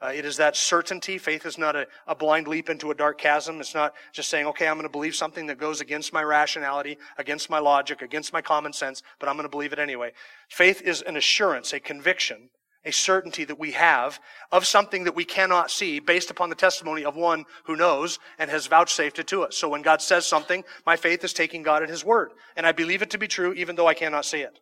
Uh, 0.00 0.08
it 0.08 0.26
is 0.26 0.36
that 0.36 0.56
certainty. 0.56 1.16
Faith 1.16 1.46
is 1.46 1.56
not 1.56 1.74
a, 1.74 1.86
a, 2.06 2.14
blind 2.14 2.46
leap 2.46 2.68
into 2.68 2.90
a 2.90 2.94
dark 2.94 3.16
chasm. 3.16 3.60
It's 3.60 3.74
not 3.74 3.94
just 4.12 4.28
saying, 4.28 4.46
okay, 4.48 4.68
I'm 4.68 4.76
going 4.76 4.86
to 4.86 4.92
believe 4.92 5.16
something 5.16 5.46
that 5.46 5.58
goes 5.58 5.80
against 5.80 6.12
my 6.12 6.22
rationality, 6.22 6.98
against 7.16 7.48
my 7.48 7.58
logic, 7.58 8.02
against 8.02 8.30
my 8.34 8.42
common 8.42 8.74
sense, 8.74 9.02
but 9.18 9.28
I'm 9.28 9.36
going 9.36 9.46
to 9.46 9.50
believe 9.50 9.72
it 9.72 9.78
anyway. 9.78 10.12
Faith 10.50 10.82
is 10.82 11.00
an 11.00 11.16
assurance, 11.16 11.72
a 11.72 11.80
conviction 11.80 12.50
a 12.86 12.92
certainty 12.92 13.44
that 13.44 13.58
we 13.58 13.72
have 13.72 14.20
of 14.52 14.64
something 14.64 15.04
that 15.04 15.14
we 15.14 15.24
cannot 15.24 15.70
see 15.70 15.98
based 15.98 16.30
upon 16.30 16.48
the 16.48 16.54
testimony 16.54 17.04
of 17.04 17.16
one 17.16 17.44
who 17.64 17.76
knows 17.76 18.18
and 18.38 18.48
has 18.48 18.68
vouchsafed 18.68 19.18
it 19.18 19.26
to 19.26 19.42
us. 19.42 19.56
So 19.56 19.68
when 19.68 19.82
God 19.82 20.00
says 20.00 20.24
something, 20.24 20.64
my 20.86 20.96
faith 20.96 21.24
is 21.24 21.32
taking 21.32 21.62
God 21.62 21.82
at 21.82 21.90
His 21.90 22.04
word. 22.04 22.30
And 22.56 22.64
I 22.64 22.72
believe 22.72 23.02
it 23.02 23.10
to 23.10 23.18
be 23.18 23.26
true 23.28 23.52
even 23.54 23.76
though 23.76 23.88
I 23.88 23.94
cannot 23.94 24.24
see 24.24 24.40
it. 24.40 24.60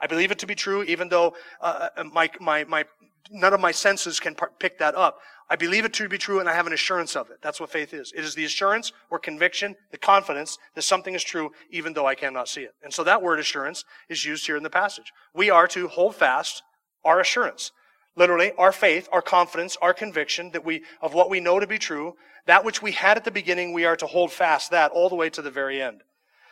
I 0.00 0.06
believe 0.06 0.30
it 0.30 0.38
to 0.40 0.46
be 0.46 0.54
true 0.54 0.82
even 0.82 1.08
though 1.08 1.34
uh, 1.60 1.88
uh 1.96 2.04
my, 2.04 2.30
my, 2.40 2.64
my, 2.64 2.84
none 3.30 3.54
of 3.54 3.60
my 3.60 3.72
senses 3.72 4.20
can 4.20 4.36
pick 4.58 4.78
that 4.78 4.94
up. 4.94 5.18
I 5.48 5.56
believe 5.56 5.84
it 5.84 5.92
to 5.94 6.08
be 6.08 6.18
true 6.18 6.40
and 6.40 6.48
I 6.48 6.54
have 6.54 6.66
an 6.66 6.72
assurance 6.72 7.16
of 7.16 7.30
it. 7.30 7.38
That's 7.42 7.60
what 7.60 7.70
faith 7.70 7.94
is. 7.94 8.12
It 8.16 8.24
is 8.24 8.34
the 8.34 8.44
assurance 8.44 8.92
or 9.10 9.18
conviction, 9.18 9.76
the 9.90 9.98
confidence 9.98 10.58
that 10.74 10.82
something 10.82 11.14
is 11.14 11.24
true 11.24 11.52
even 11.70 11.94
though 11.94 12.06
I 12.06 12.14
cannot 12.14 12.48
see 12.48 12.62
it. 12.62 12.74
And 12.82 12.92
so 12.92 13.04
that 13.04 13.22
word 13.22 13.38
assurance 13.38 13.84
is 14.08 14.24
used 14.24 14.46
here 14.46 14.56
in 14.56 14.62
the 14.62 14.70
passage. 14.70 15.12
We 15.34 15.50
are 15.50 15.66
to 15.68 15.88
hold 15.88 16.16
fast 16.16 16.62
our 17.04 17.20
assurance. 17.20 17.72
Literally, 18.14 18.52
our 18.58 18.72
faith, 18.72 19.08
our 19.10 19.22
confidence, 19.22 19.76
our 19.80 19.94
conviction 19.94 20.50
that 20.52 20.64
we, 20.64 20.82
of 21.00 21.14
what 21.14 21.30
we 21.30 21.40
know 21.40 21.58
to 21.58 21.66
be 21.66 21.78
true, 21.78 22.14
that 22.46 22.64
which 22.64 22.82
we 22.82 22.92
had 22.92 23.16
at 23.16 23.24
the 23.24 23.30
beginning, 23.30 23.72
we 23.72 23.84
are 23.84 23.96
to 23.96 24.06
hold 24.06 24.32
fast 24.32 24.70
that 24.70 24.90
all 24.92 25.08
the 25.08 25.14
way 25.14 25.30
to 25.30 25.42
the 25.42 25.50
very 25.50 25.80
end. 25.80 26.02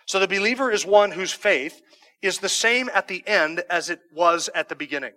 So 0.07 0.18
the 0.18 0.28
believer 0.28 0.70
is 0.70 0.86
one 0.86 1.12
whose 1.12 1.32
faith 1.32 1.82
is 2.22 2.38
the 2.38 2.48
same 2.48 2.90
at 2.94 3.09
the 3.09 3.26
end 3.26 3.62
as 3.70 3.90
it 3.90 4.01
was 4.14 4.48
at 4.55 4.68
the 4.68 4.74
beginning. 4.74 5.12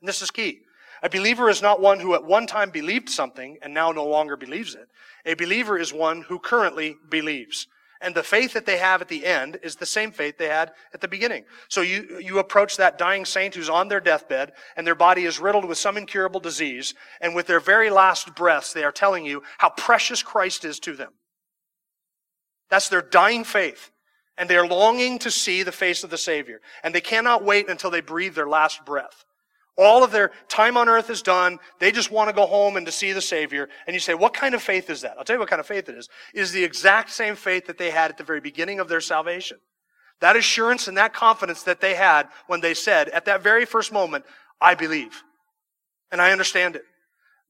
And 0.00 0.08
this 0.08 0.22
is 0.22 0.30
key. 0.30 0.60
A 1.02 1.10
believer 1.10 1.50
is 1.50 1.60
not 1.60 1.80
one 1.80 2.00
who 2.00 2.14
at 2.14 2.24
one 2.24 2.46
time 2.46 2.70
believed 2.70 3.10
something 3.10 3.58
and 3.62 3.74
now 3.74 3.92
no 3.92 4.06
longer 4.06 4.36
believes 4.36 4.74
it. 4.74 4.88
A 5.26 5.34
believer 5.34 5.78
is 5.78 5.92
one 5.92 6.22
who 6.22 6.38
currently 6.38 6.96
believes. 7.10 7.66
And 8.04 8.14
the 8.14 8.22
faith 8.22 8.52
that 8.52 8.66
they 8.66 8.76
have 8.76 9.00
at 9.00 9.08
the 9.08 9.24
end 9.24 9.58
is 9.62 9.76
the 9.76 9.86
same 9.86 10.12
faith 10.12 10.36
they 10.36 10.48
had 10.48 10.72
at 10.92 11.00
the 11.00 11.08
beginning. 11.08 11.46
So 11.68 11.80
you, 11.80 12.20
you 12.20 12.38
approach 12.38 12.76
that 12.76 12.98
dying 12.98 13.24
saint 13.24 13.54
who's 13.54 13.70
on 13.70 13.88
their 13.88 13.98
deathbed 13.98 14.52
and 14.76 14.86
their 14.86 14.94
body 14.94 15.24
is 15.24 15.40
riddled 15.40 15.64
with 15.64 15.78
some 15.78 15.96
incurable 15.96 16.38
disease. 16.38 16.92
And 17.22 17.34
with 17.34 17.46
their 17.46 17.60
very 17.60 17.88
last 17.88 18.34
breaths, 18.34 18.74
they 18.74 18.84
are 18.84 18.92
telling 18.92 19.24
you 19.24 19.42
how 19.56 19.70
precious 19.70 20.22
Christ 20.22 20.66
is 20.66 20.78
to 20.80 20.92
them. 20.92 21.12
That's 22.68 22.90
their 22.90 23.00
dying 23.00 23.42
faith. 23.42 23.90
And 24.36 24.50
they 24.50 24.58
are 24.58 24.66
longing 24.66 25.18
to 25.20 25.30
see 25.30 25.62
the 25.62 25.72
face 25.72 26.04
of 26.04 26.10
the 26.10 26.18
Savior. 26.18 26.60
And 26.82 26.94
they 26.94 27.00
cannot 27.00 27.42
wait 27.42 27.70
until 27.70 27.90
they 27.90 28.02
breathe 28.02 28.34
their 28.34 28.48
last 28.48 28.84
breath. 28.84 29.24
All 29.76 30.04
of 30.04 30.12
their 30.12 30.30
time 30.48 30.76
on 30.76 30.88
earth 30.88 31.10
is 31.10 31.20
done. 31.20 31.58
They 31.80 31.90
just 31.90 32.10
want 32.10 32.28
to 32.28 32.34
go 32.34 32.46
home 32.46 32.76
and 32.76 32.86
to 32.86 32.92
see 32.92 33.12
the 33.12 33.20
Savior. 33.20 33.68
And 33.86 33.94
you 33.94 34.00
say, 34.00 34.14
what 34.14 34.32
kind 34.32 34.54
of 34.54 34.62
faith 34.62 34.88
is 34.88 35.00
that? 35.00 35.16
I'll 35.18 35.24
tell 35.24 35.34
you 35.34 35.40
what 35.40 35.50
kind 35.50 35.58
of 35.58 35.66
faith 35.66 35.88
it 35.88 35.96
is. 35.96 36.08
It 36.32 36.40
is 36.40 36.52
the 36.52 36.62
exact 36.62 37.10
same 37.10 37.34
faith 37.34 37.66
that 37.66 37.76
they 37.76 37.90
had 37.90 38.10
at 38.10 38.16
the 38.16 38.24
very 38.24 38.40
beginning 38.40 38.78
of 38.78 38.88
their 38.88 39.00
salvation. 39.00 39.58
That 40.20 40.36
assurance 40.36 40.86
and 40.86 40.96
that 40.96 41.12
confidence 41.12 41.64
that 41.64 41.80
they 41.80 41.94
had 41.94 42.28
when 42.46 42.60
they 42.60 42.74
said, 42.74 43.08
at 43.08 43.24
that 43.24 43.42
very 43.42 43.64
first 43.64 43.92
moment, 43.92 44.24
I 44.60 44.74
believe. 44.74 45.24
And 46.12 46.22
I 46.22 46.30
understand 46.30 46.76
it. 46.76 46.84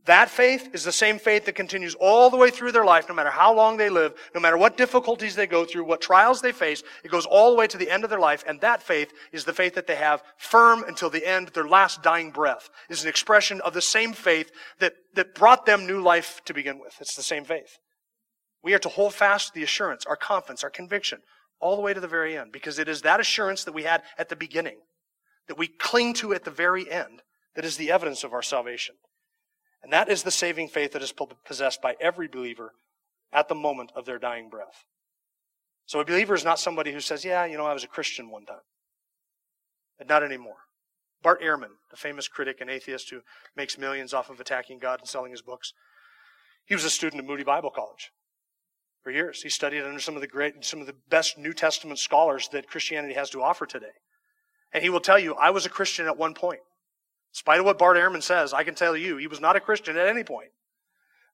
That 0.06 0.28
faith 0.28 0.68
is 0.74 0.84
the 0.84 0.92
same 0.92 1.18
faith 1.18 1.46
that 1.46 1.54
continues 1.54 1.94
all 1.94 2.28
the 2.28 2.36
way 2.36 2.50
through 2.50 2.72
their 2.72 2.84
life, 2.84 3.08
no 3.08 3.14
matter 3.14 3.30
how 3.30 3.54
long 3.54 3.78
they 3.78 3.88
live, 3.88 4.12
no 4.34 4.40
matter 4.40 4.58
what 4.58 4.76
difficulties 4.76 5.34
they 5.34 5.46
go 5.46 5.64
through, 5.64 5.84
what 5.84 6.02
trials 6.02 6.42
they 6.42 6.52
face. 6.52 6.82
It 7.02 7.10
goes 7.10 7.24
all 7.24 7.50
the 7.50 7.56
way 7.56 7.66
to 7.68 7.78
the 7.78 7.90
end 7.90 8.04
of 8.04 8.10
their 8.10 8.20
life, 8.20 8.44
and 8.46 8.60
that 8.60 8.82
faith 8.82 9.14
is 9.32 9.46
the 9.46 9.54
faith 9.54 9.74
that 9.76 9.86
they 9.86 9.94
have 9.94 10.22
firm 10.36 10.84
until 10.86 11.08
the 11.08 11.26
end, 11.26 11.48
their 11.48 11.66
last 11.66 12.02
dying 12.02 12.32
breath. 12.32 12.68
Is 12.90 13.02
an 13.02 13.08
expression 13.08 13.62
of 13.62 13.72
the 13.72 13.80
same 13.80 14.12
faith 14.12 14.50
that, 14.78 14.92
that 15.14 15.34
brought 15.34 15.64
them 15.64 15.86
new 15.86 16.02
life 16.02 16.42
to 16.44 16.52
begin 16.52 16.78
with. 16.78 16.94
It's 17.00 17.16
the 17.16 17.22
same 17.22 17.44
faith. 17.44 17.78
We 18.62 18.74
are 18.74 18.78
to 18.80 18.90
hold 18.90 19.14
fast 19.14 19.54
the 19.54 19.62
assurance, 19.62 20.04
our 20.04 20.16
confidence, 20.16 20.62
our 20.62 20.70
conviction, 20.70 21.20
all 21.60 21.76
the 21.76 21.82
way 21.82 21.94
to 21.94 22.00
the 22.00 22.08
very 22.08 22.36
end, 22.36 22.52
because 22.52 22.78
it 22.78 22.88
is 22.90 23.00
that 23.02 23.20
assurance 23.20 23.64
that 23.64 23.74
we 23.74 23.84
had 23.84 24.02
at 24.18 24.28
the 24.28 24.36
beginning, 24.36 24.80
that 25.48 25.56
we 25.56 25.66
cling 25.66 26.12
to 26.14 26.34
at 26.34 26.44
the 26.44 26.50
very 26.50 26.90
end, 26.90 27.22
that 27.56 27.64
is 27.64 27.78
the 27.78 27.90
evidence 27.90 28.22
of 28.22 28.34
our 28.34 28.42
salvation. 28.42 28.96
And 29.84 29.92
that 29.92 30.08
is 30.08 30.22
the 30.22 30.30
saving 30.30 30.68
faith 30.68 30.92
that 30.92 31.02
is 31.02 31.12
possessed 31.44 31.82
by 31.82 31.94
every 32.00 32.26
believer 32.26 32.72
at 33.34 33.48
the 33.48 33.54
moment 33.54 33.92
of 33.94 34.06
their 34.06 34.18
dying 34.18 34.48
breath. 34.48 34.86
So 35.84 36.00
a 36.00 36.06
believer 36.06 36.34
is 36.34 36.42
not 36.42 36.58
somebody 36.58 36.90
who 36.90 37.00
says, 37.00 37.22
Yeah, 37.22 37.44
you 37.44 37.58
know, 37.58 37.66
I 37.66 37.74
was 37.74 37.84
a 37.84 37.88
Christian 37.88 38.30
one 38.30 38.46
time. 38.46 38.64
But 39.98 40.08
not 40.08 40.22
anymore. 40.22 40.56
Bart 41.22 41.42
Ehrman, 41.42 41.76
the 41.90 41.98
famous 41.98 42.28
critic 42.28 42.62
and 42.62 42.70
atheist 42.70 43.10
who 43.10 43.20
makes 43.54 43.76
millions 43.76 44.14
off 44.14 44.30
of 44.30 44.40
attacking 44.40 44.78
God 44.78 45.00
and 45.00 45.08
selling 45.08 45.32
his 45.32 45.42
books, 45.42 45.74
he 46.64 46.74
was 46.74 46.84
a 46.84 46.90
student 46.90 47.20
at 47.20 47.28
Moody 47.28 47.44
Bible 47.44 47.70
College 47.70 48.10
for 49.02 49.10
years. 49.10 49.42
He 49.42 49.50
studied 49.50 49.82
under 49.82 50.00
some 50.00 50.14
of 50.14 50.22
the 50.22 50.26
great, 50.26 50.64
some 50.64 50.80
of 50.80 50.86
the 50.86 50.96
best 51.10 51.36
New 51.36 51.52
Testament 51.52 51.98
scholars 51.98 52.48
that 52.52 52.68
Christianity 52.68 53.14
has 53.14 53.28
to 53.30 53.42
offer 53.42 53.66
today. 53.66 53.92
And 54.72 54.82
he 54.82 54.88
will 54.88 55.00
tell 55.00 55.18
you, 55.18 55.34
I 55.34 55.50
was 55.50 55.66
a 55.66 55.70
Christian 55.70 56.06
at 56.06 56.16
one 56.16 56.32
point. 56.32 56.60
Spite 57.34 57.58
of 57.58 57.66
what 57.66 57.78
Bart 57.78 57.96
Ehrman 57.96 58.22
says, 58.22 58.54
I 58.54 58.62
can 58.62 58.76
tell 58.76 58.96
you, 58.96 59.16
he 59.16 59.26
was 59.26 59.40
not 59.40 59.56
a 59.56 59.60
Christian 59.60 59.96
at 59.96 60.06
any 60.06 60.22
point. 60.22 60.50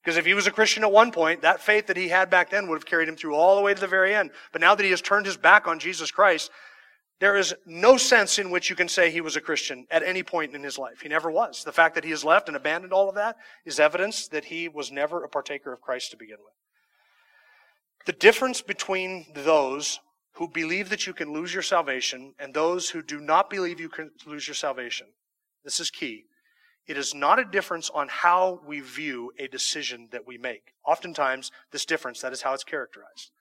Because 0.03 0.17
if 0.17 0.25
he 0.25 0.33
was 0.33 0.47
a 0.47 0.51
Christian 0.51 0.83
at 0.83 0.91
one 0.91 1.11
point, 1.11 1.43
that 1.43 1.61
faith 1.61 1.85
that 1.85 1.95
he 1.95 2.07
had 2.07 2.31
back 2.31 2.49
then 2.49 2.67
would 2.67 2.77
have 2.77 2.87
carried 2.87 3.07
him 3.07 3.15
through 3.15 3.35
all 3.35 3.55
the 3.55 3.61
way 3.61 3.75
to 3.75 3.79
the 3.79 3.85
very 3.85 4.15
end. 4.15 4.31
But 4.51 4.61
now 4.61 4.73
that 4.73 4.83
he 4.83 4.89
has 4.89 4.99
turned 4.99 5.27
his 5.27 5.37
back 5.37 5.67
on 5.67 5.77
Jesus 5.77 6.09
Christ, 6.09 6.49
there 7.19 7.37
is 7.37 7.53
no 7.67 7.97
sense 7.97 8.39
in 8.39 8.49
which 8.49 8.67
you 8.67 8.75
can 8.75 8.89
say 8.89 9.11
he 9.11 9.21
was 9.21 9.35
a 9.35 9.41
Christian 9.41 9.85
at 9.91 10.01
any 10.01 10.23
point 10.23 10.55
in 10.55 10.63
his 10.63 10.79
life. 10.79 11.01
He 11.01 11.07
never 11.07 11.29
was. 11.29 11.63
The 11.63 11.71
fact 11.71 11.93
that 11.93 12.03
he 12.03 12.09
has 12.09 12.25
left 12.25 12.47
and 12.47 12.57
abandoned 12.57 12.93
all 12.93 13.07
of 13.07 13.13
that 13.13 13.37
is 13.63 13.79
evidence 13.79 14.27
that 14.29 14.45
he 14.45 14.67
was 14.67 14.91
never 14.91 15.23
a 15.23 15.29
partaker 15.29 15.71
of 15.71 15.81
Christ 15.81 16.09
to 16.11 16.17
begin 16.17 16.37
with. 16.43 16.55
The 18.07 18.13
difference 18.13 18.63
between 18.63 19.27
those 19.35 19.99
who 20.33 20.47
believe 20.47 20.89
that 20.89 21.05
you 21.05 21.13
can 21.13 21.31
lose 21.31 21.53
your 21.53 21.61
salvation 21.61 22.33
and 22.39 22.55
those 22.55 22.89
who 22.89 23.03
do 23.03 23.21
not 23.21 23.51
believe 23.51 23.79
you 23.79 23.89
can 23.89 24.09
lose 24.25 24.47
your 24.47 24.55
salvation 24.55 25.05
this 25.63 25.79
is 25.79 25.89
key. 25.89 26.25
It 26.87 26.97
is 26.97 27.13
not 27.13 27.39
a 27.39 27.45
difference 27.45 27.89
on 27.89 28.07
how 28.09 28.59
we 28.65 28.79
view 28.79 29.31
a 29.37 29.47
decision 29.47 30.09
that 30.11 30.25
we 30.25 30.37
make. 30.37 30.73
Oftentimes, 30.85 31.51
this 31.71 31.85
difference, 31.85 32.21
that 32.21 32.33
is 32.33 32.41
how 32.41 32.53
it's 32.53 32.63
characterized. 32.63 33.31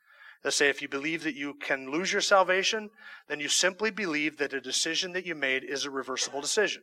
Let's 0.44 0.56
say 0.56 0.68
if 0.68 0.80
you 0.80 0.88
believe 0.88 1.22
that 1.24 1.34
you 1.34 1.54
can 1.54 1.90
lose 1.90 2.12
your 2.12 2.22
salvation, 2.22 2.90
then 3.28 3.40
you 3.40 3.48
simply 3.48 3.90
believe 3.90 4.38
that 4.38 4.52
a 4.52 4.60
decision 4.60 5.12
that 5.12 5.26
you 5.26 5.34
made 5.34 5.64
is 5.64 5.84
a 5.84 5.90
reversible 5.90 6.40
decision. 6.40 6.82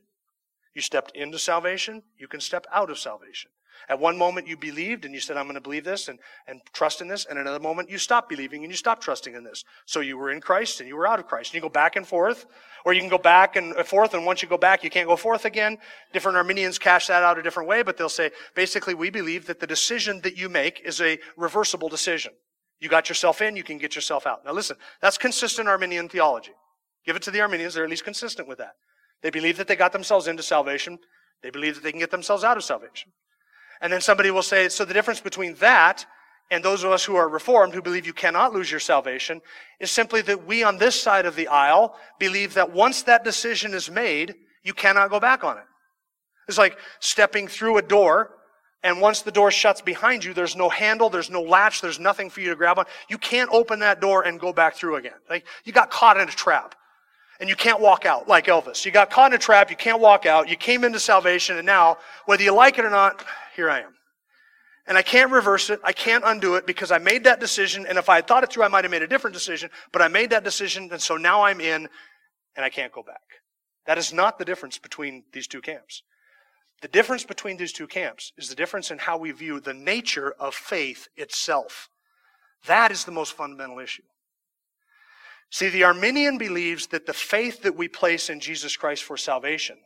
You 0.73 0.81
stepped 0.81 1.15
into 1.15 1.39
salvation, 1.39 2.03
you 2.17 2.27
can 2.27 2.39
step 2.39 2.65
out 2.71 2.91
of 2.91 2.99
salvation. 2.99 3.49
At 3.89 3.99
one 3.99 4.17
moment 4.17 4.47
you 4.47 4.57
believed 4.57 5.05
and 5.05 5.13
you 5.13 5.19
said, 5.19 5.37
I'm 5.37 5.45
going 5.45 5.55
to 5.55 5.61
believe 5.61 5.83
this 5.83 6.07
and, 6.07 6.19
and 6.47 6.61
trust 6.73 7.01
in 7.01 7.07
this. 7.07 7.25
And 7.25 7.39
another 7.39 7.59
moment 7.59 7.89
you 7.89 7.97
stopped 7.97 8.29
believing 8.29 8.63
and 8.63 8.71
you 8.71 8.77
stopped 8.77 9.03
trusting 9.03 9.35
in 9.35 9.43
this. 9.43 9.63
So 9.85 9.99
you 9.99 10.17
were 10.17 10.31
in 10.31 10.41
Christ 10.41 10.79
and 10.79 10.87
you 10.89 10.95
were 10.95 11.07
out 11.07 11.19
of 11.19 11.27
Christ. 11.27 11.51
And 11.51 11.55
you 11.55 11.61
go 11.61 11.69
back 11.69 11.95
and 11.95 12.07
forth, 12.07 12.45
or 12.85 12.93
you 12.93 13.01
can 13.01 13.09
go 13.09 13.17
back 13.17 13.55
and 13.55 13.73
uh, 13.75 13.83
forth. 13.83 14.13
And 14.13 14.25
once 14.25 14.41
you 14.41 14.49
go 14.49 14.57
back, 14.57 14.83
you 14.83 14.89
can't 14.89 15.07
go 15.07 15.15
forth 15.15 15.45
again. 15.45 15.77
Different 16.13 16.37
Arminians 16.37 16.77
cash 16.79 17.07
that 17.07 17.23
out 17.23 17.37
a 17.37 17.43
different 17.43 17.69
way, 17.69 17.83
but 17.83 17.97
they'll 17.97 18.09
say, 18.09 18.31
basically, 18.55 18.93
we 18.93 19.09
believe 19.09 19.45
that 19.47 19.59
the 19.59 19.67
decision 19.67 20.21
that 20.21 20.37
you 20.37 20.49
make 20.49 20.81
is 20.85 21.01
a 21.01 21.19
reversible 21.35 21.89
decision. 21.89 22.33
You 22.79 22.89
got 22.89 23.09
yourself 23.09 23.41
in, 23.41 23.55
you 23.55 23.63
can 23.63 23.77
get 23.77 23.95
yourself 23.95 24.27
out. 24.27 24.45
Now 24.45 24.53
listen, 24.53 24.77
that's 25.01 25.17
consistent 25.17 25.67
Arminian 25.67 26.09
theology. 26.09 26.51
Give 27.05 27.15
it 27.15 27.21
to 27.23 27.31
the 27.31 27.41
Arminians, 27.41 27.73
they're 27.73 27.83
at 27.83 27.89
least 27.89 28.03
consistent 28.03 28.47
with 28.47 28.59
that. 28.59 28.73
They 29.23 29.29
believe 29.29 29.57
that 29.57 29.67
they 29.67 29.75
got 29.75 29.93
themselves 29.93 30.27
into 30.27 30.43
salvation. 30.43 30.99
They 31.41 31.49
believe 31.49 31.75
that 31.75 31.83
they 31.83 31.91
can 31.91 31.99
get 31.99 32.11
themselves 32.11 32.43
out 32.43 32.57
of 32.57 32.63
salvation. 32.63 33.11
And 33.81 33.91
then 33.91 34.01
somebody 34.01 34.31
will 34.31 34.43
say, 34.43 34.69
so 34.69 34.85
the 34.85 34.93
difference 34.93 35.19
between 35.19 35.55
that 35.55 36.05
and 36.49 36.63
those 36.63 36.83
of 36.83 36.91
us 36.91 37.03
who 37.03 37.15
are 37.15 37.27
reformed 37.27 37.73
who 37.73 37.81
believe 37.81 38.05
you 38.05 38.13
cannot 38.13 38.53
lose 38.53 38.71
your 38.71 38.79
salvation 38.79 39.41
is 39.79 39.91
simply 39.91 40.21
that 40.21 40.45
we 40.45 40.63
on 40.63 40.77
this 40.77 40.99
side 40.99 41.25
of 41.25 41.35
the 41.35 41.47
aisle 41.47 41.95
believe 42.19 42.53
that 42.53 42.71
once 42.71 43.03
that 43.03 43.23
decision 43.23 43.73
is 43.73 43.89
made, 43.89 44.35
you 44.63 44.73
cannot 44.73 45.09
go 45.09 45.19
back 45.19 45.43
on 45.43 45.57
it. 45.57 45.65
It's 46.47 46.57
like 46.57 46.77
stepping 46.99 47.47
through 47.47 47.77
a 47.77 47.81
door 47.81 48.37
and 48.83 49.01
once 49.01 49.21
the 49.21 49.31
door 49.31 49.51
shuts 49.51 49.81
behind 49.81 50.23
you, 50.23 50.33
there's 50.33 50.55
no 50.55 50.69
handle, 50.69 51.09
there's 51.09 51.29
no 51.29 51.41
latch, 51.41 51.81
there's 51.81 51.99
nothing 51.99 52.29
for 52.29 52.41
you 52.41 52.49
to 52.49 52.55
grab 52.55 52.79
on. 52.79 52.85
You 53.09 53.17
can't 53.17 53.49
open 53.51 53.79
that 53.79 53.99
door 53.99 54.21
and 54.21 54.39
go 54.39 54.53
back 54.53 54.75
through 54.75 54.97
again. 54.97 55.17
Like 55.29 55.45
you 55.65 55.73
got 55.73 55.89
caught 55.89 56.17
in 56.17 56.29
a 56.29 56.31
trap 56.31 56.75
and 57.39 57.49
you 57.49 57.55
can't 57.55 57.79
walk 57.79 58.05
out 58.05 58.27
like 58.27 58.45
Elvis. 58.47 58.85
You 58.85 58.91
got 58.91 59.09
caught 59.09 59.31
in 59.31 59.35
a 59.35 59.39
trap, 59.39 59.69
you 59.69 59.75
can't 59.75 59.99
walk 59.99 60.25
out, 60.25 60.49
you 60.49 60.55
came 60.55 60.83
into 60.83 60.99
salvation, 60.99 61.57
and 61.57 61.65
now, 61.65 61.97
whether 62.25 62.43
you 62.43 62.53
like 62.53 62.79
it 62.79 62.85
or 62.85 62.89
not, 62.89 63.23
here 63.55 63.69
I 63.69 63.81
am. 63.81 63.93
And 64.87 64.97
I 64.97 65.01
can't 65.01 65.31
reverse 65.31 65.69
it. 65.69 65.81
I 65.83 65.91
can't 65.91 66.23
undo 66.25 66.55
it 66.55 66.65
because 66.65 66.91
I 66.91 66.97
made 66.97 67.25
that 67.25 67.41
decision. 67.41 67.85
And 67.85 67.97
if 67.97 68.07
I 68.07 68.15
had 68.15 68.27
thought 68.27 68.43
it 68.43 68.51
through, 68.51 68.63
I 68.63 68.69
might 68.69 68.85
have 68.85 68.91
made 68.91 69.01
a 69.01 69.07
different 69.07 69.33
decision. 69.33 69.69
But 69.91 70.01
I 70.01 70.07
made 70.07 70.29
that 70.29 70.45
decision. 70.45 70.87
And 70.93 71.01
so 71.01 71.17
now 71.17 71.43
I'm 71.43 71.59
in 71.59 71.89
and 72.55 72.65
I 72.65 72.69
can't 72.69 72.93
go 72.93 73.03
back. 73.03 73.19
That 73.85 73.97
is 73.97 74.13
not 74.13 74.39
the 74.39 74.45
difference 74.45 74.77
between 74.77 75.23
these 75.33 75.45
two 75.45 75.59
camps. 75.59 76.03
The 76.81 76.87
difference 76.87 77.25
between 77.25 77.57
these 77.57 77.73
two 77.73 77.87
camps 77.87 78.31
is 78.37 78.47
the 78.47 78.55
difference 78.55 78.89
in 78.89 78.99
how 78.99 79.17
we 79.17 79.31
view 79.31 79.59
the 79.59 79.73
nature 79.73 80.33
of 80.39 80.55
faith 80.55 81.09
itself. 81.17 81.89
That 82.65 82.91
is 82.91 83.03
the 83.03 83.11
most 83.11 83.33
fundamental 83.33 83.79
issue. 83.79 84.03
See, 85.49 85.69
the 85.69 85.83
Arminian 85.83 86.37
believes 86.37 86.87
that 86.87 87.05
the 87.05 87.13
faith 87.13 87.63
that 87.63 87.75
we 87.75 87.87
place 87.87 88.29
in 88.29 88.39
Jesus 88.39 88.75
Christ 88.75 89.03
for 89.03 89.17
salvation 89.17 89.77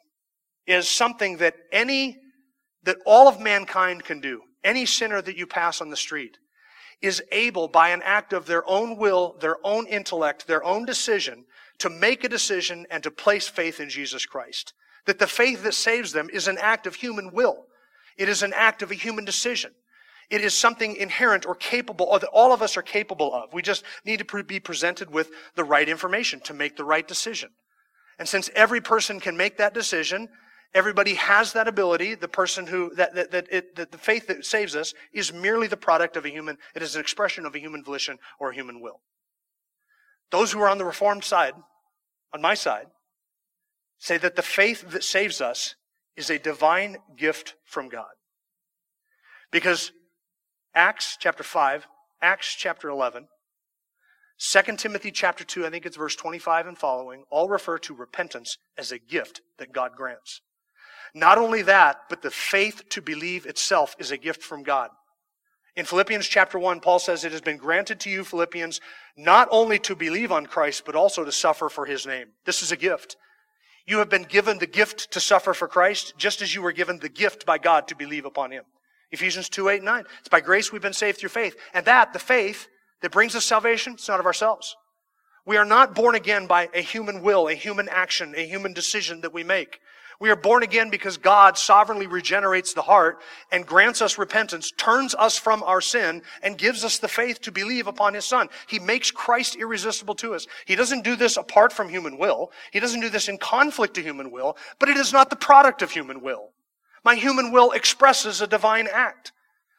is 0.66 0.88
something 0.88 1.38
that 1.38 1.55
any 1.72 2.18
that 2.84 2.97
all 3.05 3.28
of 3.28 3.39
mankind 3.39 4.03
can 4.03 4.20
do, 4.20 4.41
any 4.64 4.86
sinner 4.86 5.22
that 5.22 5.38
you 5.38 5.45
pass 5.45 5.82
on 5.82 5.89
the 5.89 5.95
street, 5.95 6.38
is 7.01 7.22
able 7.32 7.68
by 7.68 7.89
an 7.89 8.01
act 8.03 8.34
of 8.34 8.45
their 8.45 8.68
own 8.68 8.97
will, 8.97 9.36
their 9.39 9.57
own 9.64 9.88
intellect, 9.88 10.47
their 10.47 10.64
own 10.64 10.86
decision, 10.86 11.45
to 11.80 11.89
make 11.89 12.24
a 12.24 12.30
decision 12.30 12.86
and 12.89 13.03
to 13.03 13.12
place 13.12 13.47
faith 13.47 13.80
in 13.80 13.89
Jesus 13.89 14.26
Christ. 14.26 14.74
That 15.05 15.20
the 15.20 15.28
faith 15.28 15.64
that 15.64 15.74
saves 15.74 16.12
them 16.12 16.30
is 16.32 16.47
an 16.47 16.57
act 16.59 16.86
of 16.86 16.95
human 16.95 17.32
will. 17.34 17.66
It 18.18 18.30
is 18.30 18.43
an 18.43 18.53
act 18.55 18.82
of 18.82 18.91
a 18.91 18.95
human 18.95 19.26
decision. 19.26 19.72
It 20.32 20.42
is 20.42 20.54
something 20.54 20.96
inherent 20.96 21.46
or 21.46 21.54
capable, 21.54 22.08
or 22.08 22.18
that 22.18 22.30
all 22.30 22.54
of 22.54 22.62
us 22.62 22.78
are 22.78 22.82
capable 22.82 23.34
of. 23.34 23.54
We 23.54 23.62
just 23.62 23.84
need 24.06 24.26
to 24.26 24.44
be 24.44 24.60
presented 24.60 25.12
with 25.12 25.30
the 25.56 25.64
right 25.64 25.88
information 25.88 26.40
to 26.46 26.54
make 26.54 26.78
the 26.78 26.86
right 26.86 27.08
decision. 27.08 27.50
And 28.18 28.28
since 28.28 28.50
every 28.56 28.82
person 28.82 29.20
can 29.20 29.38
make 29.38 29.58
that 29.58 29.74
decision, 29.74 30.30
Everybody 30.74 31.16
has 31.16 31.52
that 31.54 31.68
ability. 31.68 32.16
The 32.16 32.28
person 32.28 32.66
who, 32.66 32.94
that, 32.96 33.14
that, 33.16 33.32
that, 33.32 33.48
it, 33.52 33.76
that 33.76 33.92
the 33.92 33.98
faith 33.98 34.28
that 34.28 34.46
saves 34.46 34.76
us 34.76 34.94
is 35.12 35.34
merely 35.34 35.68
the 35.68 35.78
product 35.78 36.16
of 36.16 36.26
a 36.26 36.30
human, 36.30 36.58
it 36.76 36.82
is 36.82 36.96
an 36.96 37.02
expression 37.02 37.46
of 37.46 37.56
a 37.56 37.60
human 37.60 37.84
volition 37.84 38.18
or 38.40 38.52
a 38.52 38.56
human 38.56 38.80
will. 38.80 39.02
Those 40.32 40.54
who 40.54 40.62
are 40.62 40.70
on 40.70 40.78
the 40.78 40.86
reformed 40.86 41.26
side, 41.26 41.54
on 42.34 42.42
my 42.42 42.54
side, 42.54 42.88
say 44.00 44.18
that 44.18 44.38
the 44.38 44.42
faith 44.42 44.90
that 44.92 45.04
saves 45.04 45.42
us 45.42 45.76
is 46.16 46.30
a 46.30 46.40
divine 46.40 46.98
gift 47.18 47.56
from 47.66 47.90
God. 47.90 48.12
Because 49.52 49.92
Acts 50.74 51.18
chapter 51.20 51.44
5, 51.44 51.86
Acts 52.22 52.56
chapter 52.56 52.88
11, 52.90 53.28
2 54.40 54.62
Timothy 54.78 55.12
chapter 55.12 55.44
2, 55.44 55.66
I 55.66 55.70
think 55.70 55.86
it's 55.86 55.98
verse 55.98 56.16
25 56.16 56.66
and 56.66 56.78
following, 56.78 57.26
all 57.30 57.50
refer 57.50 57.78
to 57.80 57.94
repentance 57.94 58.58
as 58.78 58.92
a 58.92 58.98
gift 58.98 59.42
that 59.60 59.74
God 59.74 59.92
grants. 59.96 60.42
Not 61.14 61.38
only 61.38 61.62
that, 61.64 61.98
but 62.10 62.22
the 62.22 62.32
faith 62.32 62.84
to 62.90 63.02
believe 63.02 63.46
itself 63.46 63.96
is 64.00 64.12
a 64.12 64.18
gift 64.18 64.42
from 64.42 64.64
God. 64.64 64.90
In 65.76 65.86
Philippians 65.86 66.28
chapter 66.28 66.58
1, 66.58 66.80
Paul 66.80 67.00
says, 67.00 67.24
It 67.24 67.34
has 67.34 67.42
been 67.42 67.58
granted 67.58 68.00
to 68.02 68.10
you, 68.10 68.24
Philippians, 68.24 68.80
not 69.16 69.48
only 69.52 69.78
to 69.80 69.96
believe 69.96 70.32
on 70.32 70.46
Christ, 70.46 70.84
but 70.86 70.96
also 70.96 71.24
to 71.24 71.32
suffer 71.32 71.70
for 71.70 71.86
his 71.86 72.06
name. 72.06 72.28
This 72.46 72.64
is 72.64 72.72
a 72.72 72.78
gift. 72.78 73.16
You 73.86 73.98
have 74.00 74.10
been 74.10 74.24
given 74.24 74.58
the 74.58 74.68
gift 74.68 75.12
to 75.12 75.20
suffer 75.20 75.54
for 75.54 75.68
Christ, 75.68 76.14
just 76.18 76.42
as 76.42 76.56
you 76.56 76.62
were 76.62 76.72
given 76.72 77.00
the 77.00 77.10
gift 77.10 77.46
by 77.46 77.58
God 77.58 77.88
to 77.90 77.96
believe 77.96 78.26
upon 78.26 78.52
him. 78.52 78.64
Ephesians 79.12 79.49
2, 79.49 79.70
8, 79.70 79.84
9. 79.84 80.03
It's 80.20 80.30
by 80.30 80.41
grace 80.41 80.72
we've 80.72 80.82
been 80.82 80.93
saved 80.93 81.20
through 81.20 81.30
faith. 81.30 81.55
And 81.74 81.86
that, 81.86 82.14
the 82.14 82.20
faith 82.20 82.68
that 83.01 83.12
brings 83.12 83.36
us 83.36 83.45
salvation, 83.45 83.93
it's 83.93 84.07
not 84.07 84.20
of 84.20 84.26
ourselves. 84.26 84.76
We 85.45 85.57
are 85.57 85.66
not 85.66 85.95
born 85.95 86.16
again 86.16 86.47
by 86.47 86.70
a 86.74 86.82
human 86.82 87.22
will, 87.22 87.47
a 87.47 87.53
human 87.53 87.89
action, 87.89 88.34
a 88.38 88.45
human 88.45 88.74
decision 88.74 89.22
that 89.22 89.34
we 89.34 89.43
make. 89.43 89.80
We 90.22 90.30
are 90.30 90.36
born 90.36 90.62
again 90.62 90.91
because 90.91 91.18
God 91.18 91.57
sovereignly 91.57 92.05
regenerates 92.05 92.76
the 92.76 92.84
heart 92.84 93.22
and 93.51 93.66
grants 93.66 94.03
us 94.03 94.20
repentance, 94.20 94.72
turns 94.78 95.16
us 95.16 95.36
from 95.36 95.64
our 95.64 95.82
sin, 95.82 96.22
and 96.43 96.59
gives 96.59 96.86
us 96.86 96.99
the 96.99 97.07
faith 97.07 97.41
to 97.41 97.51
believe 97.51 97.88
upon 97.88 98.14
His 98.14 98.24
Son. 98.24 98.47
He 98.68 98.78
makes 98.78 99.09
Christ 99.09 99.55
irresistible 99.55 100.14
to 100.16 100.36
us. 100.36 100.45
He 100.66 100.76
doesn't 100.76 101.03
do 101.03 101.16
this 101.16 101.38
apart 101.38 101.74
from 101.74 101.89
human 101.89 102.20
will. 102.20 102.51
He 102.72 102.80
doesn't 102.80 103.01
do 103.01 103.09
this 103.09 103.30
in 103.30 103.39
conflict 103.39 103.95
to 103.95 104.03
human 104.03 104.30
will, 104.30 104.57
but 104.78 104.89
it 104.89 104.97
is 104.97 105.12
not 105.12 105.32
the 105.32 105.36
product 105.36 105.82
of 105.82 105.89
human 105.89 106.22
will. 106.22 106.51
My 107.04 107.16
human 107.16 107.52
will 107.52 107.72
expresses 107.72 108.41
a 108.41 108.47
divine 108.47 108.88
act. 108.91 109.32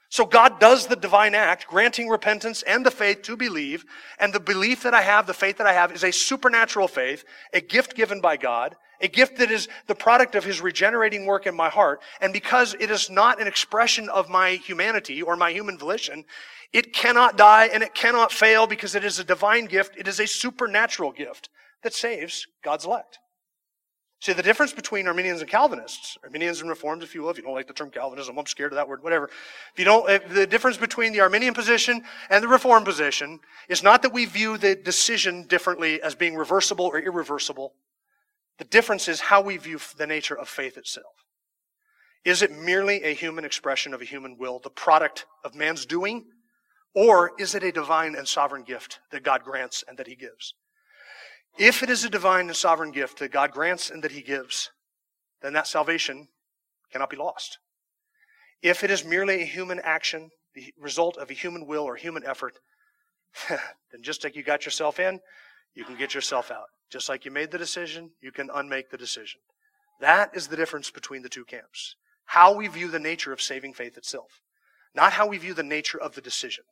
So 0.09 0.27
God 0.27 0.61
does 0.61 0.87
the 0.87 0.97
divine 0.97 1.35
act, 1.35 1.67
granting 1.69 2.09
repentance 2.09 2.63
and 2.63 2.85
the 2.85 2.91
faith 2.91 3.23
to 3.23 3.37
believe. 3.37 3.85
And 4.19 4.33
the 4.33 4.41
belief 4.41 4.83
that 4.83 4.93
I 4.93 5.01
have, 5.01 5.27
the 5.27 5.33
faith 5.33 5.57
that 5.57 5.67
I 5.67 5.73
have, 5.73 5.91
is 5.93 6.05
a 6.05 6.13
supernatural 6.13 6.89
faith, 6.89 7.25
a 7.55 7.61
gift 7.61 7.95
given 7.95 8.21
by 8.21 8.37
God 8.37 8.77
a 9.03 9.09
gift 9.09 9.37
that 9.39 9.51
is 9.51 9.69
the 9.89 9.95
product 9.95 10.35
of 10.35 10.45
his 10.45 10.61
regenerating 10.61 11.27
work 11.27 11.47
in 11.47 11.55
my 11.55 11.69
heart. 11.69 12.01
And 12.21 12.33
because 12.33 12.75
it 12.79 12.91
is 12.91 13.11
not 13.11 13.41
an 13.41 13.49
expression 13.49 14.09
of 14.09 14.31
my 14.31 14.53
humanity 14.53 15.21
or 15.21 15.37
my 15.37 15.51
human 15.51 15.77
volition, 15.77 16.25
it 16.73 16.95
cannot 16.95 17.37
die 17.37 17.67
and 17.67 17.83
it 17.83 17.95
cannot 17.95 18.33
fail 18.33 18.67
because 18.67 18.95
it 18.95 19.05
is 19.05 19.19
a 19.19 19.25
divine 19.25 19.67
gift. 19.67 19.97
It 19.99 20.09
is 20.09 20.21
a 20.21 20.27
supernatural 20.27 21.13
gift 21.13 21.51
that 21.83 21.93
saves 21.93 22.47
God's 22.63 22.87
elect. 22.87 23.19
See, 24.23 24.33
the 24.33 24.41
difference 24.41 24.73
between 24.73 25.09
Arminians 25.09 25.41
and 25.41 25.51
Calvinists, 25.51 26.17
Arminians 26.23 26.61
and 26.61 26.71
Reformed, 26.71 27.03
if 27.03 27.13
you 27.13 27.23
will, 27.23 27.31
if 27.31 27.39
you 27.39 27.43
don't 27.43 27.55
like 27.55 27.67
the 27.67 27.73
term 27.73 27.91
Calvinism, 27.91 28.39
I'm 28.39 28.47
scared 28.47 28.71
of 28.71 28.77
that 28.77 28.87
word, 28.87 29.03
whatever. 29.03 29.29
If 29.73 29.79
you 29.81 29.85
don't, 29.85 30.07
the 30.29 30.47
difference 30.47 30.77
between 30.77 31.13
the 31.13 31.21
Arminian 31.23 31.55
position 31.55 32.05
and 32.31 32.41
the 32.41 32.47
Reformed 32.47 32.87
position 32.87 33.41
is 33.69 33.83
not 33.83 34.01
that 34.03 34.13
we 34.13 34.27
view 34.27 34.59
the 34.59 34.77
decision 34.77 35.43
differently 35.49 36.01
as 36.03 36.15
being 36.15 36.37
reversible 36.37 36.85
or 36.85 37.01
irreversible. 37.01 37.75
The 38.59 38.65
difference 38.67 39.09
is 39.09 39.19
how 39.19 39.41
we 39.41 39.57
view 39.57 39.81
the 39.97 40.07
nature 40.07 40.39
of 40.39 40.49
faith 40.49 40.79
itself. 40.79 41.25
Is 42.25 42.43
it 42.43 42.53
merely 42.53 43.03
a 43.03 43.15
human 43.15 43.45
expression 43.45 43.93
of 43.93 44.03
a 44.03 44.05
human 44.05 44.39
will, 44.39 44.61
the 44.61 44.71
product 44.71 45.27
of 45.45 45.57
man's 45.57 45.85
doing? 45.85 46.27
Or 46.95 47.33
is 47.41 47.57
it 47.57 47.65
a 47.65 47.73
divine 47.73 48.15
and 48.15 48.29
sovereign 48.29 48.63
gift 48.63 49.01
that 49.11 49.25
God 49.25 49.43
grants 49.43 49.83
and 49.89 49.99
that 49.99 50.07
He 50.07 50.15
gives? 50.15 50.55
If 51.59 51.83
it 51.83 51.91
is 51.91 52.05
a 52.05 52.11
divine 52.11 52.47
and 52.47 52.57
sovereign 52.57 52.93
gift 52.93 53.19
that 53.19 53.31
God 53.31 53.53
grants 53.53 53.91
and 53.91 54.03
that 54.03 54.13
He 54.13 54.23
gives, 54.23 54.71
then 55.43 55.53
that 55.53 55.67
salvation 55.67 56.29
cannot 56.91 57.11
be 57.11 57.17
lost. 57.17 57.59
If 58.63 58.85
it 58.85 58.91
is 58.91 59.05
merely 59.05 59.43
a 59.43 59.47
human 59.47 59.81
action, 59.81 60.31
the 60.55 60.73
result 60.79 61.17
of 61.17 61.31
a 61.31 61.35
human 61.35 61.67
will 61.67 61.83
or 61.83 61.97
human 61.97 62.25
effort, 62.25 62.59
then 63.49 64.03
just 64.03 64.25
like 64.25 64.37
you 64.37 64.43
got 64.43 64.65
yourself 64.65 65.01
in, 65.01 65.21
you 65.75 65.85
can 65.85 65.97
get 65.97 66.15
yourself 66.15 66.51
out. 66.51 66.69
Just 66.91 67.09
like 67.09 67.25
you 67.25 67.31
made 67.31 67.51
the 67.51 67.59
decision, 67.59 68.11
you 68.21 68.31
can 68.31 68.51
unmake 68.53 68.91
the 68.91 68.99
decision. 68.99 69.41
That 70.01 70.31
is 70.35 70.49
the 70.49 70.57
difference 70.57 70.91
between 70.91 71.23
the 71.23 71.29
two 71.29 71.45
camps. 71.45 71.97
How 72.27 72.55
we 72.55 72.69
view 72.69 72.89
the 72.89 72.99
nature 72.99 73.33
of 73.33 73.41
saving 73.41 73.75
faith 73.75 73.97
itself. 73.97 74.41
Not 74.95 75.13
how 75.13 75.27
we 75.27 75.39
view 75.39 75.55
the 75.55 75.63
nature 75.63 76.01
of 76.01 76.15
the 76.15 76.21
decision. 76.21 76.65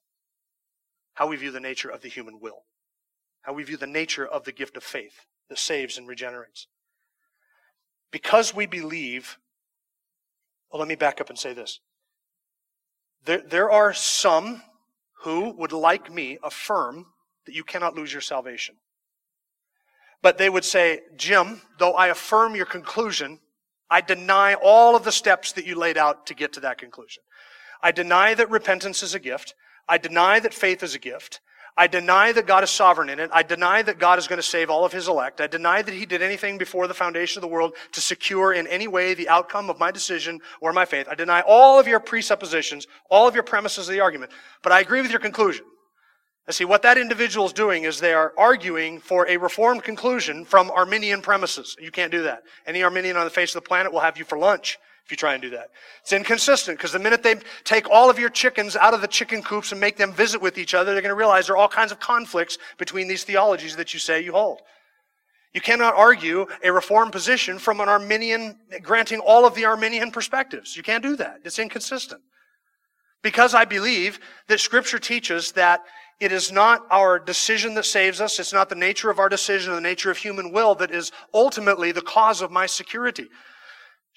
How 1.15 1.27
we 1.27 1.37
view 1.37 1.51
the 1.51 1.61
nature 1.61 1.89
of 1.89 2.03
the 2.03 2.09
human 2.09 2.39
will. 2.41 2.65
How 3.43 3.53
we 3.53 3.63
view 3.63 3.77
the 3.77 3.87
nature 3.87 4.27
of 4.27 4.45
the 4.45 4.53
gift 4.53 4.77
of 4.77 4.83
faith 4.83 5.27
that 5.49 5.59
saves 5.59 5.99
and 5.99 6.07
regenerates. 6.07 6.67
Because 8.11 8.55
we 8.55 8.67
believe, 8.67 9.39
well, 10.71 10.81
let 10.81 10.89
me 10.89 10.95
back 10.95 11.21
up 11.21 11.31
and 11.31 11.39
say 11.39 11.53
this. 11.53 11.81
There, 13.25 13.43
there 13.47 13.71
are 13.71 13.93
some 13.93 14.63
who 15.23 15.51
would, 15.53 15.73
like 15.73 16.13
me, 16.13 16.39
affirm 16.43 17.07
that 17.47 17.55
you 17.55 17.65
cannot 17.65 17.95
lose 17.95 18.13
your 18.13 18.23
salvation. 18.23 18.77
But 20.23 20.39
they 20.39 20.51
would 20.51 20.65
say, 20.65 21.01
Jim, 21.17 21.63
though 21.79 21.93
I 21.93 22.09
affirm 22.09 22.55
your 22.55 22.67
conclusion, 22.67 23.41
I 23.91 24.01
deny 24.01 24.55
all 24.55 24.95
of 24.95 25.05
the 25.05 25.13
steps 25.13 25.53
that 25.53 25.67
you 25.67 25.75
laid 25.75 25.99
out 25.99 26.27
to 26.27 26.35
get 26.35 26.53
to 26.55 26.61
that 26.61 26.79
conclusion. 26.79 27.23
I 27.83 27.93
deny 27.93 28.35
that 28.35 28.51
repentance 28.51 29.03
is 29.03 29.15
a 29.15 29.19
gift. 29.19 29.55
I 29.89 29.99
deny 29.99 30.39
that 30.41 30.55
faith 30.55 30.83
is 30.83 30.95
a 30.95 30.99
gift. 30.99 31.41
I 31.77 31.87
deny 31.87 32.33
that 32.33 32.47
God 32.47 32.65
is 32.65 32.71
sovereign 32.71 33.09
in 33.09 33.21
it. 33.21 33.31
I 33.33 33.43
deny 33.43 33.83
that 33.83 33.99
God 33.99 34.19
is 34.19 34.27
going 34.27 34.39
to 34.39 34.47
save 34.47 34.71
all 34.71 34.85
of 34.85 34.93
his 34.93 35.09
elect. 35.09 35.41
I 35.41 35.47
deny 35.47 35.83
that 35.83 35.95
he 35.95 36.05
did 36.05 36.23
anything 36.23 36.59
before 36.59 36.87
the 36.87 36.95
foundation 36.95 37.39
of 37.39 37.43
the 37.43 37.49
world 37.49 37.75
to 37.93 38.01
secure 38.01 38.53
in 38.53 38.67
any 38.67 38.89
way 38.89 39.15
the 39.15 39.29
outcome 39.29 39.71
of 39.71 39.79
my 39.79 39.91
decision 39.91 40.41
or 40.61 40.73
my 40.73 40.85
faith. 40.85 41.07
I 41.11 41.15
deny 41.15 41.43
all 41.43 41.79
of 41.79 41.87
your 41.87 42.01
presuppositions, 42.01 42.87
all 43.09 43.29
of 43.29 43.35
your 43.35 43.45
premises 43.45 43.89
of 43.89 43.95
the 43.95 44.01
argument. 44.01 44.33
But 44.63 44.73
I 44.73 44.81
agree 44.81 45.01
with 45.01 45.11
your 45.11 45.21
conclusion. 45.21 45.65
And 46.47 46.55
see, 46.55 46.65
what 46.65 46.83
that 46.83 46.99
individual 46.99 47.47
is 47.47 47.53
doing 47.53 47.85
is 47.85 48.01
they 48.01 48.15
are 48.15 48.33
arguing 48.37 48.99
for 48.99 49.29
a 49.29 49.37
reformed 49.37 49.85
conclusion 49.85 50.45
from 50.45 50.71
Arminian 50.71 51.23
premises. 51.23 51.77
You 51.79 51.93
can't 51.93 52.11
do 52.11 52.23
that. 52.25 52.43
Any 52.67 52.83
Arminian 52.83 53.17
on 53.17 53.25
the 53.25 53.31
face 53.31 53.55
of 53.55 53.63
the 53.63 53.69
planet 53.69 53.93
will 53.93 54.01
have 54.01 54.19
you 54.19 54.25
for 54.25 54.37
lunch 54.37 54.79
if 55.11 55.13
you 55.13 55.17
try 55.17 55.33
and 55.33 55.43
do 55.43 55.51
that. 55.51 55.71
It's 56.03 56.13
inconsistent 56.13 56.79
because 56.79 56.93
the 56.93 57.01
minute 57.01 57.25
they 57.25 57.35
take 57.65 57.91
all 57.91 58.09
of 58.09 58.17
your 58.17 58.29
chickens 58.29 58.77
out 58.77 58.95
of 58.95 59.01
the 59.01 59.09
chicken 59.09 59.43
coops 59.43 59.73
and 59.73 59.81
make 59.81 59.97
them 59.97 60.13
visit 60.13 60.41
with 60.41 60.57
each 60.57 60.73
other, 60.73 60.93
they're 60.93 61.03
going 61.03 61.11
to 61.11 61.17
realize 61.17 61.49
there 61.49 61.57
are 61.57 61.59
all 61.59 61.69
kinds 61.69 61.91
of 61.91 61.99
conflicts 61.99 62.59
between 62.79 63.09
these 63.09 63.25
theologies 63.25 63.75
that 63.75 63.93
you 63.93 63.99
say 63.99 64.23
you 64.23 64.31
hold. 64.31 64.61
You 65.53 65.61
cannot 65.61 65.97
argue 65.97 66.47
a 66.63 66.71
reformed 66.71 67.11
position 67.11 67.59
from 67.59 67.81
an 67.81 67.89
Arminian, 67.89 68.57
granting 68.83 69.19
all 69.19 69.45
of 69.45 69.57
the 69.57 69.65
Arminian 69.65 70.13
perspectives. 70.13 70.77
You 70.77 70.85
can't 70.85 71.03
do 71.03 71.17
that. 71.17 71.41
It's 71.45 71.59
inconsistent. 71.59 72.21
Because 73.21 73.53
I 73.53 73.65
believe 73.65 74.21
that 74.47 74.61
scripture 74.61 75.01
teaches 75.01 75.51
that 75.53 75.81
it 76.21 76.31
is 76.31 76.53
not 76.53 76.87
our 76.93 77.19
decision 77.19 77.75
that 77.75 77.85
saves 77.85 78.21
us. 78.21 78.39
It's 78.39 78.53
not 78.53 78.69
the 78.69 78.77
nature 78.77 79.11
of 79.11 79.19
our 79.19 79.29
decision, 79.29 79.73
or 79.73 79.75
the 79.75 79.81
nature 79.81 80.13
of 80.13 80.19
human 80.19 80.53
will 80.53 80.77
that 80.77 80.93
is 80.93 81.11
ultimately 81.35 81.91
the 81.91 82.01
cause 82.01 82.43
of 82.43 82.53
my 82.53 82.67
security. 82.67 83.27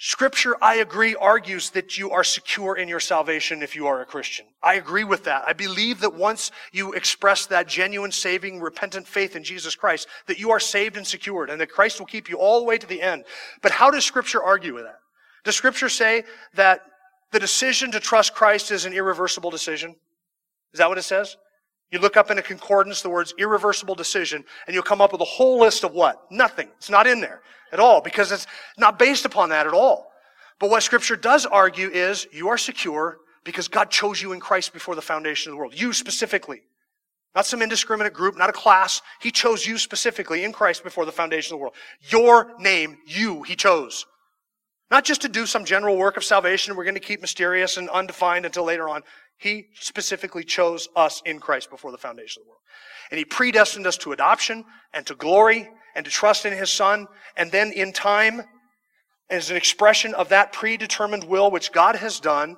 Scripture, 0.05 0.57
I 0.61 0.75
agree, 0.75 1.15
argues 1.15 1.69
that 1.69 1.97
you 1.97 2.11
are 2.11 2.25
secure 2.25 2.75
in 2.75 2.89
your 2.89 2.99
salvation 2.99 3.63
if 3.63 3.73
you 3.73 3.87
are 3.87 4.01
a 4.01 4.05
Christian. 4.05 4.45
I 4.61 4.73
agree 4.73 5.05
with 5.05 5.23
that. 5.23 5.45
I 5.47 5.53
believe 5.53 6.01
that 6.01 6.13
once 6.13 6.51
you 6.73 6.91
express 6.91 7.45
that 7.45 7.69
genuine, 7.69 8.11
saving, 8.11 8.59
repentant 8.59 9.07
faith 9.07 9.37
in 9.37 9.45
Jesus 9.45 9.75
Christ, 9.75 10.09
that 10.25 10.39
you 10.39 10.51
are 10.51 10.59
saved 10.59 10.97
and 10.97 11.07
secured 11.07 11.49
and 11.49 11.61
that 11.61 11.71
Christ 11.71 11.99
will 11.99 12.05
keep 12.05 12.27
you 12.27 12.35
all 12.35 12.59
the 12.59 12.65
way 12.65 12.77
to 12.77 12.85
the 12.85 13.01
end. 13.01 13.23
But 13.61 13.71
how 13.71 13.89
does 13.89 14.03
Scripture 14.03 14.43
argue 14.43 14.73
with 14.73 14.83
that? 14.83 14.99
Does 15.45 15.55
Scripture 15.55 15.87
say 15.87 16.25
that 16.55 16.81
the 17.31 17.39
decision 17.39 17.89
to 17.91 18.01
trust 18.01 18.35
Christ 18.35 18.71
is 18.71 18.83
an 18.83 18.91
irreversible 18.91 19.51
decision? 19.51 19.95
Is 20.73 20.79
that 20.79 20.89
what 20.89 20.97
it 20.97 21.03
says? 21.03 21.37
You 21.91 21.99
look 21.99 22.17
up 22.17 22.29
in 22.29 22.37
a 22.37 22.41
concordance 22.41 23.01
the 23.01 23.09
words 23.09 23.33
irreversible 23.37 23.95
decision, 23.95 24.43
and 24.67 24.73
you'll 24.73 24.83
come 24.83 24.99
up 24.99 25.13
with 25.13 25.21
a 25.21 25.25
whole 25.25 25.61
list 25.61 25.85
of 25.85 25.93
what? 25.93 26.29
Nothing. 26.29 26.67
It's 26.75 26.89
not 26.89 27.07
in 27.07 27.21
there 27.21 27.41
at 27.73 27.79
all 27.79 27.99
because 27.99 28.31
it's 28.31 28.47
not 28.77 28.97
based 28.97 29.25
upon 29.25 29.49
that 29.49 29.67
at 29.67 29.73
all. 29.73 30.11
But 30.59 30.69
what 30.69 30.83
scripture 30.83 31.17
does 31.17 31.45
argue 31.45 31.89
is 31.89 32.27
you 32.31 32.47
are 32.47 32.57
secure 32.57 33.17
because 33.43 33.67
God 33.67 33.89
chose 33.89 34.21
you 34.21 34.31
in 34.31 34.39
Christ 34.39 34.71
before 34.71 34.95
the 34.95 35.01
foundation 35.01 35.49
of 35.49 35.55
the 35.55 35.59
world. 35.59 35.79
You 35.79 35.91
specifically. 35.91 36.61
Not 37.35 37.47
some 37.47 37.63
indiscriminate 37.63 38.13
group, 38.13 38.37
not 38.37 38.49
a 38.51 38.53
class. 38.53 39.01
He 39.19 39.31
chose 39.31 39.65
you 39.65 39.79
specifically 39.79 40.43
in 40.43 40.53
Christ 40.53 40.83
before 40.83 41.05
the 41.05 41.11
foundation 41.11 41.53
of 41.53 41.57
the 41.57 41.61
world. 41.63 41.75
Your 42.09 42.53
name, 42.59 42.99
you, 43.07 43.41
He 43.41 43.55
chose. 43.55 44.05
Not 44.91 45.03
just 45.03 45.21
to 45.23 45.29
do 45.29 45.47
some 45.47 45.65
general 45.65 45.97
work 45.97 46.17
of 46.17 46.23
salvation 46.23 46.75
we're 46.75 46.83
going 46.83 46.93
to 46.93 46.99
keep 46.99 47.19
mysterious 47.19 47.77
and 47.77 47.89
undefined 47.89 48.45
until 48.45 48.63
later 48.63 48.87
on. 48.87 49.01
He 49.43 49.67
specifically 49.73 50.45
chose 50.45 50.87
us 50.95 51.21
in 51.25 51.37
Christ 51.37 51.69
before 51.69 51.91
the 51.91 51.97
foundation 51.97 52.41
of 52.41 52.45
the 52.45 52.49
world. 52.51 52.61
And 53.11 53.17
He 53.17 53.25
predestined 53.25 53.85
us 53.85 53.97
to 53.97 54.13
adoption 54.13 54.63
and 54.93 55.05
to 55.05 55.15
glory 55.15 55.69
and 55.95 56.05
to 56.05 56.11
trust 56.11 56.45
in 56.45 56.53
His 56.53 56.71
Son. 56.71 57.07
And 57.35 57.51
then 57.51 57.73
in 57.73 57.91
time, 57.91 58.43
as 59.29 59.51
an 59.51 59.57
expression 59.57 60.13
of 60.13 60.29
that 60.29 60.53
predetermined 60.53 61.25
will 61.25 61.51
which 61.51 61.73
God 61.73 61.97
has 61.97 62.21
done, 62.21 62.55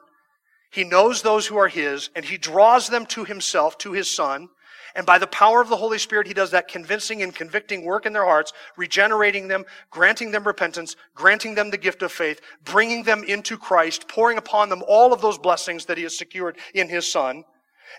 He 0.72 0.84
knows 0.84 1.24
those 1.24 1.48
who 1.48 1.58
are 1.58 1.68
His 1.68 2.12
and 2.16 2.24
He 2.24 2.38
draws 2.38 2.88
them 2.88 3.08
to 3.08 3.26
Himself, 3.26 3.80
to 3.80 3.94
His 3.94 4.10
Son. 4.10 4.48
And 4.96 5.06
by 5.06 5.18
the 5.18 5.28
power 5.28 5.62
of 5.62 5.70
the 5.70 5.76
Holy 5.76 5.98
Spirit, 5.98 6.28
He 6.28 6.34
does 6.34 6.52
that 6.52 6.68
convincing 6.68 7.22
and 7.22 7.36
convicting 7.36 7.84
work 7.84 8.06
in 8.06 8.14
their 8.14 8.26
hearts, 8.26 8.54
regenerating 8.78 9.48
them, 9.48 9.66
granting 9.92 10.32
them 10.32 10.46
repentance, 10.46 10.96
granting 11.14 11.54
them 11.54 11.70
the 11.70 11.78
gift 11.78 12.02
of 12.02 12.12
faith, 12.12 12.42
bringing 12.64 13.04
them 13.04 13.24
into 13.24 13.58
Christ, 13.58 14.08
pouring 14.08 14.38
upon 14.38 14.70
them 14.70 14.84
all 14.88 15.12
of 15.12 15.22
those 15.22 15.38
blessings 15.38 15.86
that 15.86 15.98
He 15.98 16.04
has 16.04 16.18
secured 16.18 16.58
in 16.74 16.88
His 16.90 17.06
Son. 17.06 17.44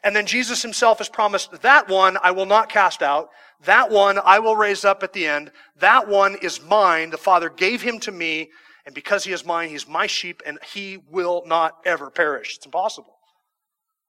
And 0.03 0.15
then 0.15 0.27
Jesus 0.27 0.63
himself 0.63 0.99
has 0.99 1.09
promised, 1.09 1.63
that 1.63 1.89
one 1.89 2.19
I 2.23 2.31
will 2.31 2.47
not 2.47 2.69
cast 2.69 3.03
out. 3.03 3.31
That 3.65 3.91
one 3.91 4.19
I 4.19 4.39
will 4.39 4.57
raise 4.57 4.85
up 4.85 5.03
at 5.03 5.13
the 5.13 5.27
end. 5.27 5.51
That 5.79 6.09
one 6.09 6.37
is 6.43 6.63
mine. 6.63 7.11
The 7.11 7.17
Father 7.17 7.49
gave 7.49 7.83
him 7.83 7.99
to 8.01 8.13
me. 8.13 8.51
And 8.85 8.95
because 8.95 9.25
he 9.25 9.33
is 9.33 9.45
mine, 9.45 9.69
he's 9.69 9.89
my 9.89 10.07
sheep 10.07 10.43
and 10.45 10.59
he 10.63 10.99
will 11.11 11.43
not 11.47 11.79
ever 11.85 12.11
perish. 12.11 12.57
It's 12.57 12.67
impossible. 12.67 13.17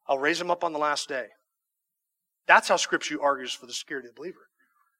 I'll 0.07 0.19
raise 0.19 0.39
him 0.39 0.51
up 0.51 0.63
on 0.63 0.73
the 0.73 0.79
last 0.79 1.09
day. 1.09 1.27
That's 2.47 2.67
how 2.69 2.77
scripture 2.77 3.21
argues 3.21 3.53
for 3.53 3.65
the 3.65 3.73
security 3.73 4.07
of 4.07 4.15
the 4.15 4.19
believer. 4.19 4.47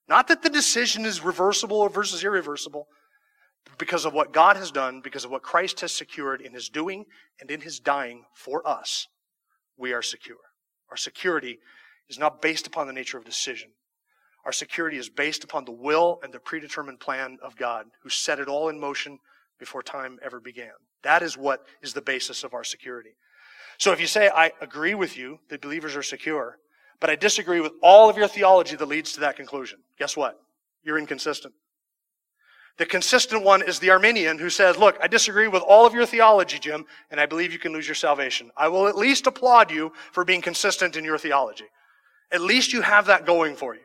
Not 0.08 0.28
that 0.28 0.41
the 0.41 0.50
decision 0.50 1.06
is 1.06 1.24
reversible 1.24 1.88
versus 1.89 2.24
irreversible, 2.24 2.88
because 3.78 4.06
of 4.06 4.14
what 4.14 4.32
God 4.32 4.56
has 4.56 4.72
done, 4.72 5.02
because 5.02 5.26
of 5.26 5.32
what 5.32 5.43
Christ 5.43 5.82
has 5.82 5.91
secured 5.91 6.41
in 6.41 6.54
his 6.54 6.70
doing 6.70 7.06
and 7.41 7.52
in 7.52 7.62
his 7.62 7.80
dying 7.80 8.24
for 8.34 8.68
us, 8.68 9.08
we 9.78 9.93
are 9.93 10.02
secure. 10.02 10.38
Our 10.89 10.98
security 10.98 11.60
is 12.10 12.18
not 12.18 12.41
based 12.41 12.68
upon 12.68 12.88
the 12.88 12.93
nature 12.93 13.18
of 13.18 13.26
decision. 13.26 13.70
Our 14.45 14.54
security 14.54 14.98
is 14.98 15.10
based 15.10 15.43
upon 15.43 15.66
the 15.66 15.74
will 15.74 16.20
and 16.24 16.34
the 16.34 16.39
predetermined 16.39 17.02
plan 17.02 17.38
of 17.43 17.58
God, 17.58 17.88
who 18.04 18.10
set 18.10 18.39
it 18.39 18.48
all 18.48 18.70
in 18.70 18.80
motion 18.80 19.20
before 19.60 19.84
time 19.84 20.18
ever 20.24 20.39
began. 20.39 20.72
That 21.04 21.22
is 21.22 21.38
what 21.38 21.66
is 21.82 21.93
the 21.93 22.02
basis 22.02 22.43
of 22.45 22.54
our 22.54 22.64
security. 22.64 23.18
So 23.78 23.91
if 23.91 24.00
you 24.00 24.08
say, 24.08 24.30
I 24.34 24.54
agree 24.62 24.95
with 24.95 25.18
you 25.18 25.39
that 25.50 25.62
believers 25.62 25.95
are 25.95 26.04
secure, 26.04 26.58
but 27.00 27.10
I 27.10 27.16
disagree 27.16 27.60
with 27.60 27.74
all 27.82 28.10
of 28.10 28.18
your 28.18 28.28
theology 28.28 28.76
that 28.76 28.86
leads 28.86 29.14
to 29.14 29.20
that 29.22 29.36
conclusion, 29.36 29.80
guess 30.00 30.18
what? 30.18 30.39
You're 30.84 30.98
inconsistent. 30.98 31.54
The 32.78 32.86
consistent 32.86 33.43
one 33.43 33.64
is 33.64 33.80
the 33.80 33.89
Arminian 33.89 34.38
who 34.38 34.52
says, 34.52 34.78
Look, 34.78 34.98
I 35.02 35.08
disagree 35.08 35.48
with 35.48 35.64
all 35.64 35.86
of 35.86 35.93
your 35.93 36.06
theology, 36.06 36.60
Jim, 36.60 36.86
and 37.10 37.20
I 37.20 37.26
believe 37.26 37.52
you 37.52 37.60
can 37.60 37.74
lose 37.74 37.88
your 37.88 37.95
salvation. 37.95 38.52
I 38.56 38.68
will 38.68 38.88
at 38.88 38.95
least 38.95 39.26
applaud 39.26 39.72
you 39.72 39.91
for 40.12 40.24
being 40.24 40.41
consistent 40.41 40.95
in 40.95 41.04
your 41.04 41.18
theology. 41.18 41.66
At 42.32 42.41
least 42.41 42.74
you 42.74 42.82
have 42.82 43.08
that 43.08 43.26
going 43.26 43.56
for 43.56 43.74
you. 43.74 43.82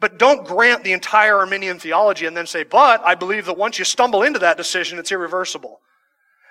But 0.00 0.18
don't 0.18 0.46
grant 0.46 0.84
the 0.84 0.92
entire 0.92 1.38
Arminian 1.38 1.78
theology 1.78 2.26
and 2.26 2.36
then 2.36 2.46
say, 2.46 2.62
But 2.62 3.00
I 3.04 3.14
believe 3.14 3.46
that 3.46 3.56
once 3.56 3.78
you 3.78 3.86
stumble 3.86 4.22
into 4.22 4.38
that 4.40 4.58
decision, 4.58 4.98
it's 4.98 5.12
irreversible. 5.12 5.80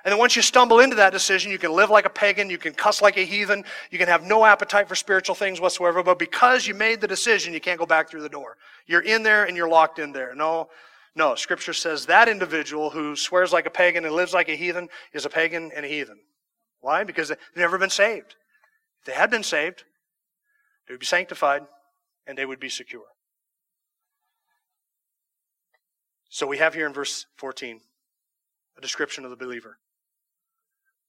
And 0.04 0.12
then 0.12 0.20
once 0.20 0.36
you 0.36 0.42
stumble 0.42 0.82
into 0.82 0.98
that 0.98 1.14
decision, 1.14 1.50
you 1.50 1.58
can 1.58 1.72
live 1.72 1.90
like 1.90 2.06
a 2.06 2.10
pagan, 2.10 2.50
you 2.50 2.58
can 2.58 2.74
cuss 2.74 3.02
like 3.02 3.18
a 3.18 3.24
heathen, 3.24 3.64
you 3.90 3.98
can 3.98 4.10
have 4.10 4.24
no 4.24 4.44
appetite 4.44 4.90
for 4.90 4.96
spiritual 4.96 5.34
things 5.34 5.62
whatsoever, 5.62 6.04
but 6.04 6.20
because 6.20 6.68
you 6.68 6.74
made 6.74 7.00
the 7.00 7.08
decision, 7.08 7.54
you 7.54 7.62
can't 7.62 7.80
go 7.80 7.86
back 7.86 8.10
through 8.10 8.22
the 8.22 8.30
door. 8.30 8.58
You're 8.86 9.02
in 9.02 9.24
there 9.24 9.46
and 9.46 9.56
you're 9.56 9.70
locked 9.70 10.00
in 10.00 10.12
there. 10.12 10.36
No, 10.36 10.68
no, 11.16 11.36
Scripture 11.36 11.74
says 11.74 12.06
that 12.08 12.28
individual 12.28 12.90
who 12.90 13.16
swears 13.16 13.54
like 13.54 13.66
a 13.66 13.70
pagan 13.70 14.04
and 14.04 14.14
lives 14.14 14.34
like 14.34 14.50
a 14.50 14.56
heathen 14.56 14.90
is 15.14 15.26
a 15.26 15.30
pagan 15.30 15.72
and 15.74 15.86
a 15.86 15.88
heathen. 15.88 16.20
Why? 16.82 17.06
Because 17.06 17.30
they've 17.30 17.38
never 17.56 17.78
been 17.78 17.90
saved. 17.90 18.36
If 19.00 19.06
they 19.06 19.14
had 19.14 19.32
been 19.32 19.44
saved, 19.44 19.86
they 20.88 20.94
would 20.94 21.00
be 21.00 21.06
sanctified 21.06 21.62
and 22.28 22.38
they 22.38 22.46
would 22.46 22.60
be 22.60 22.70
secure. 22.70 23.04
So 26.30 26.46
we 26.46 26.58
have 26.58 26.74
here 26.74 26.88
in 26.88 26.94
verse 26.94 27.26
14 27.38 27.80
a 28.78 28.82
description 28.82 29.24
of 29.24 29.30
the 29.30 29.38
believer. 29.38 29.78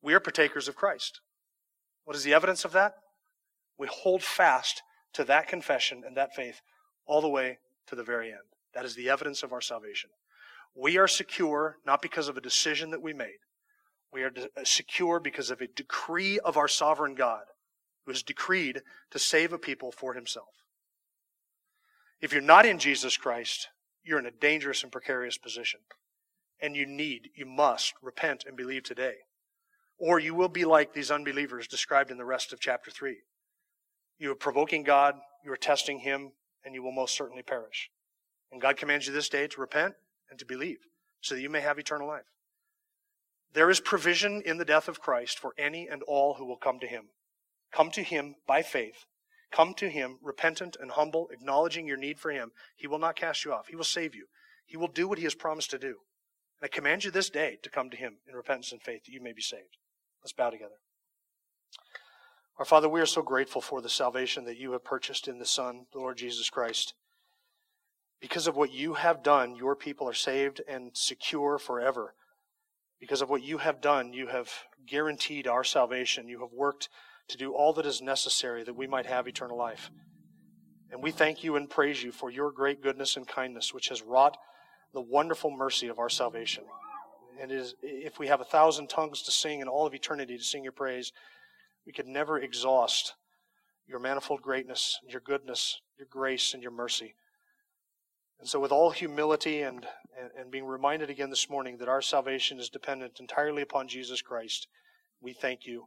We 0.04 0.12
are 0.12 0.20
partakers 0.20 0.68
of 0.68 0.76
Christ. 0.76 1.22
What 2.04 2.14
is 2.14 2.24
the 2.24 2.34
evidence 2.34 2.66
of 2.66 2.72
that? 2.72 2.96
We 3.78 3.88
hold 3.90 4.22
fast 4.22 4.82
to 5.14 5.24
that 5.24 5.48
confession 5.48 6.02
and 6.06 6.14
that 6.14 6.34
faith 6.34 6.60
all 7.06 7.22
the 7.22 7.28
way 7.28 7.58
to 7.86 7.96
the 7.96 8.02
very 8.04 8.28
end. 8.28 8.42
That 8.74 8.84
is 8.84 8.94
the 8.94 9.08
evidence 9.08 9.42
of 9.42 9.50
our 9.50 9.62
salvation. 9.62 10.10
We 10.74 10.98
are 10.98 11.08
secure 11.08 11.78
not 11.86 12.02
because 12.02 12.28
of 12.28 12.36
a 12.36 12.42
decision 12.42 12.90
that 12.90 13.00
we 13.00 13.14
made. 13.14 13.38
We 14.12 14.24
are 14.24 14.32
uh, 14.36 14.60
secure 14.64 15.20
because 15.20 15.50
of 15.50 15.62
a 15.62 15.68
decree 15.68 16.38
of 16.38 16.58
our 16.58 16.68
sovereign 16.68 17.14
God 17.14 17.44
who 18.04 18.12
has 18.12 18.22
decreed 18.22 18.82
to 19.10 19.18
save 19.18 19.54
a 19.54 19.58
people 19.58 19.90
for 19.90 20.12
himself. 20.12 20.64
If 22.20 22.34
you're 22.34 22.42
not 22.42 22.66
in 22.66 22.78
Jesus 22.78 23.16
Christ, 23.16 23.68
you're 24.02 24.18
in 24.18 24.26
a 24.26 24.30
dangerous 24.30 24.82
and 24.82 24.92
precarious 24.92 25.38
position. 25.38 25.80
And 26.60 26.76
you 26.76 26.84
need, 26.84 27.30
you 27.34 27.46
must 27.46 27.94
repent 28.02 28.44
and 28.46 28.54
believe 28.54 28.82
today. 28.82 29.14
Or 29.98 30.18
you 30.18 30.34
will 30.34 30.48
be 30.48 30.64
like 30.64 30.92
these 30.92 31.10
unbelievers 31.10 31.68
described 31.68 32.10
in 32.10 32.18
the 32.18 32.24
rest 32.24 32.52
of 32.52 32.60
chapter 32.60 32.90
3. 32.90 33.16
You 34.18 34.32
are 34.32 34.36
provoking 34.36 34.82
God, 34.82 35.14
you 35.44 35.52
are 35.52 35.56
testing 35.56 36.00
Him, 36.00 36.32
and 36.64 36.74
you 36.74 36.82
will 36.82 36.92
most 36.92 37.16
certainly 37.16 37.42
perish. 37.42 37.90
And 38.50 38.60
God 38.60 38.76
commands 38.76 39.06
you 39.06 39.12
this 39.12 39.28
day 39.28 39.46
to 39.48 39.60
repent 39.60 39.94
and 40.30 40.38
to 40.38 40.44
believe 40.46 40.78
so 41.20 41.34
that 41.34 41.40
you 41.40 41.50
may 41.50 41.60
have 41.60 41.78
eternal 41.78 42.06
life. 42.06 42.24
There 43.52 43.70
is 43.70 43.80
provision 43.80 44.42
in 44.44 44.58
the 44.58 44.64
death 44.64 44.88
of 44.88 45.00
Christ 45.00 45.38
for 45.38 45.54
any 45.56 45.88
and 45.88 46.02
all 46.02 46.34
who 46.34 46.44
will 46.44 46.56
come 46.56 46.80
to 46.80 46.86
him. 46.86 47.04
Come 47.72 47.90
to 47.92 48.02
him 48.02 48.34
by 48.46 48.62
faith. 48.62 49.06
Come 49.52 49.74
to 49.74 49.88
him 49.88 50.18
repentant 50.22 50.76
and 50.80 50.90
humble, 50.90 51.28
acknowledging 51.32 51.86
your 51.86 51.96
need 51.96 52.18
for 52.18 52.32
him. 52.32 52.50
He 52.76 52.88
will 52.88 52.98
not 52.98 53.14
cast 53.14 53.44
you 53.44 53.52
off. 53.52 53.68
He 53.68 53.76
will 53.76 53.84
save 53.84 54.14
you. 54.14 54.26
He 54.66 54.76
will 54.76 54.88
do 54.88 55.06
what 55.06 55.18
he 55.18 55.24
has 55.24 55.34
promised 55.34 55.70
to 55.70 55.78
do. 55.78 55.98
And 56.60 56.64
I 56.64 56.68
command 56.68 57.04
you 57.04 57.10
this 57.10 57.30
day 57.30 57.58
to 57.62 57.70
come 57.70 57.90
to 57.90 57.96
him 57.96 58.16
in 58.28 58.34
repentance 58.34 58.72
and 58.72 58.82
faith 58.82 59.04
that 59.04 59.12
you 59.12 59.22
may 59.22 59.32
be 59.32 59.42
saved. 59.42 59.76
Let's 60.24 60.32
bow 60.32 60.48
together. 60.48 60.76
Our 62.58 62.64
Father, 62.64 62.88
we 62.88 63.00
are 63.00 63.06
so 63.06 63.20
grateful 63.20 63.60
for 63.60 63.82
the 63.82 63.90
salvation 63.90 64.44
that 64.44 64.56
you 64.56 64.72
have 64.72 64.84
purchased 64.84 65.28
in 65.28 65.38
the 65.38 65.44
Son, 65.44 65.86
the 65.92 65.98
Lord 65.98 66.16
Jesus 66.16 66.48
Christ. 66.48 66.94
Because 68.20 68.46
of 68.46 68.56
what 68.56 68.72
you 68.72 68.94
have 68.94 69.22
done, 69.22 69.54
your 69.54 69.76
people 69.76 70.08
are 70.08 70.14
saved 70.14 70.62
and 70.66 70.92
secure 70.94 71.58
forever. 71.58 72.14
Because 73.00 73.20
of 73.20 73.28
what 73.28 73.42
you 73.42 73.58
have 73.58 73.82
done, 73.82 74.14
you 74.14 74.28
have 74.28 74.50
guaranteed 74.86 75.46
our 75.46 75.64
salvation. 75.64 76.26
You 76.28 76.40
have 76.40 76.52
worked 76.52 76.88
to 77.28 77.36
do 77.36 77.52
all 77.52 77.74
that 77.74 77.84
is 77.84 78.00
necessary 78.00 78.64
that 78.64 78.76
we 78.76 78.86
might 78.86 79.06
have 79.06 79.28
eternal 79.28 79.58
life. 79.58 79.90
And 80.90 81.02
we 81.02 81.10
thank 81.10 81.44
you 81.44 81.56
and 81.56 81.68
praise 81.68 82.02
you 82.02 82.12
for 82.12 82.30
your 82.30 82.50
great 82.50 82.82
goodness 82.82 83.16
and 83.16 83.28
kindness, 83.28 83.74
which 83.74 83.88
has 83.88 84.00
wrought 84.00 84.38
the 84.94 85.02
wonderful 85.02 85.50
mercy 85.50 85.88
of 85.88 85.98
our 85.98 86.08
salvation. 86.08 86.64
And 87.40 87.50
is, 87.50 87.74
if 87.82 88.18
we 88.18 88.28
have 88.28 88.40
a 88.40 88.44
thousand 88.44 88.88
tongues 88.88 89.22
to 89.22 89.30
sing 89.30 89.60
and 89.60 89.68
all 89.68 89.86
of 89.86 89.94
eternity 89.94 90.36
to 90.36 90.44
sing 90.44 90.62
your 90.62 90.72
praise, 90.72 91.12
we 91.86 91.92
could 91.92 92.06
never 92.06 92.38
exhaust 92.38 93.14
your 93.86 93.98
manifold 93.98 94.40
greatness, 94.40 94.98
your 95.08 95.20
goodness, 95.20 95.80
your 95.98 96.08
grace, 96.10 96.54
and 96.54 96.62
your 96.62 96.72
mercy. 96.72 97.14
And 98.40 98.48
so, 98.48 98.58
with 98.58 98.72
all 98.72 98.90
humility 98.90 99.62
and, 99.62 99.86
and, 100.18 100.30
and, 100.38 100.50
being 100.50 100.64
reminded 100.64 101.10
again 101.10 101.30
this 101.30 101.48
morning 101.48 101.78
that 101.78 101.88
our 101.88 102.02
salvation 102.02 102.58
is 102.58 102.68
dependent 102.68 103.20
entirely 103.20 103.62
upon 103.62 103.88
Jesus 103.88 104.22
Christ, 104.22 104.68
we 105.20 105.32
thank 105.32 105.66
you. 105.66 105.86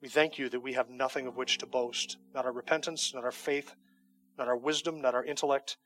We 0.00 0.08
thank 0.08 0.38
you 0.38 0.48
that 0.48 0.60
we 0.60 0.72
have 0.72 0.90
nothing 0.90 1.26
of 1.26 1.36
which 1.36 1.58
to 1.58 1.66
boast 1.66 2.16
not 2.34 2.44
our 2.44 2.52
repentance, 2.52 3.12
not 3.14 3.24
our 3.24 3.32
faith, 3.32 3.74
not 4.38 4.48
our 4.48 4.56
wisdom, 4.56 5.00
not 5.00 5.14
our 5.14 5.24
intellect, 5.24 5.76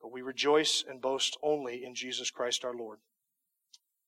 but 0.00 0.12
we 0.12 0.22
rejoice 0.22 0.84
and 0.88 1.00
boast 1.00 1.36
only 1.42 1.84
in 1.84 1.94
Jesus 1.94 2.30
Christ 2.30 2.64
our 2.64 2.74
Lord, 2.74 2.98